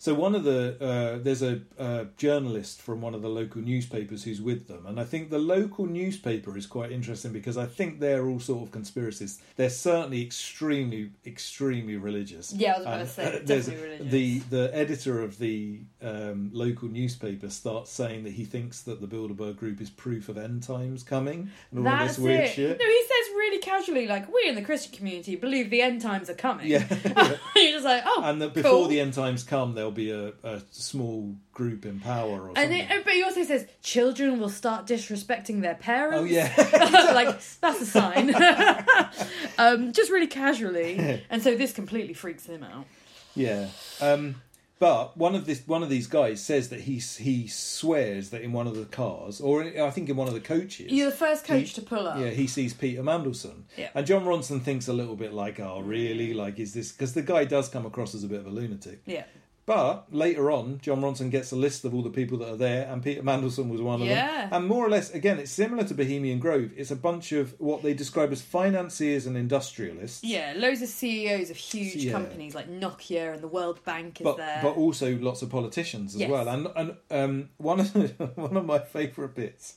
[0.04, 4.22] So one of the uh, there's a uh, journalist from one of the local newspapers
[4.22, 8.00] who's with them, and I think the local newspaper is quite interesting because I think
[8.00, 9.38] they're all sort of conspiracists.
[9.56, 12.52] They're certainly extremely, extremely religious.
[12.52, 14.10] Yeah, I was about to say, uh, there's- religious.
[14.10, 19.06] The the editor of the um, local newspaper starts saying that he thinks that the
[19.06, 22.50] Bilderberg Group is proof of end times coming and all That's this weird it.
[22.50, 22.78] shit.
[22.78, 26.28] No, he says really casually, like, we in the Christian community believe the end times
[26.28, 26.66] are coming.
[26.66, 26.84] Yeah.
[27.56, 28.88] You're just like, oh, and that before cool.
[28.88, 32.78] the end times come, there'll be a, a small group in power or And something.
[32.80, 36.20] it, but he also says children will start disrespecting their parents.
[36.20, 36.52] oh yeah.
[37.14, 38.34] like that's a sign.
[39.58, 42.86] um, just really casually, and so this completely freaks him out.
[43.34, 43.68] Yeah.
[44.00, 44.36] Um,
[44.80, 48.52] but one of this one of these guys says that he he swears that in
[48.52, 51.44] one of the cars, or I think in one of the coaches, You're the first
[51.44, 52.18] coach he- to pull up.
[52.18, 53.90] Yeah, he sees Peter Mandelson, Yeah.
[53.94, 56.34] and Jon Ronson thinks a little bit like, "Oh, really?
[56.34, 59.00] Like, is this?" Because the guy does come across as a bit of a lunatic.
[59.06, 59.24] Yeah.
[59.66, 62.86] But later on, Jon Ronson gets a list of all the people that are there,
[62.86, 64.42] and Peter Mandelson was one of Yeah.
[64.42, 64.48] them.
[64.52, 66.70] And more or less, again, it's similar to Bohemian Grove.
[66.76, 70.22] It's a bunch of what they describe as financiers and industrialists.
[70.22, 72.12] Yeah, loads of CEOs of huge Yeah.
[72.12, 74.60] companies like Nokia and the World Bank is but there.
[74.62, 76.30] but also lots of politicians as Yes.
[76.30, 76.46] well.
[76.48, 79.76] And and um, one of the, one of my favourite bits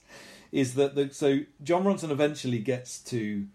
[0.52, 3.46] is that the, so Jon Ronson eventually gets to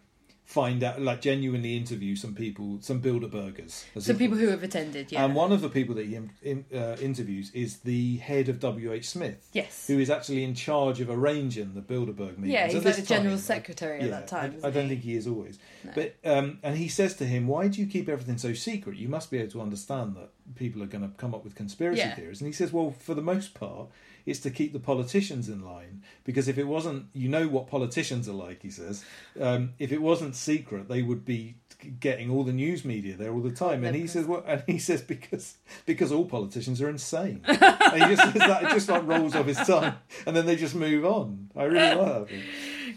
[0.52, 5.24] find out, like, genuinely interview some people, some Bilderbergers, Some people who have attended, yeah.
[5.24, 9.04] And one of the people that he in, uh, interviews is the head of WH
[9.04, 9.48] Smith.
[9.54, 9.86] Yes.
[9.86, 12.52] Who is actually in charge of arranging the Bilderberg meetings.
[12.52, 13.38] Yeah, he's like the general time.
[13.54, 14.88] secretary at that time, I, I don't he?
[14.90, 15.58] think he is always.
[15.94, 18.96] But um, and he says to him, "Why do you keep everything so secret?
[18.96, 22.00] You must be able to understand that people are going to come up with conspiracy
[22.00, 22.14] Yeah.
[22.14, 23.88] theories." And he says, "Well, for the most part,
[24.26, 28.28] it's to keep the politicians in line because if it wasn't, you know what politicians
[28.28, 29.04] are like." He says,
[29.40, 31.56] um, "If it wasn't secret, they would be."
[31.98, 34.78] Getting all the news media there all the time, and he says, "Well," and he
[34.78, 37.40] says because because all politicians are insane.
[37.48, 39.94] and he just says that it just like rolls off his tongue,
[40.24, 41.50] and then they just move on.
[41.56, 42.40] I really love that.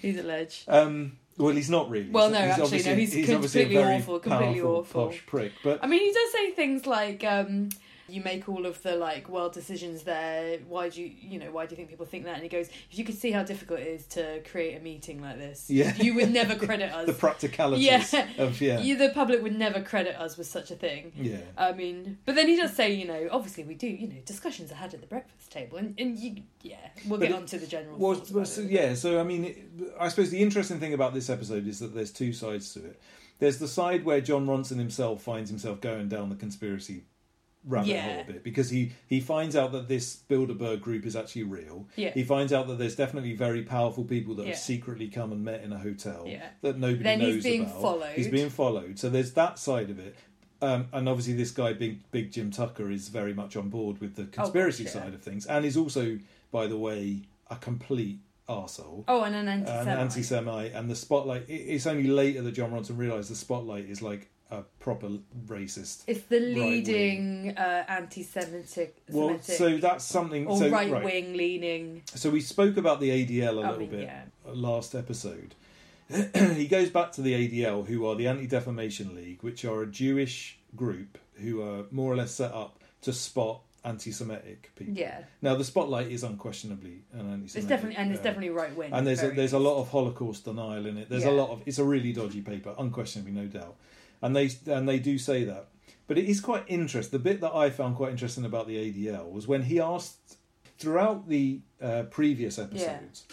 [0.04, 0.66] He's a ledge.
[0.68, 2.10] Um, well, he's not really.
[2.10, 5.08] Well, no, he's actually, no, he's obviously a completely very awful, completely powerful, awful.
[5.08, 5.52] posh prick.
[5.64, 7.70] But I mean, he does say things like, um,
[8.08, 10.60] "You make all of the like world decisions there.
[10.68, 12.68] Why do you, you know, why do you think people think that?" And he goes,
[12.92, 15.96] "If you could see how difficult it is to create a meeting like this, Yeah.
[15.96, 17.06] you would never credit us.
[17.08, 20.76] the practicalities yeah, of yeah, You, the public would never credit us with such a
[20.76, 21.38] thing." yeah.
[21.58, 24.72] I mean, but then he does say, you know, obviously we do, you know, discussions
[24.72, 26.78] are had at the breakfast table, and, and you, yeah,
[27.08, 27.98] we'll But get it- on to the general.
[27.98, 28.94] Well, well, so, yeah.
[28.96, 29.58] So I mean, it,
[30.00, 33.00] I suppose the interesting thing about this episode is that there's two sides to it.
[33.40, 37.04] There's the side where Jon Ronson himself finds himself going down the conspiracy
[37.68, 38.14] rabbit Yeah.
[38.14, 41.88] hole a bit because he he finds out that this Bilderberg group is actually real.
[41.96, 42.12] Yeah.
[42.14, 44.50] He finds out that there's definitely very powerful people that Yeah.
[44.50, 46.48] have secretly come and met in a hotel Yeah.
[46.62, 47.82] that nobody Then he's knows being about.
[47.82, 48.16] followed.
[48.16, 49.00] He's being followed.
[49.00, 50.16] So there's that side of it.
[50.62, 54.16] Um, and obviously, this guy, Big Big Jim Tucker, is very much on board with
[54.16, 55.02] the conspiracy gosh, yeah.
[55.04, 56.18] side of things, and is also,
[56.52, 59.98] by the way, a complete arsehole Oh, and an an anti-Semite.
[60.00, 61.50] anti-Semite, and the spotlight.
[61.50, 65.10] it- It's only later that Jon Ronson realised the spotlight is like a proper
[65.48, 66.04] racist.
[66.08, 70.48] It's the leading uh, anti-Semitic, Well, Semitic so that's something.
[70.48, 72.04] or so, right wing leaning.
[72.14, 74.24] So we spoke about the ADL a I little mean, bit yeah.
[74.46, 75.56] last episode.
[76.36, 79.88] he goes back to the ADL, who are the Anti Defamation League, which are a
[79.88, 84.94] Jewish group who are more or less set up to spot anti-Semitic people.
[84.96, 87.56] Yeah, Now the spotlight is unquestionably an anti-Semitic.
[87.56, 88.92] it's definitely and it's uh, definitely right wing.
[88.94, 91.10] and there's a, there's a lot of Holocaust denial in it.
[91.10, 93.76] There's a lot of it's a really dodgy paper, unquestionably, no doubt.
[94.26, 95.68] And they and they do say that,
[96.08, 97.12] but it is quite interesting.
[97.20, 100.38] The bit that I found quite interesting about the ADL was when he asked
[100.80, 103.26] throughout the uh, previous episodes.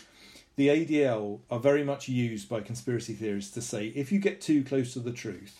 [0.56, 4.62] The ADL are very much used by conspiracy theorists to say if you get too
[4.64, 5.56] close to the truth,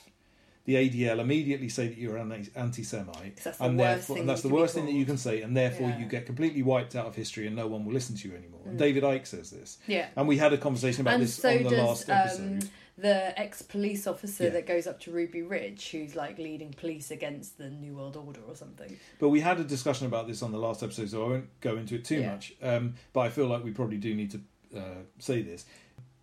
[0.66, 4.42] the ADL immediately say that you're an anti-Semite, 'Cause that's the and therefore and that's
[4.42, 5.98] the worst thing that you can say, and therefore Yeah.
[6.00, 8.60] you get completely wiped out of history, and no one will listen to you anymore.
[8.66, 8.70] Mm.
[8.70, 9.78] And David Icke says this.
[9.88, 10.08] yeah.
[10.14, 12.62] And we had a conversation about and this so on the does last episode.
[12.64, 14.50] um, the ex police officer Yeah.
[14.50, 18.40] that goes up to Ruby Ridge, who's like leading police against the New World Order
[18.46, 18.96] or something.
[19.18, 21.76] but we had a discussion about this on the last episode, so I won't go
[21.76, 22.32] into it too Yeah.
[22.32, 22.52] much.
[22.62, 24.40] Um, but I feel like we probably do need to
[24.78, 25.64] uh, say this.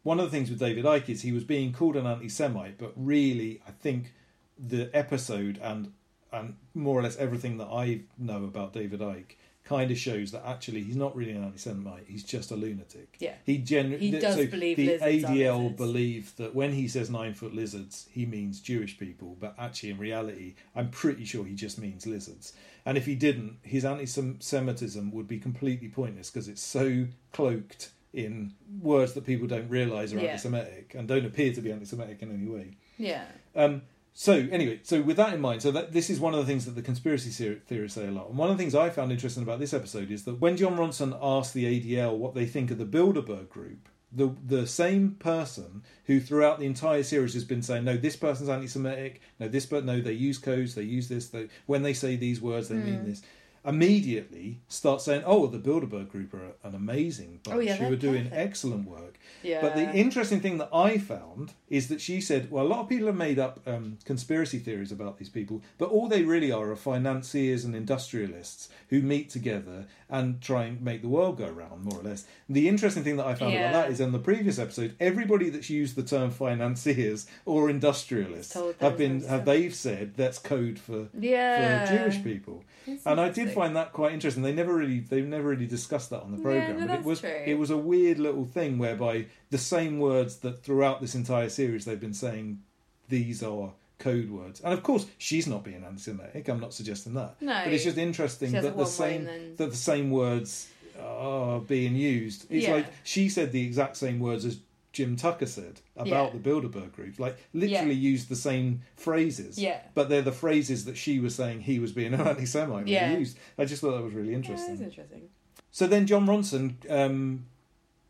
[0.04, 2.94] One of the things with David Icke is he was being called an anti-Semite, but
[2.96, 4.14] really, I think
[4.58, 5.94] the episode and
[6.32, 9.36] and more or less everything that I know about David Icke
[9.70, 12.06] kind of shows that actually he's not really an anti-Semite.
[12.08, 13.16] He's just a lunatic.
[13.20, 13.36] Yeah.
[13.46, 17.54] He genuinely He does so believe the ADL believe that when he says nine foot
[17.54, 22.08] lizards, he means Jewish people, but actually in reality, I'm pretty sure he just means
[22.08, 22.54] lizards.
[22.84, 28.54] And if he didn't, his anti-Semitism would be completely pointless because it's so cloaked in
[28.82, 30.30] words that people don't realise are Yeah.
[30.32, 32.72] anti-Semitic and don't appear to be anti-Semitic in any way.
[32.98, 33.26] Yeah.
[33.56, 33.84] Um,
[34.22, 36.66] so anyway, so with that in mind, so that this is one of the things
[36.66, 38.28] that the conspiracy theor- theorists say a lot.
[38.28, 40.76] And one of the things I found interesting about this episode is that when Jon
[40.76, 45.84] Ronson asked the ADL what they think of the Bilderberg group, the the same person
[46.08, 49.86] who throughout the entire series has been saying, no, this person's anti-Semitic, no, this but
[49.86, 52.86] no, they use codes, they use this, they, when they say these words, they Hmm.
[52.86, 53.22] mean this.
[53.66, 58.24] Immediately start saying, oh, the Bilderberg group are an amazing bunch Oh, yeah, who doing
[58.26, 58.36] perfect.
[58.36, 59.18] excellent work.
[59.44, 59.62] Yeah.
[59.62, 62.90] But the interesting thing that I found is that she said, well, a lot of
[62.90, 66.72] people have made up um, conspiracy theories about these people, but all they really are
[66.72, 71.84] are financiers and industrialists who meet together and try and make the world go round,
[71.84, 72.26] more or less.
[72.50, 73.70] The interesting thing that I found Yeah.
[73.70, 78.58] about that is in the previous episode, everybody that's used the term financiers or industrialists
[78.80, 81.86] have been have they've said that's code for Yeah.
[81.86, 82.64] for Jewish people.
[83.06, 83.62] And I did interesting.
[83.64, 84.44] find that quite interesting.
[84.44, 87.04] They never really they've never really discussed that on the Yeah, program, no, but it
[87.06, 87.30] was true.
[87.46, 91.86] it was a weird little thing whereby the same words that throughout this entire series
[91.86, 92.62] they've been saying
[93.10, 94.62] these are code words.
[94.62, 96.48] And of course, she's not being anti-Semitic.
[96.48, 97.36] I'm not suggesting that.
[97.42, 97.62] No.
[97.66, 100.70] but it's just interesting that the same then- that the same words
[101.02, 102.46] are being used.
[102.50, 102.76] It's Yeah.
[102.76, 104.58] like she said the exact same words as
[104.92, 106.40] Jim Tucker said about Yeah.
[106.40, 107.20] the Bilderberg group.
[107.20, 109.58] Like literally used the same phrases.
[109.60, 109.82] Yeah.
[109.94, 113.18] But they're the phrases that she was saying he was being an anti-Semite Yeah.
[113.18, 113.38] used.
[113.58, 114.70] I just thought that was really Yeah, interesting.
[114.78, 115.30] that's interesting.
[115.72, 117.46] So then Jon Ronson, um,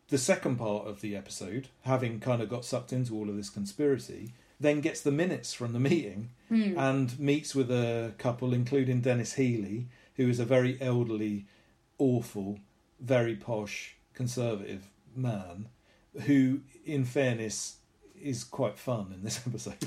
[0.07, 3.49] the second part of the episode, having kind of got sucked into all of this
[3.49, 6.77] conspiracy, then gets the minutes from the meeting Hmm.
[6.77, 11.45] and meets with a couple, including Denis Healey, who is a very elderly,
[11.97, 12.60] awful,
[12.99, 15.68] very posh, conservative man,
[16.22, 17.78] who, in fairness,
[18.22, 19.78] is quite fun in this episode.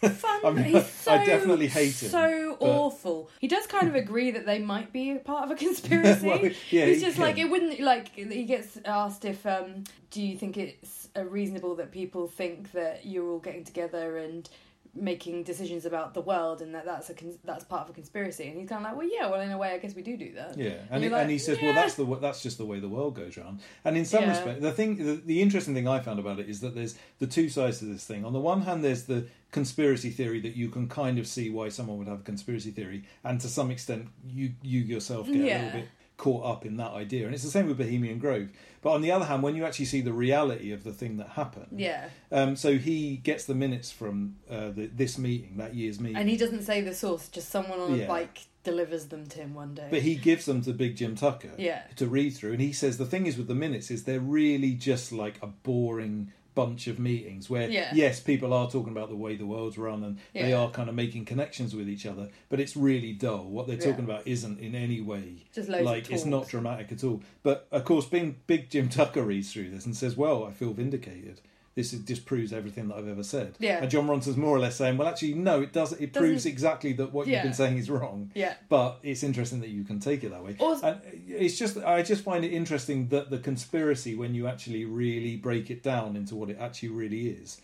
[0.00, 0.40] Fun.
[0.44, 3.30] I mean, He's so, I definitely hate him, So but- awful.
[3.38, 6.26] He does kind of agree that they might be part of a conspiracy.
[6.26, 6.40] Well,
[6.70, 10.36] yeah, He's he just like it wouldn't like he gets asked if um do you
[10.36, 14.48] think it's reasonable that people think that you're all getting together and
[14.96, 17.14] making decisions about the world and that that's a
[17.44, 19.58] that's part of a conspiracy and he's kind of like well yeah well in a
[19.58, 21.74] way I guess we do do that Yeah, and, he, like, and he says, "Well,
[21.74, 24.30] that's the that's just the way the world goes round." And in some Yeah.
[24.30, 27.26] respect, the thing, the, the interesting thing I found about it is that there's the
[27.26, 28.24] two sides to this thing.
[28.24, 31.68] On the one hand, there's the conspiracy theory that you can kind of see why
[31.68, 35.44] someone would have a conspiracy theory, and to some extent, you you yourself get a
[35.64, 37.26] little bit caught up in that idea.
[37.26, 38.48] And it's the same with Bohemian Grove.
[38.84, 41.30] But on the other hand, when you actually see the reality of the thing that
[41.30, 45.98] happened, yeah Um, so he gets the minutes from uh, the, this meeting, that year's
[45.98, 46.16] meeting.
[46.18, 48.04] and he doesn't say the source just someone on Yeah.
[48.04, 51.14] a bike delivers them to him one day But he gives them to Big Jim
[51.16, 51.82] Tucker Yeah.
[51.96, 54.74] to read through, and he says the thing is with the minutes is they're really
[54.74, 57.90] just like a boring bunch of meetings where Yeah.
[57.94, 60.94] yes people are talking about the way the world's run and they are kind of
[60.94, 63.44] making connections with each other but it's really dull.
[63.44, 63.86] What they're Yeah.
[63.90, 67.22] talking about isn't in any way Just loads of like it's not dramatic at all.
[67.42, 70.72] But of course being big jim tucker reads through this and says well i feel
[70.72, 71.40] vindicated
[71.74, 73.56] this is, just proves everything that I've ever said.
[73.58, 73.78] Yeah.
[73.82, 76.00] And Jon Ronson's more or less saying, well, actually, no, it doesn't.
[76.00, 79.60] It proves Doesn't- exactly that what you've been saying is wrong yeah but it's interesting
[79.60, 80.56] that you can take it that way.
[80.60, 84.84] Also- and it's just I just find it interesting that the conspiracy, when you actually
[84.84, 87.60] really break it down into what it actually really is,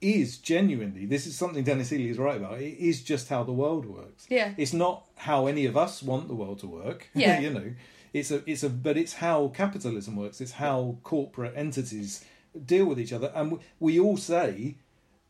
[0.00, 2.60] is genuinely this is something Denis Healey is right about.
[2.60, 4.26] It is just how the world works.
[4.30, 4.54] Yeah.
[4.56, 7.08] it's not how any of us want the world to work.
[7.14, 7.38] Yeah.
[7.40, 7.72] you know,
[8.14, 10.40] it's a it's a but it's how capitalism works.
[10.40, 12.24] It's how corporate entities
[12.66, 14.76] deal with each other, and we, we all say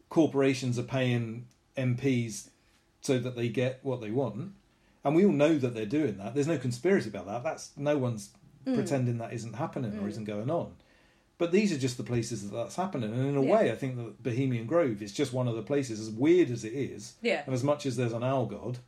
[0.09, 2.49] corporations are paying MPs
[3.01, 4.53] so that they get what they want,
[5.05, 6.35] and we all know that they're doing that.
[6.35, 7.43] There's no conspiracy about that.
[7.43, 8.31] That's no one's
[8.67, 8.75] Mm.
[8.75, 10.75] pretending that isn't happening or isn't going on.
[11.39, 13.51] But these are just the places that that's happening, and in a Yeah.
[13.51, 15.99] way, I think that Bohemian Grove is just one of the places.
[15.99, 17.43] As weird as it is, Yeah.
[17.47, 18.79] and as much as there's an owl god?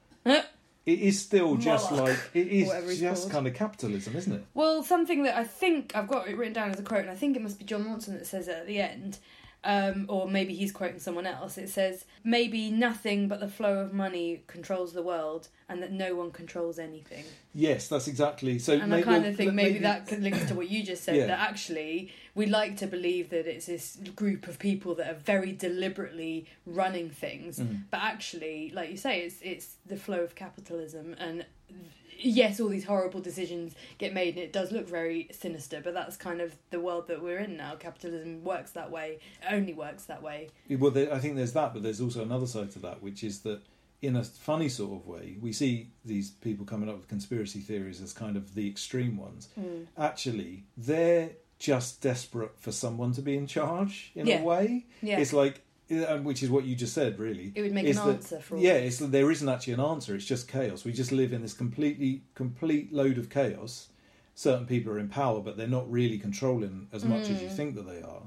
[0.84, 3.32] It is still just Moloch, like it is just called.
[3.32, 4.44] kind of capitalism, isn't it?
[4.54, 7.14] Well, something that I think I've got it written down as a quote, and I
[7.14, 9.18] think it must be John Watson that says it at the end,
[9.64, 11.56] um, or maybe he's quoting someone else.
[11.58, 16.14] It says, "Maybe nothing but the flow of money controls the world, and that no
[16.16, 17.24] one controls anything."
[17.54, 18.58] Yes, that's exactly.
[18.58, 21.04] So And I kind of think maybe- maybe that could links to what you just
[21.04, 21.16] said.
[21.16, 21.26] Yeah.
[21.26, 25.52] That actually we like to believe that it's this group of people that are very
[25.52, 27.82] deliberately running things, Mm.
[27.90, 31.46] but actually, like you say, it's it's the flow of capitalism and.
[32.22, 35.80] Yes, all these horrible decisions get made, and it does look very sinister.
[35.82, 37.74] But that's kind of the world that we're in now.
[37.74, 39.18] Capitalism works that way,
[39.50, 40.48] only works that way.
[40.70, 43.40] Well, there, I think there's that, but there's also another side to that, which is
[43.40, 43.60] that
[44.00, 48.00] in a funny sort of way, we see these people coming up with conspiracy theories
[48.00, 49.48] as kind of the extreme ones.
[49.54, 49.84] Hmm.
[49.96, 54.40] Actually, they're just desperate for someone to be in charge in Yeah.
[54.40, 54.86] a way.
[55.00, 55.20] Yeah.
[55.20, 55.60] It's like,
[56.22, 57.52] which is what you just said, really.
[57.54, 59.80] It would make is an that- answer for all Yeah, it's there isn't actually an
[59.80, 60.14] answer.
[60.14, 60.84] It's just chaos.
[60.84, 63.88] We just live in this completely, complete load of chaos.
[64.34, 67.56] Certain people are in power, but they're not really controlling as much as you Mm.
[67.56, 68.22] think that they are.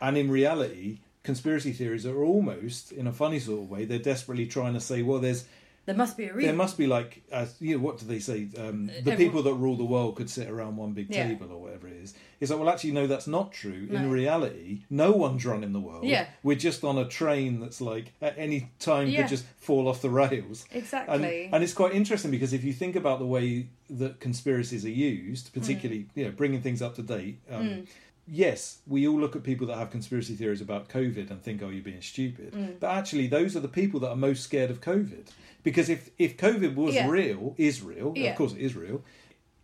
[0.00, 4.46] And in reality, conspiracy theories are almost, in a funny sort of way, they're desperately
[4.46, 5.44] trying to say, well, there's
[5.86, 6.46] There must be a reason.
[6.46, 8.48] there must be like, uh, you know, what do they say?
[8.56, 11.26] Um, the everyone- people that rule the world could sit around one big Yeah.
[11.26, 12.14] table or whatever it is.
[12.40, 13.86] It's like, well, actually, no, that's not true.
[13.90, 16.04] In reality, no one's running the world.
[16.04, 16.26] Yeah.
[16.42, 19.20] We're just on a train that's like at any time Yeah.
[19.22, 20.64] could just fall off the rails.
[20.72, 21.50] And, exactly.
[21.52, 25.52] and it's quite interesting because if you think about the way that conspiracies are used,
[25.52, 27.38] particularly you know bringing things up to date.
[27.50, 27.86] Um, Mm.
[28.32, 31.68] Yes, we all look at people that have conspiracy theories about COVID and think, "Oh,
[31.68, 32.78] you're being stupid." Mm.
[32.78, 35.26] But actually, those are the people that are most scared of COVID
[35.64, 37.08] because if if COVID was Yeah.
[37.08, 38.30] real, is real, Yeah.
[38.30, 39.02] of course it is real.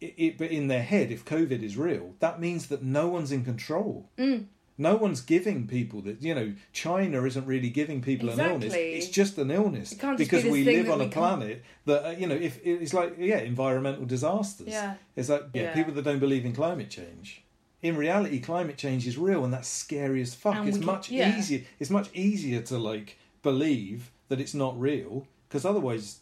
[0.01, 3.33] It, it, but in their head, if COVID is real, that means that no one's
[3.33, 4.11] in control.
[4.19, 4.47] Mm.
[4.79, 6.23] No one's giving people that.
[6.23, 8.75] You know, China isn't really giving people an illness.
[8.77, 11.09] It's just an illness It can't just be because this we live on we a
[11.09, 12.35] planet that uh, you know.
[12.35, 14.69] If it's like yeah, environmental disasters.
[14.69, 14.97] Yeah.
[15.15, 15.75] It's like yeah, Yeah.
[15.75, 17.43] people that don't believe in climate change.
[17.81, 20.57] In reality, climate change is real, and that's scary as fuck.
[20.57, 21.39] And it's can- much yeah.
[21.39, 21.63] easier.
[21.79, 26.19] It's much easier to like believe that it's not real because otherwise,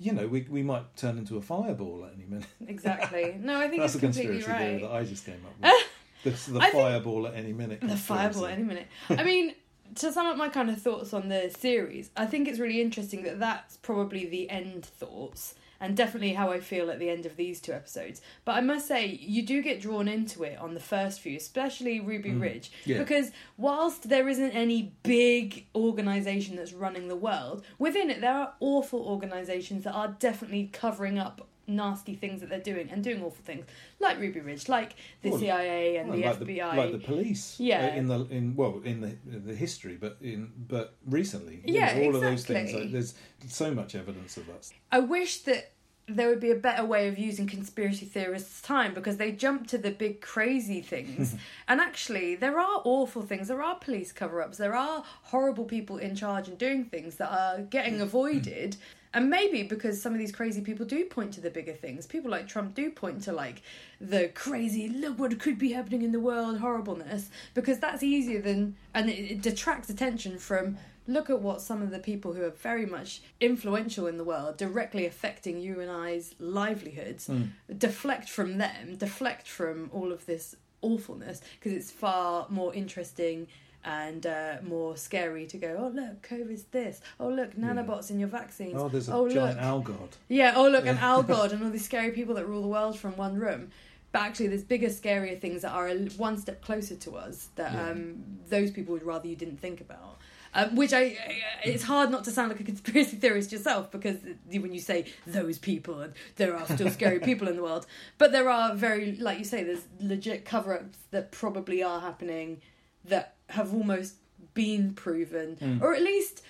[0.00, 2.48] you know, we we might turn into a fireball at any minute.
[2.66, 3.36] Exactly.
[3.40, 5.84] No, I think That's a it's completely conspiracy theory that I just came up
[6.24, 6.46] with.
[6.48, 7.80] the the I fireball at any minute.
[7.80, 8.52] The fireball conspiracy.
[8.52, 8.86] any minute.
[9.10, 9.54] I mean,
[9.96, 13.22] to sum up my kind of thoughts on the series, I think it's really interesting
[13.24, 17.36] that that's probably the end thoughts and definitely how I feel at the end of
[17.36, 18.20] these two episodes.
[18.44, 22.00] But I must say, you do get drawn into it on the first few, especially
[22.00, 22.86] Ruby Ridge, Mm.
[22.86, 22.98] Yeah.
[22.98, 28.54] because whilst there isn't any big organisation that's running the world, within it there are
[28.60, 33.44] awful organisations that are definitely covering up nasty things that they're doing and doing awful
[33.44, 33.64] things,
[33.98, 36.70] like Ruby Ridge, like the Well, CIA and Well, the like FBI.
[36.74, 37.86] the, like the police, Yeah.
[37.92, 42.04] uh, in the in well in the the history, but in but recently, Yeah, know,
[42.04, 42.72] all of those things.
[42.72, 43.14] Like, there's
[43.48, 44.70] so much evidence of that.
[44.92, 45.72] I wish that
[46.08, 49.76] there would be a better way of using conspiracy theorists' time because they jump to
[49.76, 51.34] the big crazy things.
[51.68, 53.48] and actually, there are awful things.
[53.48, 54.56] There are police cover ups.
[54.56, 58.76] There are horrible people in charge and doing things that are getting avoided.
[59.16, 62.06] And maybe because some of these crazy people do point to the bigger things.
[62.06, 63.62] People like Trump do point to like
[63.98, 67.30] the crazy, look what could be happening in the world, horribleness.
[67.54, 70.76] Because that's easier than, and it, it detracts attention from
[71.06, 74.58] look at what some of the people who are very much influential in the world,
[74.58, 77.44] directly affecting you and I's livelihoods, hmm.
[77.78, 83.46] deflect from them, deflect from all of this awfulness, because it's far more interesting
[83.86, 87.00] and uh, more scary to go, oh, look, COVID's this.
[87.20, 88.74] Oh, look, nanobots in your vaccines.
[88.76, 89.64] Oh, there's a oh, giant look.
[89.64, 90.16] owl god.
[90.28, 92.98] Yeah, oh look, an owl god and all these scary people that rule the world
[92.98, 93.70] from one room.
[94.10, 97.90] But actually, there's bigger, scarier things that are one step closer to us that Yeah.
[97.90, 100.18] um, those people would rather you didn't think about.
[100.52, 101.18] Um, which I,
[101.64, 104.16] it's hard not to sound like a conspiracy theorist yourself because
[104.50, 107.86] when you say those people and there are still scary people in the world,
[108.16, 112.62] but there are very, like you say, there's legit cover-ups that probably are happening
[113.08, 114.14] that have almost
[114.54, 116.42] been proven, or at least,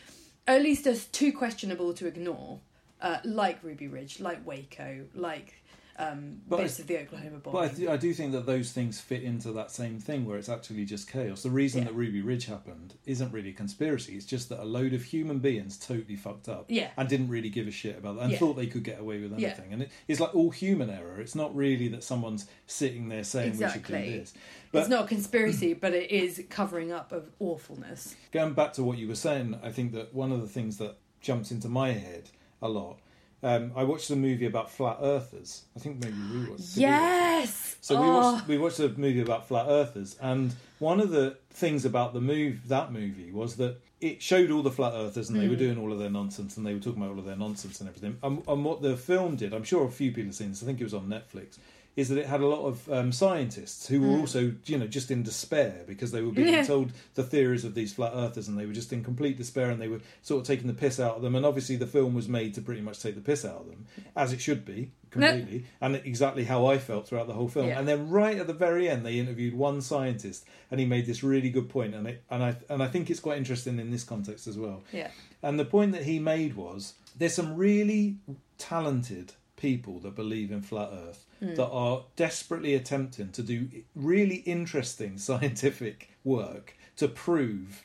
[0.47, 2.61] at least are too questionable to ignore
[3.01, 5.63] uh, like Ruby Ridge, like Waco, like
[5.99, 7.61] um, But bits I- of the Oklahoma bombing.
[7.63, 10.37] But I, th- I do think that those things fit into that same thing where
[10.37, 11.43] it's actually just chaos.
[11.43, 11.89] The reason Yeah.
[11.89, 14.15] that Ruby Ridge happened isn't really a conspiracy.
[14.15, 16.91] It's just that a load of human beings totally fucked up Yeah.
[16.99, 18.39] and didn't really give a shit about that and Yeah.
[18.39, 19.49] thought they could get away with Yeah.
[19.49, 19.73] anything.
[19.73, 21.19] And it, it's like all human error.
[21.19, 24.35] It's not really that someone's sitting there saying we should do this.
[24.81, 28.15] It's not a conspiracy, but it is covering up of awfulness.
[28.33, 30.97] going back to what you were saying, I think that one of the things that
[31.21, 32.31] jumps into my head
[32.63, 32.99] a lot.
[33.43, 35.65] Um, I watched a movie about flat earthers.
[35.77, 36.75] I think maybe we watched.
[36.75, 37.43] did we watch it?
[37.47, 37.77] Yes.
[37.81, 38.13] So we Oh.
[38.33, 42.21] watched we watched a movie about flat earthers, and one of the things about the
[42.21, 45.51] move that movie was that it showed all the flat earthers, and they Hmm.
[45.51, 47.79] were doing all of their nonsense, and they were talking about all of their nonsense
[47.81, 48.17] and everything.
[48.23, 50.63] And, and what the film did, I'm sure a few people have seen this.
[50.63, 51.59] I think it was on Netflix.
[51.97, 55.11] Is that it had a lot of um, scientists who were also, you know, just
[55.11, 56.53] in despair because they were being.
[56.53, 56.63] Yeah.
[56.63, 59.81] told the theories of these flat earthers, and they were just in complete despair, and
[59.81, 61.35] they were sort of taking the piss out of them.
[61.35, 63.87] And obviously, the film was made to pretty much take the piss out of them,
[64.15, 67.69] as it should be, completely, and exactly how I felt throughout the whole film.
[67.69, 67.79] Yeah.
[67.79, 71.23] And then right at the very end, they interviewed one scientist, and he made this
[71.23, 74.05] really good point, and it, and I and I think it's quite interesting in this
[74.05, 74.83] context as well.
[74.93, 75.11] Yeah.
[75.43, 78.17] And the point that he made was there's some really
[78.59, 85.19] talented people that believe in flat Earth that are desperately attempting to do really interesting
[85.29, 87.85] scientific work to prove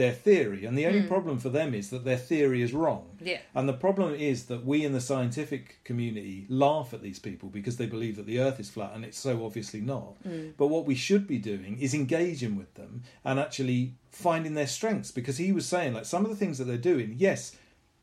[0.00, 0.64] their theory.
[0.64, 1.08] And the only hmm.
[1.08, 3.18] problem for them is that their theory is wrong.
[3.20, 3.40] Yeah.
[3.54, 7.76] And the problem is that we in the scientific community laugh at these people because
[7.76, 10.16] they believe that the earth is flat and it's so obviously not.
[10.22, 10.50] Hmm.
[10.56, 15.10] But what we should be doing is engaging with them and actually finding their strengths
[15.10, 17.56] because he was saying like some of the things that they're doing, yes,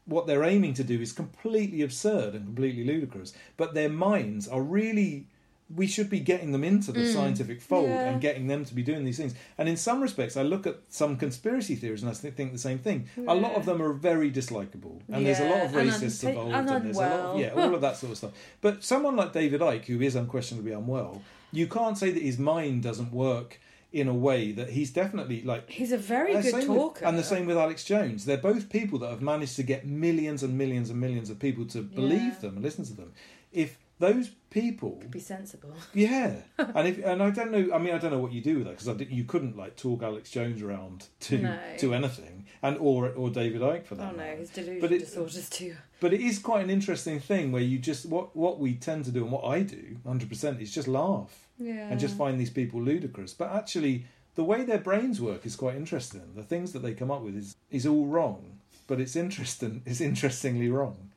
[0.07, 4.61] what they're aiming to do is completely absurd and completely ludicrous, but their minds are
[4.61, 5.27] really
[5.75, 8.09] we should be getting them into the scientific fold Yeah.
[8.11, 9.35] and getting them to be doing these things.
[9.57, 12.79] And in some respects, I look at some conspiracy theories and I think the same
[12.79, 13.09] thing.
[13.27, 16.29] A lot of them are very dislikable, and there's a lot of Yeah, racists unpa-
[16.29, 18.31] involved, and and there's a lot of, yeah, all of that sort of stuff.
[18.61, 21.21] But someone like David Icke, who is unquestionably unwell,
[21.51, 23.59] you can't say that his mind doesn't work
[23.99, 27.05] in a way that he's definitely like He's a very good same with- talker.
[27.05, 28.25] and the same with Alex Jones.
[28.25, 31.65] They're both people that have managed to get millions and millions and millions of people
[31.67, 32.39] to believe Yeah.
[32.41, 33.13] them and listen to them.
[33.51, 35.73] If those people, Be sensible.
[35.93, 38.57] yeah, and if and I don't know, I mean, I don't know what you do
[38.59, 41.57] with that because you couldn't like talk Alex Jones around to No.
[41.79, 44.09] to anything, and or or David Icke for that.
[44.09, 44.35] Oh no, matter.
[44.37, 45.75] his delusion But it- disorders too.
[45.99, 49.11] But it is quite an interesting thing where you just what what we tend to
[49.11, 51.89] do and what I do, hundred percent, is just laugh Yeah.
[51.89, 53.33] and just find these people ludicrous.
[53.33, 54.05] But actually,
[54.35, 56.33] the way their brains work is quite interesting.
[56.35, 59.81] The things that they come up with is is all wrong, but it's interesting.
[59.85, 61.09] It's interestingly wrong.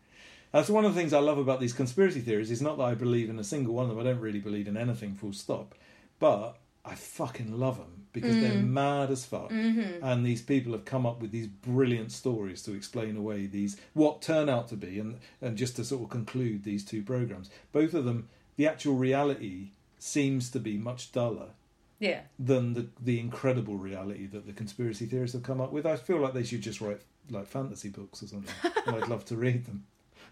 [0.52, 2.50] That's one of the things I love about these conspiracy theories.
[2.50, 4.00] Is not that I believe in a single one of them.
[4.00, 5.14] I don't really believe in anything.
[5.14, 5.74] Full stop.
[6.18, 8.66] But I fucking love them because they're mm.
[8.66, 10.04] mad as fuck, mm-hmm.
[10.04, 14.22] and these people have come up with these brilliant stories to explain away these what
[14.22, 17.50] turn out to be, and and just to sort of conclude these two programs.
[17.72, 19.72] Both of them, the actual reality
[20.02, 21.50] seems to be much duller
[21.98, 22.22] Yeah.
[22.38, 25.86] than the the incredible reality that the conspiracy theorists have come up with.
[25.86, 27.00] I feel like they should just write
[27.30, 28.54] like fantasy books or something.
[28.86, 29.84] I'd love to read them.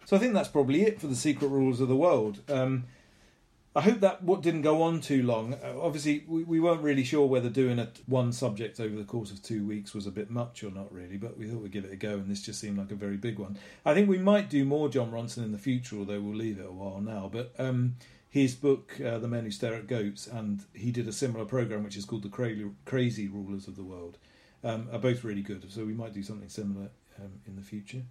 [0.07, 2.41] So I think that's probably it for the secret rules of the world.
[2.49, 2.85] Um,
[3.77, 5.53] I hope that what didn't go on too long.
[5.55, 9.31] Uh, obviously, we, we weren't really sure whether doing a one subject over the course
[9.31, 11.85] of two weeks was a bit much or not really, but we thought we'd give
[11.85, 13.57] it a go, and this just seemed like a very big one.
[13.85, 16.67] I think we might do more Jon Ronson in the future, although we'll leave it
[16.67, 17.29] a while now.
[17.33, 17.97] But um,
[18.31, 21.83] his book, uh, The Men Who Stare at Goats, and he did a similar program
[21.85, 24.19] which is called The Cra- Crazy Rulers of the World,
[24.63, 25.71] um, are both really good.
[25.71, 28.03] So we might do something similar um, in the future.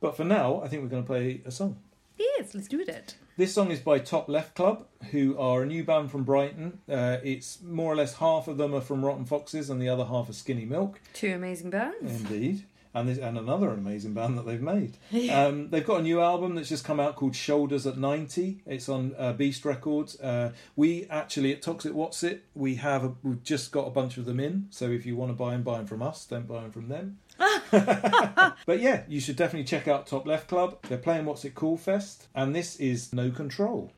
[0.00, 1.78] But for now, I think we're going to play a song.
[2.18, 3.16] Yes, let's do it.
[3.36, 6.80] This song is by Top Left Club, who are a new band from Brighton.
[6.88, 10.04] Uh, it's more or less half of them are from Rotten Foxes and the other
[10.04, 11.00] half are Skinny Milk.
[11.14, 12.20] Two amazing bands.
[12.20, 12.66] Indeed.
[12.94, 14.98] And, there's, and another amazing band that they've made.
[15.32, 18.60] Um, they've got a new album that's just come out called Shoulders at 90.
[18.66, 20.20] It's on uh, Beast Records.
[20.20, 24.18] Uh, we actually, at Toxic What's It, we have a, we've just got a bunch
[24.18, 24.66] of them in.
[24.70, 26.26] So if you want to buy them, buy them from us.
[26.26, 27.18] Don't buy them from them.
[28.66, 30.78] but yeah, you should definitely check out Top Left Club.
[30.88, 32.26] They're playing What's It Cool Fest.
[32.34, 33.92] And this is No Control.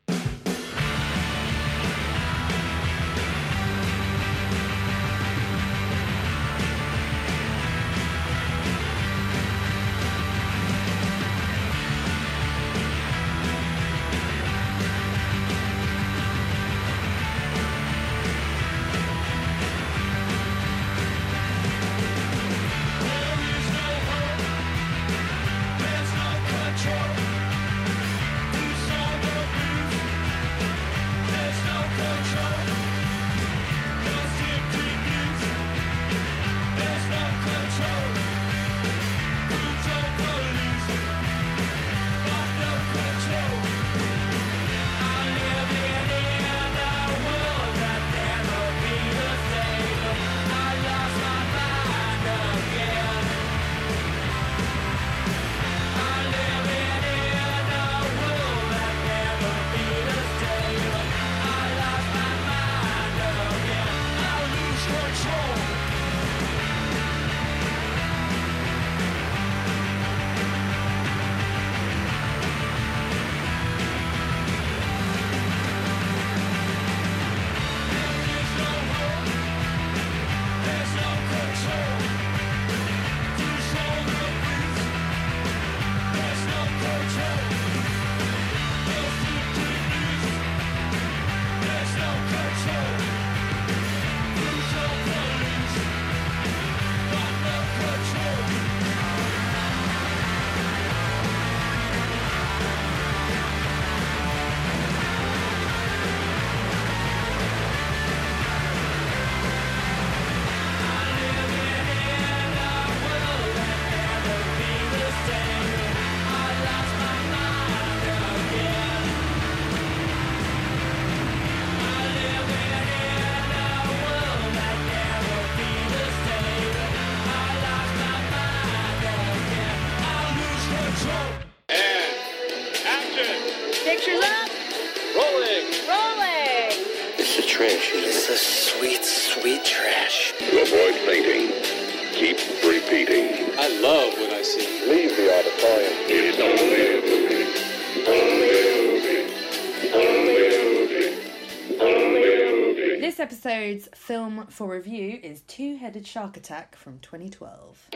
[153.24, 157.88] Episode's film for review is Two Headed Shark Attack from 2012.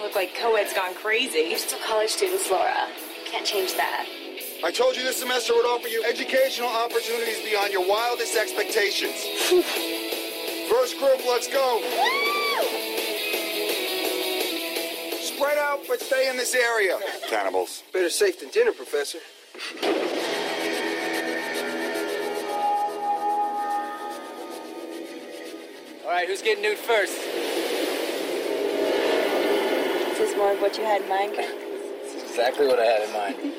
[0.00, 1.40] Look like co-ed's gone crazy.
[1.50, 2.88] You're still college students, Laura.
[3.26, 4.06] Can't change that.
[4.64, 9.12] I told you this semester would offer you educational opportunities beyond your wildest expectations.
[10.70, 11.82] First group, let's go.
[15.20, 16.98] Spread out, but stay in this area.
[17.28, 17.82] Cannibals.
[17.92, 19.18] Better safe than dinner, Professor.
[26.12, 27.16] right, who's getting nude first?
[27.16, 27.26] This
[30.12, 31.32] Is this more of what you had in mind?
[31.36, 33.36] This exactly what I had in mind.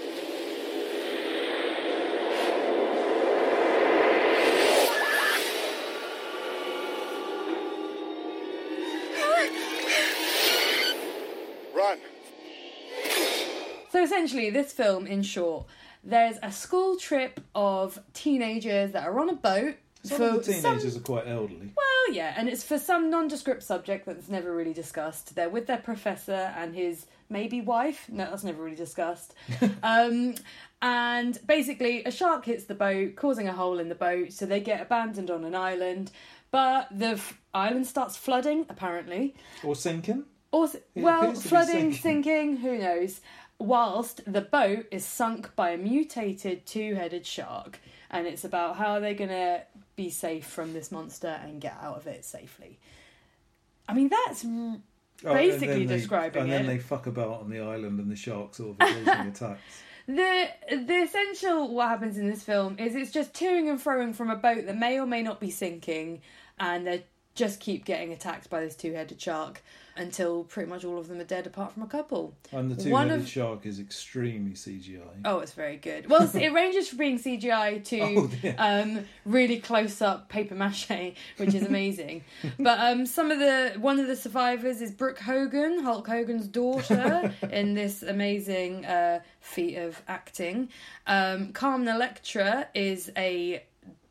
[11.76, 11.98] Run.
[13.90, 15.66] So essentially, this film, in short,
[16.04, 19.76] there's a school trip of teenagers that are on a boat.
[20.04, 21.72] Some for of the teenagers some- are quite elderly.
[21.76, 25.36] Well, yeah, and it's for some nondescript subject that's never really discussed.
[25.36, 28.08] They're with their professor and his maybe wife.
[28.10, 29.34] No, that's never really discussed.
[29.84, 30.36] um,
[30.82, 34.60] and basically, a shark hits the boat, causing a hole in the boat, so they
[34.60, 36.12] get abandoned on an island.
[36.52, 39.36] But the f- island starts flooding, apparently.
[39.64, 40.26] Or sinking.
[40.54, 42.24] It well, appears to be flooding, sinking.
[42.24, 43.22] sinking, who knows?
[43.58, 47.80] Whilst the boat is sunk by a mutated two headed shark.
[48.12, 49.64] And it's about how are they're going to
[49.96, 52.80] be safe from this monster and get out of it safely.
[53.88, 54.78] I mean, that's r-
[55.26, 56.56] Oh, basically they- describing And it.
[56.56, 59.62] And then they fuck about on the island and the sharks all the attacks.
[60.06, 64.30] The the essential what happens in this film is it's just toing and froing from
[64.30, 66.20] a boat that may or may not be sinking,
[66.60, 69.64] and they just keep getting attacked by this two headed shark
[69.96, 72.34] until pretty much all of them are dead apart from a couple.
[72.52, 75.22] And the two-headed of- shark is extremely CGI.
[75.24, 76.10] Oh, it's very good.
[76.10, 78.00] Well, it ranges from being CGI to
[78.44, 82.24] Oh, um, really close up paper mache, which is amazing.
[82.60, 87.32] but um, some of the one of the survivors is Brooke Hogan, Hulk Hogan's daughter,
[87.52, 90.70] in this amazing uh, feat of acting.
[91.06, 93.64] Um, Carmen Electra is a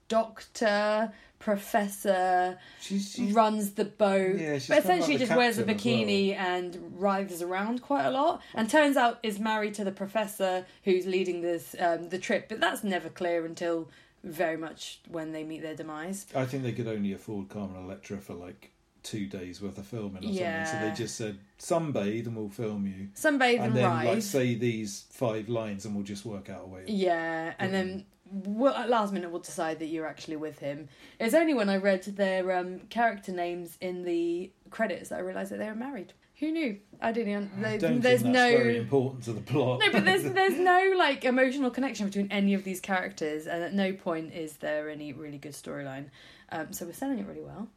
[0.08, 1.12] doctor.
[1.42, 5.62] Professor She's, she's runs the boat, Yeah, she's but like essentially the just wears a
[5.62, 5.76] as well.
[5.76, 10.66] bikini and writhes around quite a lot and turns out is married to the professor
[10.84, 13.88] who's leading this um, the trip but that's never clear until
[14.24, 18.18] very much when they meet their demise I think they could only afford Carmen Electra
[18.18, 18.70] for like
[19.02, 20.62] two days worth of filming or Yeah.
[20.62, 20.80] something.
[20.80, 23.08] So they just said, sunbathe and we'll film you.
[23.16, 26.62] sunbathe and and, then ride like say these five lines and we'll just work out
[26.64, 26.84] a way.
[26.86, 30.88] yeah and then we'll, at last minute we'll decide that you're actually with him
[31.20, 35.52] it's only when i read their um, character names in the credits that i realised
[35.52, 39.24] that they were married who knew i didn't I they, don't there's no very important
[39.24, 39.80] to the plot.
[39.80, 43.74] No, but there's there's no like emotional connection between any of these characters, and at
[43.74, 46.06] no point is there any really good storyline.
[46.50, 47.68] Um, so we're selling it really well.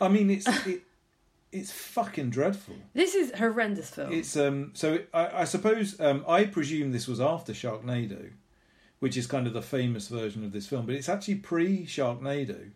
[0.00, 0.82] I mean, it's it,
[1.52, 2.74] it's fucking dreadful.
[2.94, 4.12] This is horrendous film.
[4.12, 4.72] It's um.
[4.74, 6.24] So I, I suppose um.
[6.28, 8.30] I presume this was after Sharknado,
[9.04, 12.70] which is kind of the famous version of this film, but it's actually pre Sharknado.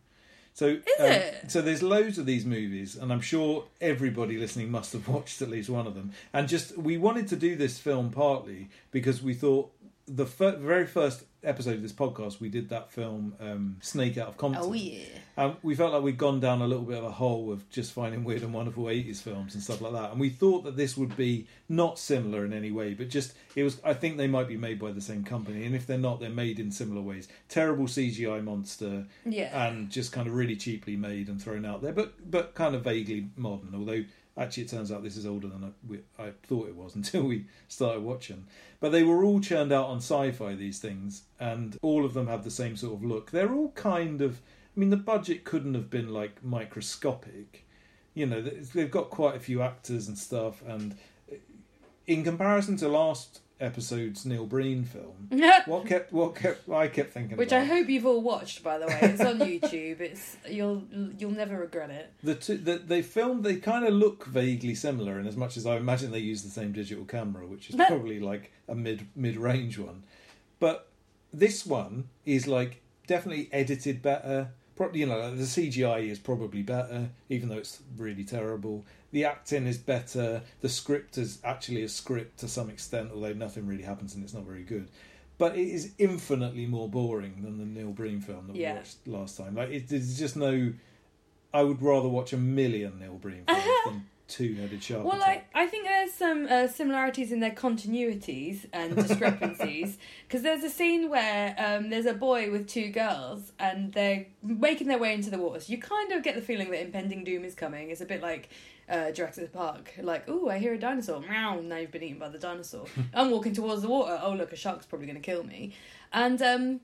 [0.53, 1.51] So is um, it?
[1.51, 5.49] So there's loads of these movies, and I'm sure everybody listening must have watched at
[5.49, 6.13] least one of them.
[6.35, 9.73] And just we wanted to do this film partly because we thought
[10.09, 14.29] the fir- very first episode of this podcast we did that film um, Snake Out
[14.29, 14.63] of Compton.
[14.65, 15.05] oh yeah.
[15.37, 17.93] Um, we felt like we'd gone down a little bit of a hole of just
[17.93, 20.11] finding weird and wonderful 80s films and stuff like that.
[20.11, 23.63] And we thought that this would be not similar in any way, but just, it
[23.63, 25.65] was, I think they might be made by the same company.
[25.65, 27.29] And if they're not, they're made in similar ways.
[27.49, 29.07] Terrible CGI monster.
[29.25, 29.67] Yeah.
[29.69, 32.83] And just kind of really cheaply made and thrown out there, but, but kind of
[32.83, 33.77] vaguely modern.
[33.77, 34.03] Although,
[34.39, 35.75] actually, it turns out this is older than
[36.19, 38.47] I, I thought it was until we started watching.
[38.81, 42.29] But they were all churned out on sci fi, these things, and all of them
[42.29, 43.31] have the same sort of look.
[43.31, 44.41] They're all kind of.
[44.77, 47.67] I mean, the budget couldn't have been like microscopic.
[48.15, 50.97] You know, they've got quite a few actors and stuff, and
[51.31, 51.37] uh,
[52.07, 55.29] in comparison to last episode's Neil Breen film,
[55.67, 58.79] what kept what kept I kept thinking, Which about, I hope you've all watched, by
[58.79, 58.99] the way.
[59.03, 60.01] It's on YouTube.
[60.01, 60.85] It's you'll
[61.19, 62.13] you'll never regret it.
[62.23, 65.67] the two the, they filmed they kind of look vaguely similar, and as much as
[65.67, 69.37] I imagine they use the same digital camera, which is probably like a mid mid
[69.37, 70.05] range one,
[70.61, 70.89] but
[71.33, 74.51] this one is like definitely edited better.
[74.77, 78.85] Probably, You know, the CGI is probably better, even though it's really terrible.
[79.11, 80.43] The acting is better.
[80.61, 84.35] The script is actually a script to some extent, although nothing really happens and it's
[84.35, 84.89] not very good.
[85.39, 88.73] But it is infinitely more boring than the Neil Breen film that Yeah.
[88.73, 89.55] we watched last time.
[89.55, 90.73] Like, it, there's just no
[91.55, 95.05] I would rather watch a million Neil Breen films than two-headed shark.
[95.07, 95.49] Well, attack.
[95.55, 98.95] I, I think there's some uh, similarities in their continuities and
[99.33, 104.27] discrepancies because there's a scene where um, there's a boy with two girls and they're
[104.43, 105.61] making their way into the water.
[105.61, 107.91] So you kind of get the feeling that impending doom is coming.
[107.91, 108.51] It's a bit like
[108.89, 112.29] uh, Jurassic Park, like, oh, I hear a dinosaur, meow, now you've been eaten by
[112.29, 112.87] the dinosaur.
[113.15, 114.19] I'm walking towards the water.
[114.23, 115.75] Oh, look, a shark's probably going to kill me.
[116.13, 116.81] And um,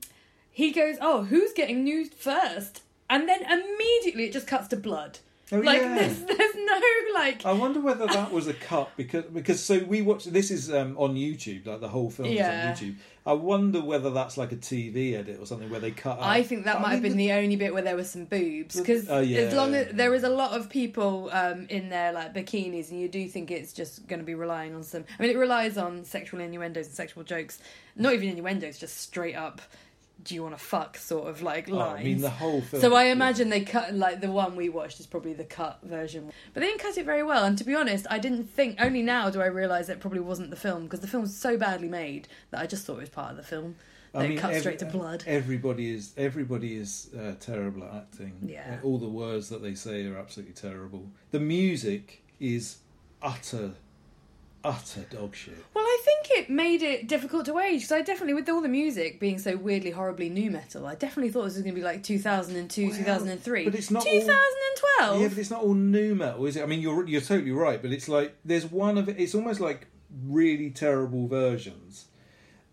[0.51, 2.81] he goes, oh, who's getting nude first?
[3.09, 5.19] And then immediately it just cuts to blood.
[5.51, 5.95] Oh, like yeah.
[5.99, 6.81] there's, there's no
[7.13, 10.71] like I wonder whether that was a cut because because so we watch this is
[10.73, 12.73] um, on YouTube like the whole film Yeah.
[12.73, 12.95] is on YouTube.
[13.27, 16.19] I wonder whether that's like a TV edit or something where they cut.
[16.21, 18.75] I think that might have mean, been the only bit where there was some boobs
[18.79, 19.39] because Oh, yeah.
[19.39, 22.99] as long as there is a lot of people um, in their like bikinis, and
[22.99, 25.05] you do think it's just going to be relying on some.
[25.17, 27.59] I mean, it relies on sexual innuendos and sexual jokes.
[27.95, 29.61] Not even innuendos, just straight up.
[30.25, 30.97] Do you want to fuck?
[30.97, 31.99] Sort of like Oh, lines.
[31.99, 32.81] I mean the whole film.
[32.81, 33.11] So I yeah.
[33.13, 36.65] imagine they cut like the one we watched is probably the cut version, but they
[36.67, 37.43] didn't cut it very well.
[37.45, 38.77] And to be honest, I didn't think.
[38.81, 41.87] Only now do I realise it probably wasn't the film because the film's so badly
[41.87, 43.75] made that I just thought it was part of the film.
[44.15, 45.23] I They mean, cut every- straight to blood.
[45.27, 48.33] Everybody is everybody is uh, terrible at acting.
[48.47, 48.79] Yeah.
[48.83, 51.07] All the words that they say are absolutely terrible.
[51.31, 52.77] The music is
[53.21, 53.73] utter,
[54.65, 55.53] utter dog shit.
[55.73, 58.67] Well, I think it made it difficult to age because I definitely, with all the
[58.67, 61.85] music being so weirdly, horribly new metal, I definitely thought this was going to be
[61.85, 63.65] like 2002, 2003.
[63.65, 65.21] but it's not all- 2012.
[65.21, 66.63] Yeah, but it's not all new metal, is it?
[66.63, 69.19] I mean, you're you're totally right, but it's like there's one of it.
[69.19, 69.87] It's almost like
[70.25, 72.05] really terrible versions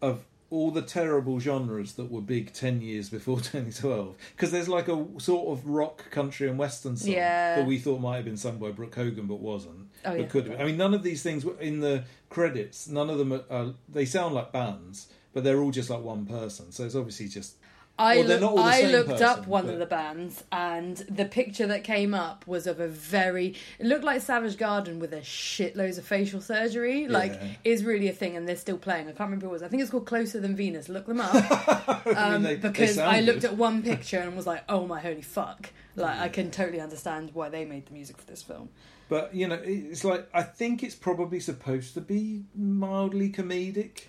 [0.00, 4.86] of all the terrible genres that were big 10 years before 2012 because there's like
[4.86, 7.56] a sort of rock country and western song Yeah.
[7.56, 10.26] that we thought might have been sung by Brooke Hogan but wasn't Oh, but yeah.
[10.26, 10.60] could have been.
[10.60, 13.74] I mean none of these things were in the credits none of them are, are
[13.88, 17.56] they sound like bands but they're all just like one person so it's obviously just
[18.02, 20.96] I, Or look- not all the I looked up one but- of the bands, and
[21.08, 23.54] the picture that came up was of a very.
[23.78, 27.06] It looked like Savage Garden with a shitloads of facial surgery.
[27.08, 27.48] Like, Yeah.
[27.64, 29.02] is really a thing, and they're still playing.
[29.08, 29.62] I can't remember what it was.
[29.62, 30.88] I think it's called Closer Than Venus.
[30.88, 31.34] Look them up.
[32.06, 34.64] I um, mean, they- they because sound I looked at one picture and was like,
[34.68, 35.70] oh my holy fuck.
[35.94, 38.70] Like, I can totally understand why they made the music for this film.
[39.08, 44.04] But you know, it's like I think it's probably supposed to be mildly comedic,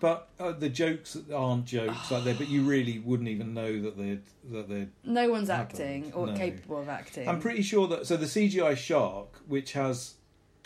[0.00, 2.36] but uh, the jokes aren't jokes like that.
[2.38, 4.18] But you really wouldn't even know that they
[4.52, 4.88] that they.
[5.04, 5.80] No one's happened.
[5.80, 6.34] acting or No.
[6.36, 7.26] capable of acting.
[7.28, 10.15] I'm pretty sure that so the CGI shark, which has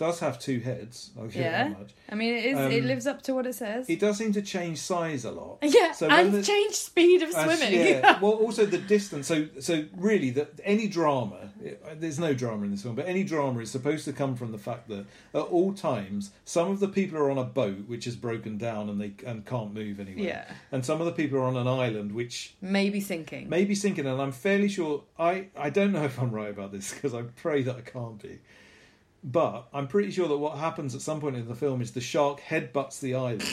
[0.00, 1.10] does have two heads.
[1.18, 1.68] I'll give it Yeah.
[1.68, 1.90] that much.
[2.08, 2.58] I mean, it is.
[2.58, 3.88] it Um, lives up to what it says.
[3.90, 5.58] It does seem to change size a lot.
[5.62, 7.72] yeah, So and the- change speed of swimming.
[7.86, 8.18] yeah.
[8.18, 9.26] well, also the distance.
[9.26, 13.24] So, so really, that any drama, it- there's no drama in this film, but any
[13.24, 15.04] drama is supposed to come from the fact that
[15.34, 18.88] at all times, some of the people are on a boat which is broken down
[18.88, 20.24] and they and can't move anywhere.
[20.24, 20.44] Yeah.
[20.72, 23.50] And some of the people are on an island which Maybe sinking.
[23.50, 24.06] may be sinking.
[24.06, 27.22] And I'm fairly sure I I don't know if I'm right about this because I
[27.44, 28.38] pray that I can't be.
[29.22, 32.00] But I'm pretty sure that what happens at some point in the film is the
[32.00, 33.44] shark headbutts the island,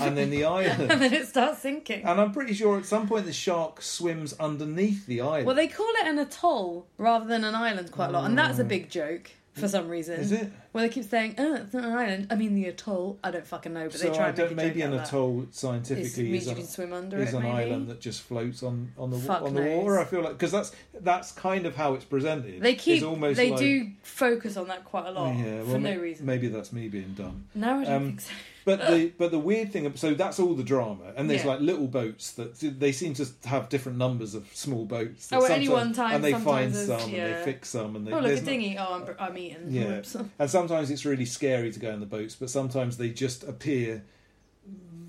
[0.00, 2.04] and then the island and then it starts sinking.
[2.04, 5.46] and I'm pretty sure at some point the shark swims underneath the island.
[5.46, 8.58] Well, they call it an atoll rather than an island quite a lot, and that's
[8.58, 8.66] a oh.
[8.66, 10.20] big joke for some reason.
[10.20, 10.50] Is it?
[10.72, 13.18] Well, they keep saying, "Oh, it's not an island." I mean, the atoll.
[13.24, 14.88] I don't fucking know, but so they try I and don't, make a maybe joke
[14.88, 17.54] an out of atoll scientifically means is, you can swim under is it, an maybe?
[17.56, 19.84] island that just floats on on the Fuck on the knows.
[19.84, 19.98] water.
[19.98, 22.60] I feel like because that's that's kind of how it's presented.
[22.62, 23.02] They keep.
[23.02, 26.26] Almost They like, do focus on that quite a lot yeah, for no ma- reason.
[26.26, 27.46] Maybe that's me being dumb.
[27.54, 28.32] No, I don't Um, think so.
[28.62, 31.52] But the but the weird thing, so that's all the drama, and there's Yeah.
[31.52, 35.28] like little boats that they seem to have different numbers of small boats.
[35.28, 37.38] that Oh, at any sometimes- one time, and they find there's- some and yeah.
[37.38, 38.76] they fix some, and they, Oh, look, there's a no- dinghy.
[38.78, 39.64] Oh, I'm, I'm eating.
[39.70, 40.14] Yeah, Whoops.
[40.38, 44.04] and sometimes it's really scary to go in the boats, but sometimes they just appear.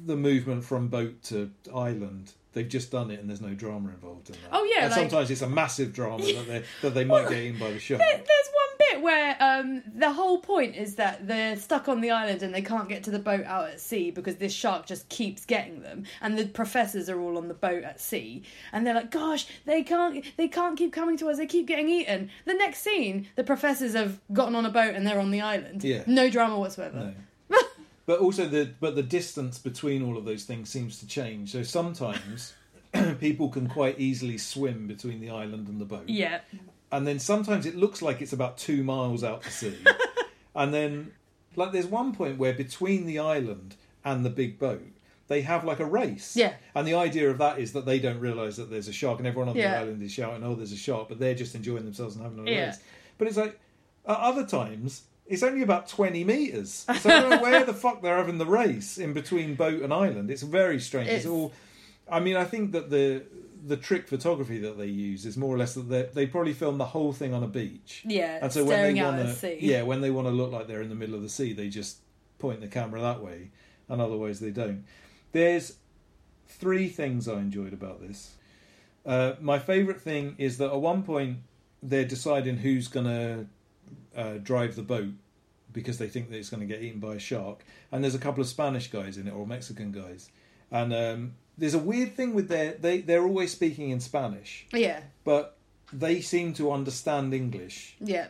[0.03, 4.29] The movement from boat to island, they've just done it, and there's no drama involved
[4.31, 4.49] in that.
[4.51, 7.43] Oh, yeah, and like- sometimes it's a massive drama that they that they might get
[7.43, 7.77] in by the.
[7.77, 8.49] There- There's
[9.01, 12.61] bit where um, the whole point is that they're stuck on the island and they
[12.61, 16.05] can't get to the boat out at sea because this shark just keeps getting them,
[16.21, 19.83] and the professors are all on the boat at sea, and they're like, "Gosh, they
[19.83, 21.37] can't, they can't keep coming to us.
[21.37, 25.05] They keep getting eaten." The next scene, the professors have gotten on a boat and
[25.05, 25.83] they're on the island.
[25.83, 26.03] Yeah.
[26.07, 27.13] no drama whatsoever.
[27.49, 27.57] No.
[28.05, 31.51] but also the but the distance between all of those things seems to change.
[31.51, 32.53] So sometimes
[33.19, 36.07] people can quite easily swim between the island and the boat.
[36.07, 36.41] Yeah,
[36.91, 39.77] and then sometimes it looks like it's about two miles out to sea.
[40.55, 41.11] and then,
[41.55, 44.81] like, there's one point where between the island and the big boat,
[45.27, 46.35] they have like a race.
[46.35, 46.53] Yeah.
[46.75, 49.27] And the idea of that is that they don't realise that there's a shark, and
[49.27, 49.71] everyone on Yeah.
[49.71, 52.47] the island is shouting, "Oh, there's a shark!" But they're just enjoying themselves and having
[52.47, 52.65] a Yeah.
[52.67, 52.79] race.
[53.17, 53.59] But it's like
[54.05, 55.03] at other times.
[55.27, 56.85] It's only about 20 metres.
[56.99, 59.93] So I don't know where the fuck they're having the race in between boat and
[59.93, 60.29] island.
[60.29, 61.07] It's very strange.
[61.07, 61.53] It's, It's- all.
[62.11, 63.23] I mean, I think that the
[63.63, 66.77] the trick photography that they use is more or less that they they probably film
[66.77, 68.03] the whole thing on a beach.
[68.05, 69.57] Yeah, and so when they want sea.
[69.61, 71.69] yeah, when they want to look like they're in the middle of the sea, they
[71.69, 71.97] just
[72.39, 73.51] point the camera that way,
[73.87, 74.85] and otherwise they don't.
[75.31, 75.77] There's
[76.47, 78.35] three things I enjoyed about this.
[79.05, 81.37] Uh, my favourite thing is that at one point
[81.81, 83.47] they're deciding who's going to
[84.15, 85.09] uh, drive the boat
[85.73, 88.19] because they think that it's going to get eaten by a shark, and there's a
[88.19, 90.29] couple of Spanish guys in it or Mexican guys,
[90.69, 94.99] and um, there's a weird thing with their they they're always speaking in Spanish, Yeah,
[95.23, 95.57] but
[95.93, 97.95] they seem to understand English.
[98.01, 98.27] yeah.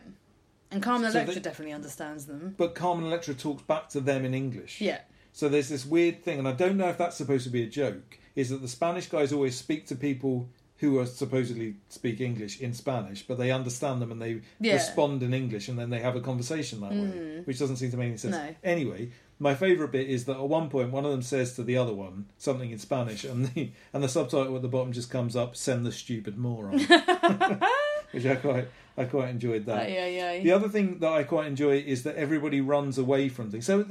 [0.70, 2.54] And Carmen So Electra they- definitely understands them.
[2.56, 4.80] But Carmen Electra talks back to them in English.
[4.80, 5.00] Yeah.
[5.34, 7.66] So there's this weird thing, and I don't know if that's supposed to be a
[7.66, 8.18] joke.
[8.36, 10.48] Is that the Spanish guys always speak to people
[10.78, 14.74] who are supposedly speak English in Spanish, but they understand them and they Yeah.
[14.74, 17.46] respond in English, and then they have a conversation that way, Mm.
[17.46, 18.34] which doesn't seem to make any sense.
[18.34, 18.54] No.
[18.64, 19.10] Anyway,
[19.42, 21.92] my favourite bit is that at one point one of them says to the other
[21.92, 25.56] one something in Spanish, and the and the subtitle at the bottom just comes up:
[25.56, 26.78] "Send the stupid moron,"
[28.12, 29.80] which I quite I quite enjoyed that.
[29.80, 30.40] Aye, aye, aye.
[30.44, 33.66] The other thing that I quite enjoy is that everybody runs away from things.
[33.66, 33.84] So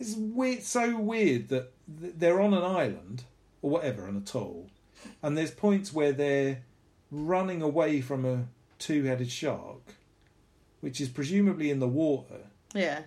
[0.00, 3.22] it's weird, so weird that they're on an island
[3.62, 4.70] or whatever, an atoll,
[5.22, 6.64] and there's points where they're
[7.12, 8.46] running away from a
[8.80, 9.94] two-headed shark,
[10.80, 12.48] which is presumably in the water.
[12.74, 13.02] Yeah.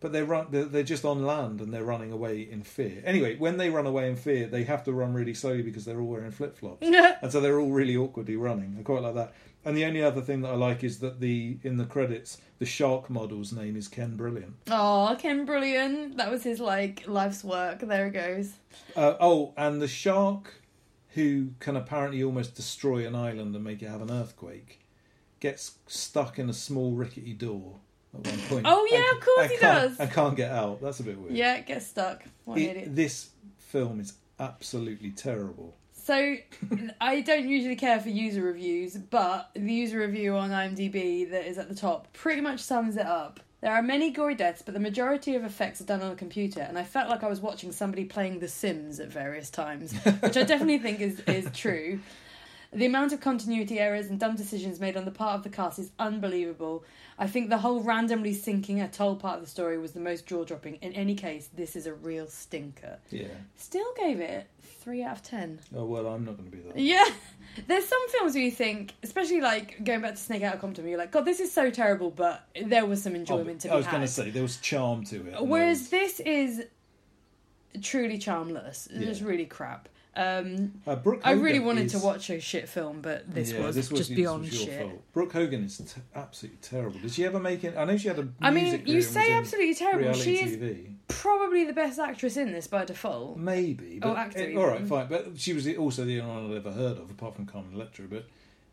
[0.00, 0.46] But they're run.
[0.50, 3.02] They're, they're just on land and they're running away in fear.
[3.04, 6.00] Anyway, when they run away in fear, they have to run really slowly because they're
[6.00, 6.86] all wearing flip flops,
[7.22, 8.76] and so they're all really awkwardly running.
[8.78, 9.34] I quite like that.
[9.64, 12.66] And the only other thing that I like is that the in the credits, the
[12.66, 14.54] shark model's name is Ken Brilliant.
[14.70, 16.16] Oh, Ken Brilliant.
[16.16, 17.80] That was his like life's work.
[17.80, 18.54] There it goes.
[18.96, 20.54] Uh, oh, and the shark
[21.10, 24.80] who can apparently almost destroy an island and make it have an earthquake
[25.40, 27.80] gets stuck in a small rickety door
[28.14, 28.66] at one point.
[28.66, 30.00] Oh, yeah, of course and he does.
[30.00, 30.80] I can't get out.
[30.80, 31.32] That's a bit weird.
[31.34, 32.22] Yeah, it gets stuck.
[32.44, 32.96] What It- idiot.
[32.96, 35.76] this film is absolutely terrible.
[35.92, 36.36] So,
[37.00, 41.58] I don't usually care for user reviews, but the user review on IMDb that is
[41.58, 43.38] at the top pretty much sums it up.
[43.60, 46.62] There are many gory deaths, but the majority of effects are done on a computer,
[46.62, 50.36] and I felt like I was watching somebody playing The Sims at various times, which
[50.38, 52.00] I definitely think is, is true.
[52.72, 55.78] The amount of continuity errors and dumb decisions made on the part of the cast
[55.80, 56.84] is unbelievable.
[57.18, 60.44] I think the whole randomly sinking atoll part of the story was the most jaw
[60.44, 60.76] dropping.
[60.76, 62.98] In any case, this is a real stinker.
[63.10, 63.26] Yeah.
[63.56, 65.58] Still gave it 3 out of 10.
[65.74, 66.78] Oh well, I'm not going to be that.
[66.78, 67.04] Yeah.
[67.66, 70.84] There's some films where you think, especially like going back to Snake Out of Compton,
[70.84, 73.68] where you're like, God, this is so terrible, but there was some oh, enjoyment to
[73.68, 75.44] be Oh, I was going to say there was charm to it.
[75.44, 76.64] Whereas this is
[77.82, 78.86] truly charmless.
[78.92, 79.26] It's Yeah.
[79.26, 79.88] really crap.
[80.16, 83.76] Um, Uh, I really wanted is- to watch a shit film, but this Yeah, was
[83.76, 84.80] this just beyond was shit.
[84.80, 85.02] fault.
[85.12, 86.98] Brooke Hogan is t- absolutely terrible.
[86.98, 87.76] Did she ever make it?
[87.76, 88.28] I know she had a.
[88.40, 90.12] I mean, you say absolutely terrible.
[90.14, 90.86] She is TV.
[91.08, 93.36] probably the best actress in this by default.
[93.38, 93.98] Maybe.
[94.00, 95.06] But, Oh, actor eh, all right, fine.
[95.08, 98.06] But she was also the only one I'd ever heard of, apart from Carmen Electra.
[98.10, 98.26] But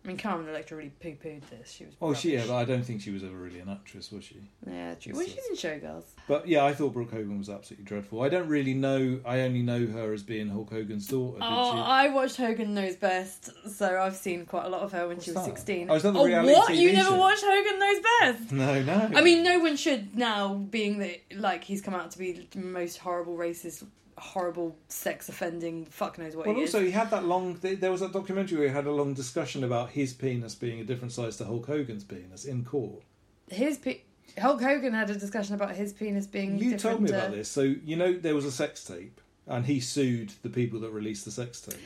[0.08, 1.70] I mean, Carmen Electra really poo pooed this.
[1.70, 1.94] She was.
[2.02, 2.32] oh, she.
[2.32, 4.38] Yeah, but I don't think she was ever really an actress, was she?
[4.66, 5.12] Yeah, true.
[5.14, 6.06] Well, she's in Showgirls.
[6.30, 8.22] But yeah, I thought Brooke Hogan was absolutely dreadful.
[8.22, 9.20] I don't really know.
[9.26, 11.40] I only know her as being Hulk Hogan's daughter.
[11.42, 11.80] Oh, she?
[11.82, 15.32] I watched Hogan Knows Best, so I've seen quite a lot of her when she
[15.32, 15.58] was that?
[15.58, 15.90] 16.
[15.90, 16.72] Oh, is that the oh, reality what?
[16.72, 17.18] TV You never show?
[17.18, 18.52] watched Hogan Knows Best?
[18.58, 19.12] No, no.
[19.14, 22.60] I mean, no one should now, being that, like, he's come out to be the
[22.60, 23.86] most horrible racist,
[24.18, 26.74] horrible sex offending, fuck knows what Well, he is.
[26.74, 27.56] also he had that long.
[27.62, 30.84] There was that documentary where he had a long discussion about his penis being a
[30.84, 33.04] different size to Hulk Hogan's penis in court.
[33.50, 34.02] His pe-
[34.40, 37.32] Hulk Hogan had a discussion about his penis being You different told me to- about
[37.32, 37.50] this.
[37.50, 41.26] So you know there was a sex tape, and he sued the people that released
[41.26, 41.80] the sex tape.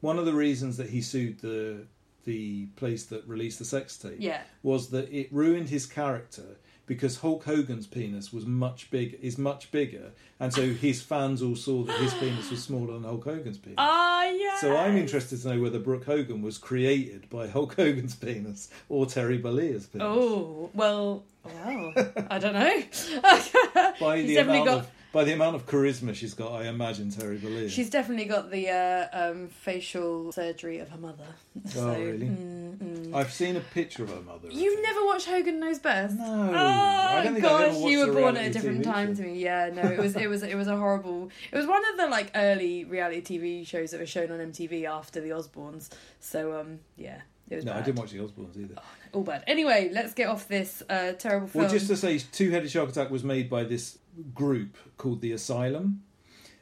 [0.00, 1.86] One of the reasons that he sued the
[2.24, 4.42] the place that released the sex tape Yeah.
[4.62, 6.56] was that it ruined his character
[6.88, 10.10] because Hulk Hogan's penis was much big is much bigger,
[10.40, 13.76] and so his fans all saw that his penis was smaller than Hulk Hogan's penis.
[13.78, 14.56] Ah, yeah.
[14.58, 19.06] So I'm interested to know whether Brooke Hogan was created by Hulk Hogan's penis or
[19.06, 20.06] Terry Bollea's penis.
[20.08, 21.92] Oh, well, well,
[22.30, 22.82] I don't know.
[24.00, 27.10] by He's the amount got- of by the amount of charisma she's got, I imagine
[27.10, 27.72] Terry Bollea's.
[27.72, 31.24] She's definitely got the uh, um, facial surgery of her mother.
[31.66, 32.26] Oh, So, really?
[32.26, 33.14] mm, mm.
[33.14, 34.48] I've seen a picture of her mother.
[34.50, 36.16] You've never watched Hogan Knows Best?
[36.16, 38.84] No, Oh I don't think I've ever gosh, you were born at a different TV
[38.84, 39.22] time show.
[39.22, 39.42] to me.
[39.42, 41.30] Yeah, no, it was it was it was a horrible.
[41.50, 44.84] It was one of the like early reality TV shows that were shown on MTV
[44.84, 45.88] after the Osbournes.
[46.20, 47.82] So um, yeah, it was No, bad.
[47.82, 48.74] I didn't watch the Osbournes either.
[49.12, 49.44] All bad.
[49.46, 51.64] Anyway, let's get off this uh, terrible film.
[51.64, 53.98] Well, just to say, Two Headed Shark Attack was made by this
[54.34, 56.02] group called the Asylum,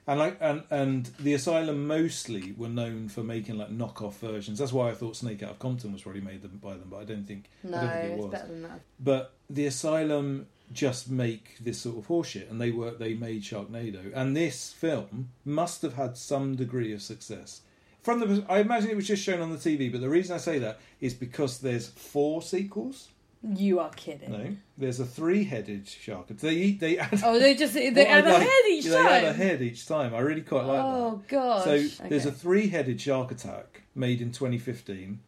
[0.07, 4.59] and like and and the Asylum mostly were known for making like knockoff versions.
[4.59, 7.05] That's why I thought Snake Out of Compton was probably made by them, but I
[7.05, 8.31] don't think no, I don't think it it's was.
[8.33, 8.81] better than that.
[9.01, 14.13] But the Asylum just make this sort of horseshit, and they were they made Sharknado,
[14.15, 17.63] and this film must have had some degree of success.
[18.07, 20.39] From the, I imagine it was just shown on the TV, but the reason I
[20.39, 23.09] say that is because there's four sequels.
[23.43, 24.31] You are kidding.
[24.31, 26.29] No, there's a three-headed shark.
[26.29, 26.79] They eat.
[26.79, 27.21] They add.
[27.25, 29.07] Oh, they just they add a like- head each They time.
[29.07, 30.15] add a head each time.
[30.15, 30.85] I really quite like that.
[30.85, 31.65] Oh gosh.
[31.65, 35.19] So there's a three-headed shark attack made in 2015,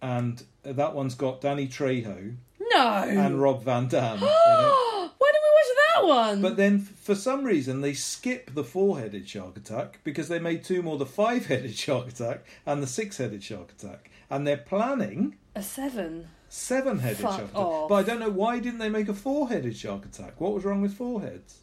[0.00, 2.86] and that one's got Danny Trejo no.
[3.08, 4.18] and Rob Van Dam.
[4.18, 4.30] in it.
[4.30, 6.42] Why didn't we watch that one?
[6.42, 10.64] But then, f- for some reason, they skip the four-headed shark attack because they made
[10.64, 15.62] two more: the five-headed shark attack and the six-headed shark attack, and they're planning a
[15.62, 16.28] seven.
[16.48, 17.56] seven-headed Fuck shark attack.
[17.60, 17.88] off.
[17.88, 20.40] But I don't know why didn't they make a four-headed shark attack?
[20.40, 21.60] What was wrong with four heads?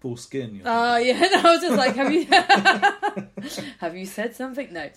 [0.00, 0.62] Full skin.
[0.64, 2.24] Oh yeah, no, I was just like, have you
[3.80, 4.72] have you said something?
[4.72, 4.88] No.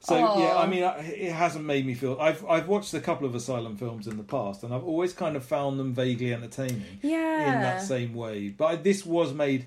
[0.00, 0.38] So Oh.
[0.40, 2.18] yeah, I mean, it hasn't made me feel.
[2.20, 5.36] I've I've watched a couple of asylum films in the past, and I've always kind
[5.36, 6.84] of found them vaguely entertaining.
[7.02, 7.54] Yeah.
[7.54, 9.66] In that same way, but I- this was made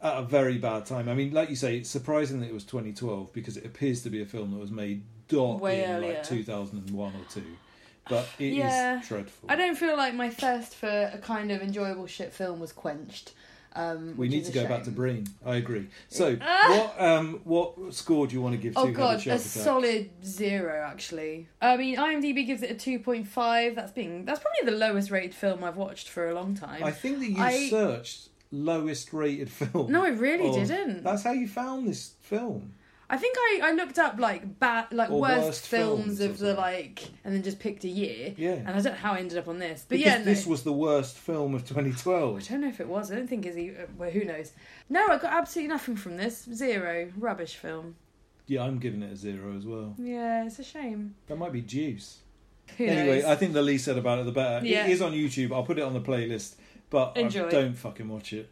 [0.00, 1.08] at a very bad time.
[1.08, 4.10] I mean, like you say, it's surprising that it was 2012 because it appears to
[4.10, 6.14] be a film that was made dot Way in earlier.
[6.14, 7.42] like 2001 or two.
[8.08, 9.00] But it is yeah.
[9.06, 9.48] dreadful.
[9.48, 13.32] I don't feel like my thirst for a kind of enjoyable shit film was quenched.
[13.74, 14.90] Um, We need to go back to.
[14.90, 15.26] Breen.
[15.44, 15.88] I agree.
[16.08, 16.68] So, Ah!
[16.96, 20.84] what um what score do you want to give Oh to god, a solid zero
[20.86, 21.48] actually.
[21.60, 23.74] I mean, IMDb gives it a two point five.
[23.74, 26.84] That's being that's probably the lowest rated film I've watched for a long time.
[26.84, 29.90] I think that you I- searched lowest rated film.
[29.90, 31.02] No, I really of- didn't.
[31.04, 32.74] That's how you found this film.
[33.12, 36.38] I think I, I looked up like bad like Or worst, worst films, films of
[36.38, 38.34] the like, and then just picked a year.
[38.38, 38.52] Yeah.
[38.52, 40.24] And I don't know how I ended up on this, but Because yeah, no.
[40.24, 42.36] this was the worst film of 2012.
[42.36, 43.12] I don't know if it was.
[43.12, 44.52] I don't think is uh, Well, who knows?
[44.88, 46.48] No, I got absolutely nothing from this.
[46.54, 47.96] Zero rubbish film.
[48.46, 49.94] Yeah, I'm giving it a zero as well.
[49.98, 51.14] Yeah, it's a shame.
[51.26, 52.20] That might be juice.
[52.78, 53.24] Who anyway, knows?
[53.26, 54.64] I think the least said about it, the better.
[54.64, 54.86] Yeah.
[54.86, 55.52] It is on YouTube.
[55.52, 56.54] I'll put it on the playlist,
[56.88, 57.46] but Enjoy.
[57.48, 58.50] I don't fucking watch it.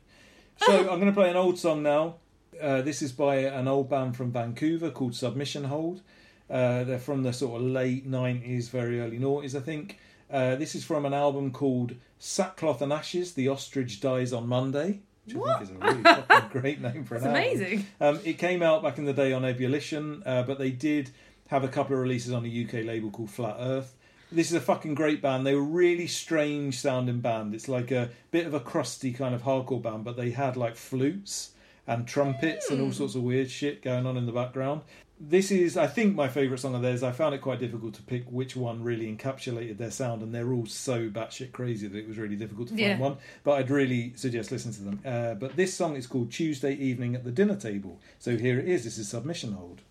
[0.58, 2.16] So I'm going to play an old song now.
[2.60, 6.02] Uh, this is by an old band from Vancouver called Submission Hold.
[6.48, 9.98] Uh, they're from the sort of late 90s, very early noughties, I think.
[10.30, 15.00] Uh, this is from an album called Sackcloth and Ashes The Ostrich Dies on Monday.
[15.26, 17.52] Which I think is a really fucking great name for an That's album.
[17.60, 17.86] amazing.
[18.00, 21.10] Um, it came out back in the day on Ebullition, uh, but they did
[21.48, 23.94] have a couple of releases on a UK label called Flat Earth.
[24.32, 25.44] This is a fucking great band.
[25.44, 27.54] They were really strange sounding band.
[27.54, 30.76] It's like a bit of a crusty kind of hardcore band, but they had like
[30.76, 31.50] flutes
[31.86, 34.82] and trumpets and all sorts of weird shit going on in the background.
[35.22, 37.02] This is, I think, my favourite song of theirs.
[37.02, 40.50] I found it quite difficult to pick which one really encapsulated their sound, and they're
[40.50, 42.98] all so batshit crazy that it was really difficult to find Yeah.
[42.98, 43.18] one.
[43.44, 45.00] But I'd really suggest listening to them.
[45.04, 48.00] Uh, but this song is called Tuesday Evening at the Dinner Table.
[48.18, 48.84] So here it is.
[48.84, 49.82] This is Submission Hold.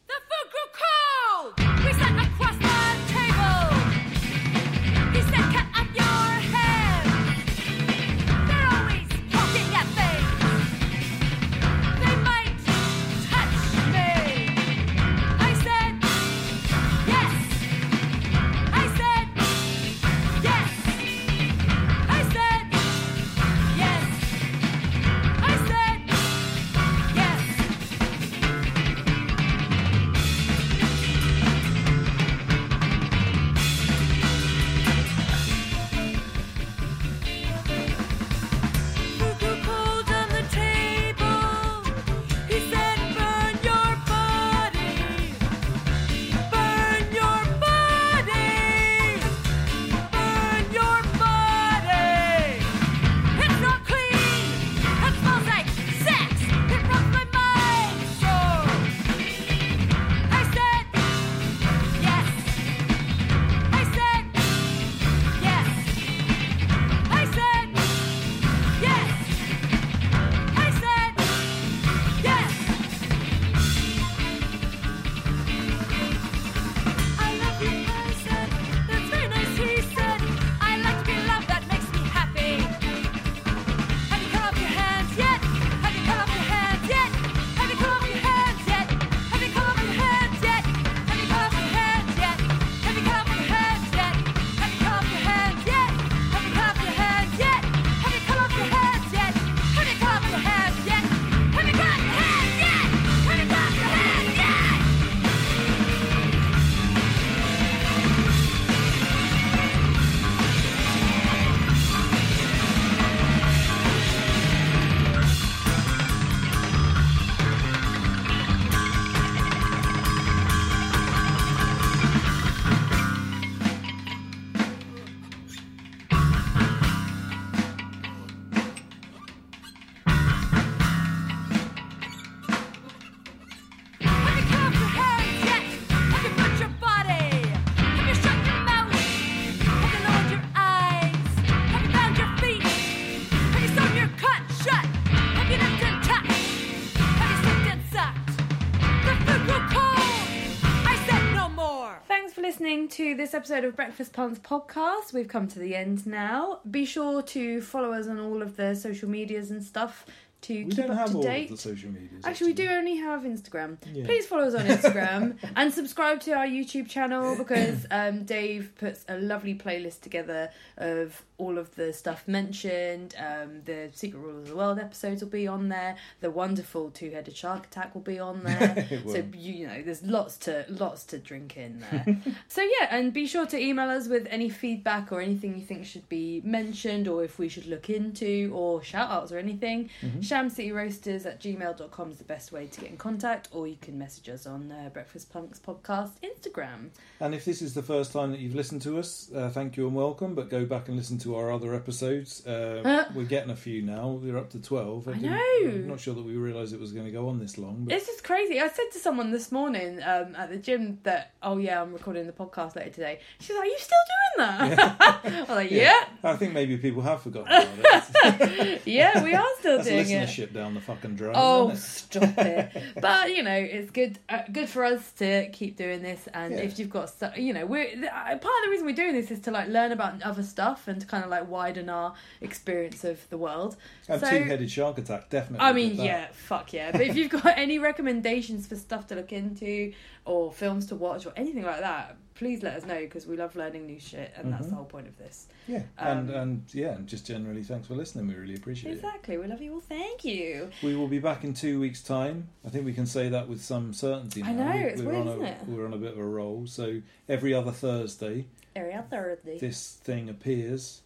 [153.29, 155.13] This episode of Breakfast Punks podcast.
[155.13, 156.61] We've come to the end now.
[156.71, 160.03] Be sure to follow us on all of the social medias and stuff
[160.41, 161.45] to We keep don't up have to all date.
[161.51, 162.23] of the social medias.
[162.23, 163.77] Actually, we do only have Instagram.
[163.93, 164.05] Yeah.
[164.05, 169.03] Please follow us on Instagram and subscribe to our YouTube channel because um, Dave puts
[169.09, 173.15] a lovely playlist together of all of the stuff mentioned.
[173.17, 175.95] Um, the Secret Rule of the World episodes will be on there.
[176.21, 178.87] The wonderful Two Headed Shark Attack will be on there.
[179.05, 179.35] So will.
[179.35, 182.17] you know, there's lots to lots to drink in there.
[182.47, 185.85] so yeah, and be sure to email us with any feedback or anything you think
[185.85, 189.89] should be mentioned or if we should look into or shout outs or anything.
[190.01, 190.23] Mhm.
[190.29, 194.29] Shamcityroasters at gmail.com is the best way to get in contact, or you can message
[194.29, 196.89] us on uh, Breakfast Punks Podcast Instagram.
[197.19, 199.87] And if this is the first time that you've listened to us, uh, thank you
[199.87, 200.35] and welcome.
[200.35, 202.45] But go back and listen to our other episodes.
[202.45, 204.09] Uh, we're getting a few now.
[204.09, 205.07] We're up to twelve.
[205.07, 205.69] I didn't- know.
[205.69, 207.85] I'm not sure that we realised it was going to go on this long.
[207.85, 208.59] But It's just crazy.
[208.61, 212.27] I said to someone this morning um, at the gym that, oh yeah, I'm recording
[212.27, 213.19] the podcast later today.
[213.39, 213.97] She's like, "Are you still
[214.37, 218.03] doing that?" I was like, "Yeah, I think maybe people have forgotten about
[218.51, 218.83] it.
[218.85, 221.33] yeah, we are still That's doing it." Listenership down the fucking drain.
[221.35, 221.77] Oh, it?
[221.77, 222.71] stop it!
[223.01, 224.19] But you know, it's good.
[224.27, 226.59] Uh, good for us to keep doing this, and Yeah.
[226.61, 229.31] if you've got, stu- you know, we're uh, part of the reason we're doing this
[229.31, 233.03] is to like learn about other stuff and to kind of like widen our experience
[233.03, 233.75] of the world.
[234.07, 235.65] And so, two-headed shark attack definitely.
[235.65, 236.91] I mean, yeah, fuck yeah.
[236.91, 239.93] But if you've got any recommendations for stuff to look into
[240.25, 243.53] or films to watch or anything like that, please let us know because we love
[243.57, 244.69] learning new shit, and that's Mhm.
[244.69, 245.47] the whole point of this.
[245.67, 248.27] Yeah, Um, and and yeah, and just generally, thanks for listening.
[248.27, 248.95] We really appreciate it.
[248.95, 249.37] Exactly.
[249.37, 249.81] We love you all.
[249.81, 250.69] Thank you.
[250.81, 252.47] We will be back in two weeks' time.
[252.65, 254.41] I think we can say that with some certainty.
[254.41, 255.67] I know, We- it's we're weird, on a, isn't it?
[255.67, 256.65] We're on a bit of a roll.
[256.65, 259.59] So every other Thursday, Area Thursday.
[259.59, 261.01] this thing appears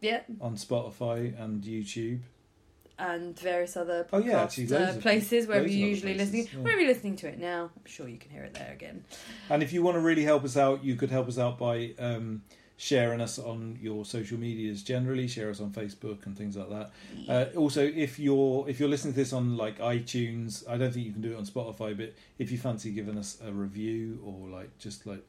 [0.00, 0.22] Yeah.
[0.40, 2.20] on Spotify and YouTube.
[3.00, 6.48] And various other Oh, yeah, actually, uh, places wherever loads of you're usually places, listening.
[6.58, 6.64] yeah.
[6.64, 9.04] Wherever you're listening to it now, I'm sure you can hear it there again.
[9.48, 11.94] And if you want to really help us out, you could help us out by
[11.98, 12.42] um,
[12.76, 15.28] sharing us on your social medias generally.
[15.28, 16.90] Share us on Facebook and things like that.
[17.28, 21.06] Uh, also, if you're if you're listening to this on like iTunes, I don't think
[21.06, 24.48] you can do it on Spotify, but if you fancy giving us a review or
[24.48, 25.22] like just like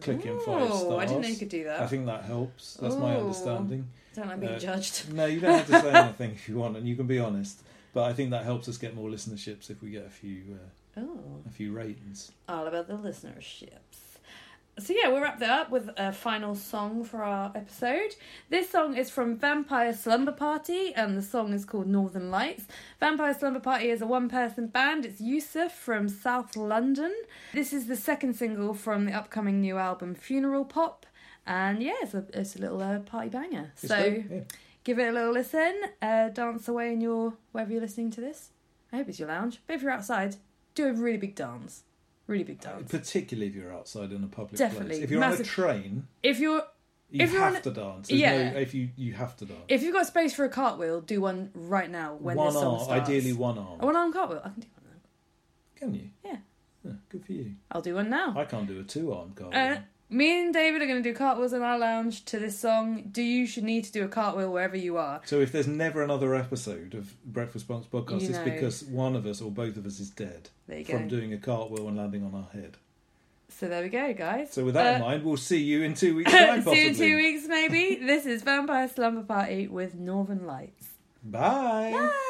[0.00, 1.80] clicking five stars, I didn't know you could do that.
[1.80, 2.74] I think that helps.
[2.74, 3.88] That's my understanding.
[4.14, 5.12] Don't like being Uh, judged.
[5.12, 7.62] No, you don't have to say anything if you want, and you can be honest.
[7.94, 11.00] But I think that helps us get more listenerships if we get a few uh,
[11.00, 11.40] Oh.
[11.46, 12.32] a few ratings.
[12.48, 14.11] All about the listenerships.
[14.78, 18.16] So yeah, we'll wrap that up with a final song for our episode.
[18.48, 22.64] This song is from Vampire Slumber Party, and the song is called Northern Lights.
[22.98, 25.04] Vampire Slumber Party is a one-person band.
[25.04, 27.14] It's Yusuf from South London.
[27.52, 31.04] This is the second single from the upcoming new album Funeral Pop,
[31.46, 33.72] and yeah, it's a, it's a little uh, party banger.
[33.74, 34.40] It's so yeah.
[34.84, 35.82] give it a little listen.
[36.00, 38.52] Uh, dance away in your wherever you're listening to this.
[38.90, 40.36] I hope it's your lounge, but if you're outside,
[40.74, 41.82] do a really big dance.
[42.32, 42.90] Really big dance.
[42.90, 44.88] Particularly if you're outside in a public Definitely.
[44.88, 45.04] place.
[45.04, 46.62] If you're on a train, If you're
[47.10, 48.08] you if you're have on to dance.
[48.08, 48.52] There's yeah.
[48.52, 49.60] no, if you you have to dance.
[49.68, 52.74] if you've got space for a cartwheel, do one right now when one this song
[52.76, 53.08] arm, starts.
[53.08, 53.78] ideally one arm.
[53.80, 54.40] A one arm cartwheel.
[54.44, 55.00] I can do one.
[55.76, 56.08] Can you?
[56.24, 56.36] Yeah.
[56.84, 57.52] Yeah, good for you.
[57.70, 58.34] I'll do one now.
[58.36, 59.76] I can't do a two arm cartwheel.
[59.76, 59.76] Uh,
[60.12, 63.08] me and David are going to do cartwheels in our lounge to this song.
[63.10, 65.20] Do you should need to do a cartwheel wherever you are?
[65.24, 68.44] so if there's never another episode of Breakfast Punks podcast, You it's know.
[68.44, 71.16] because one of us or both of us is dead There you from go.
[71.16, 72.76] doing a cartwheel and landing on our head.
[73.48, 74.52] So there we go, guys.
[74.52, 76.62] So with that in Uh, mind, we'll see you in two weeks' time.
[76.62, 76.94] See you in Possibly.
[77.10, 77.96] two weeks, maybe.
[78.06, 80.86] this is Vampire Slumber Party with Northern Lights.
[81.24, 81.92] Bye.
[81.92, 82.28] Bye.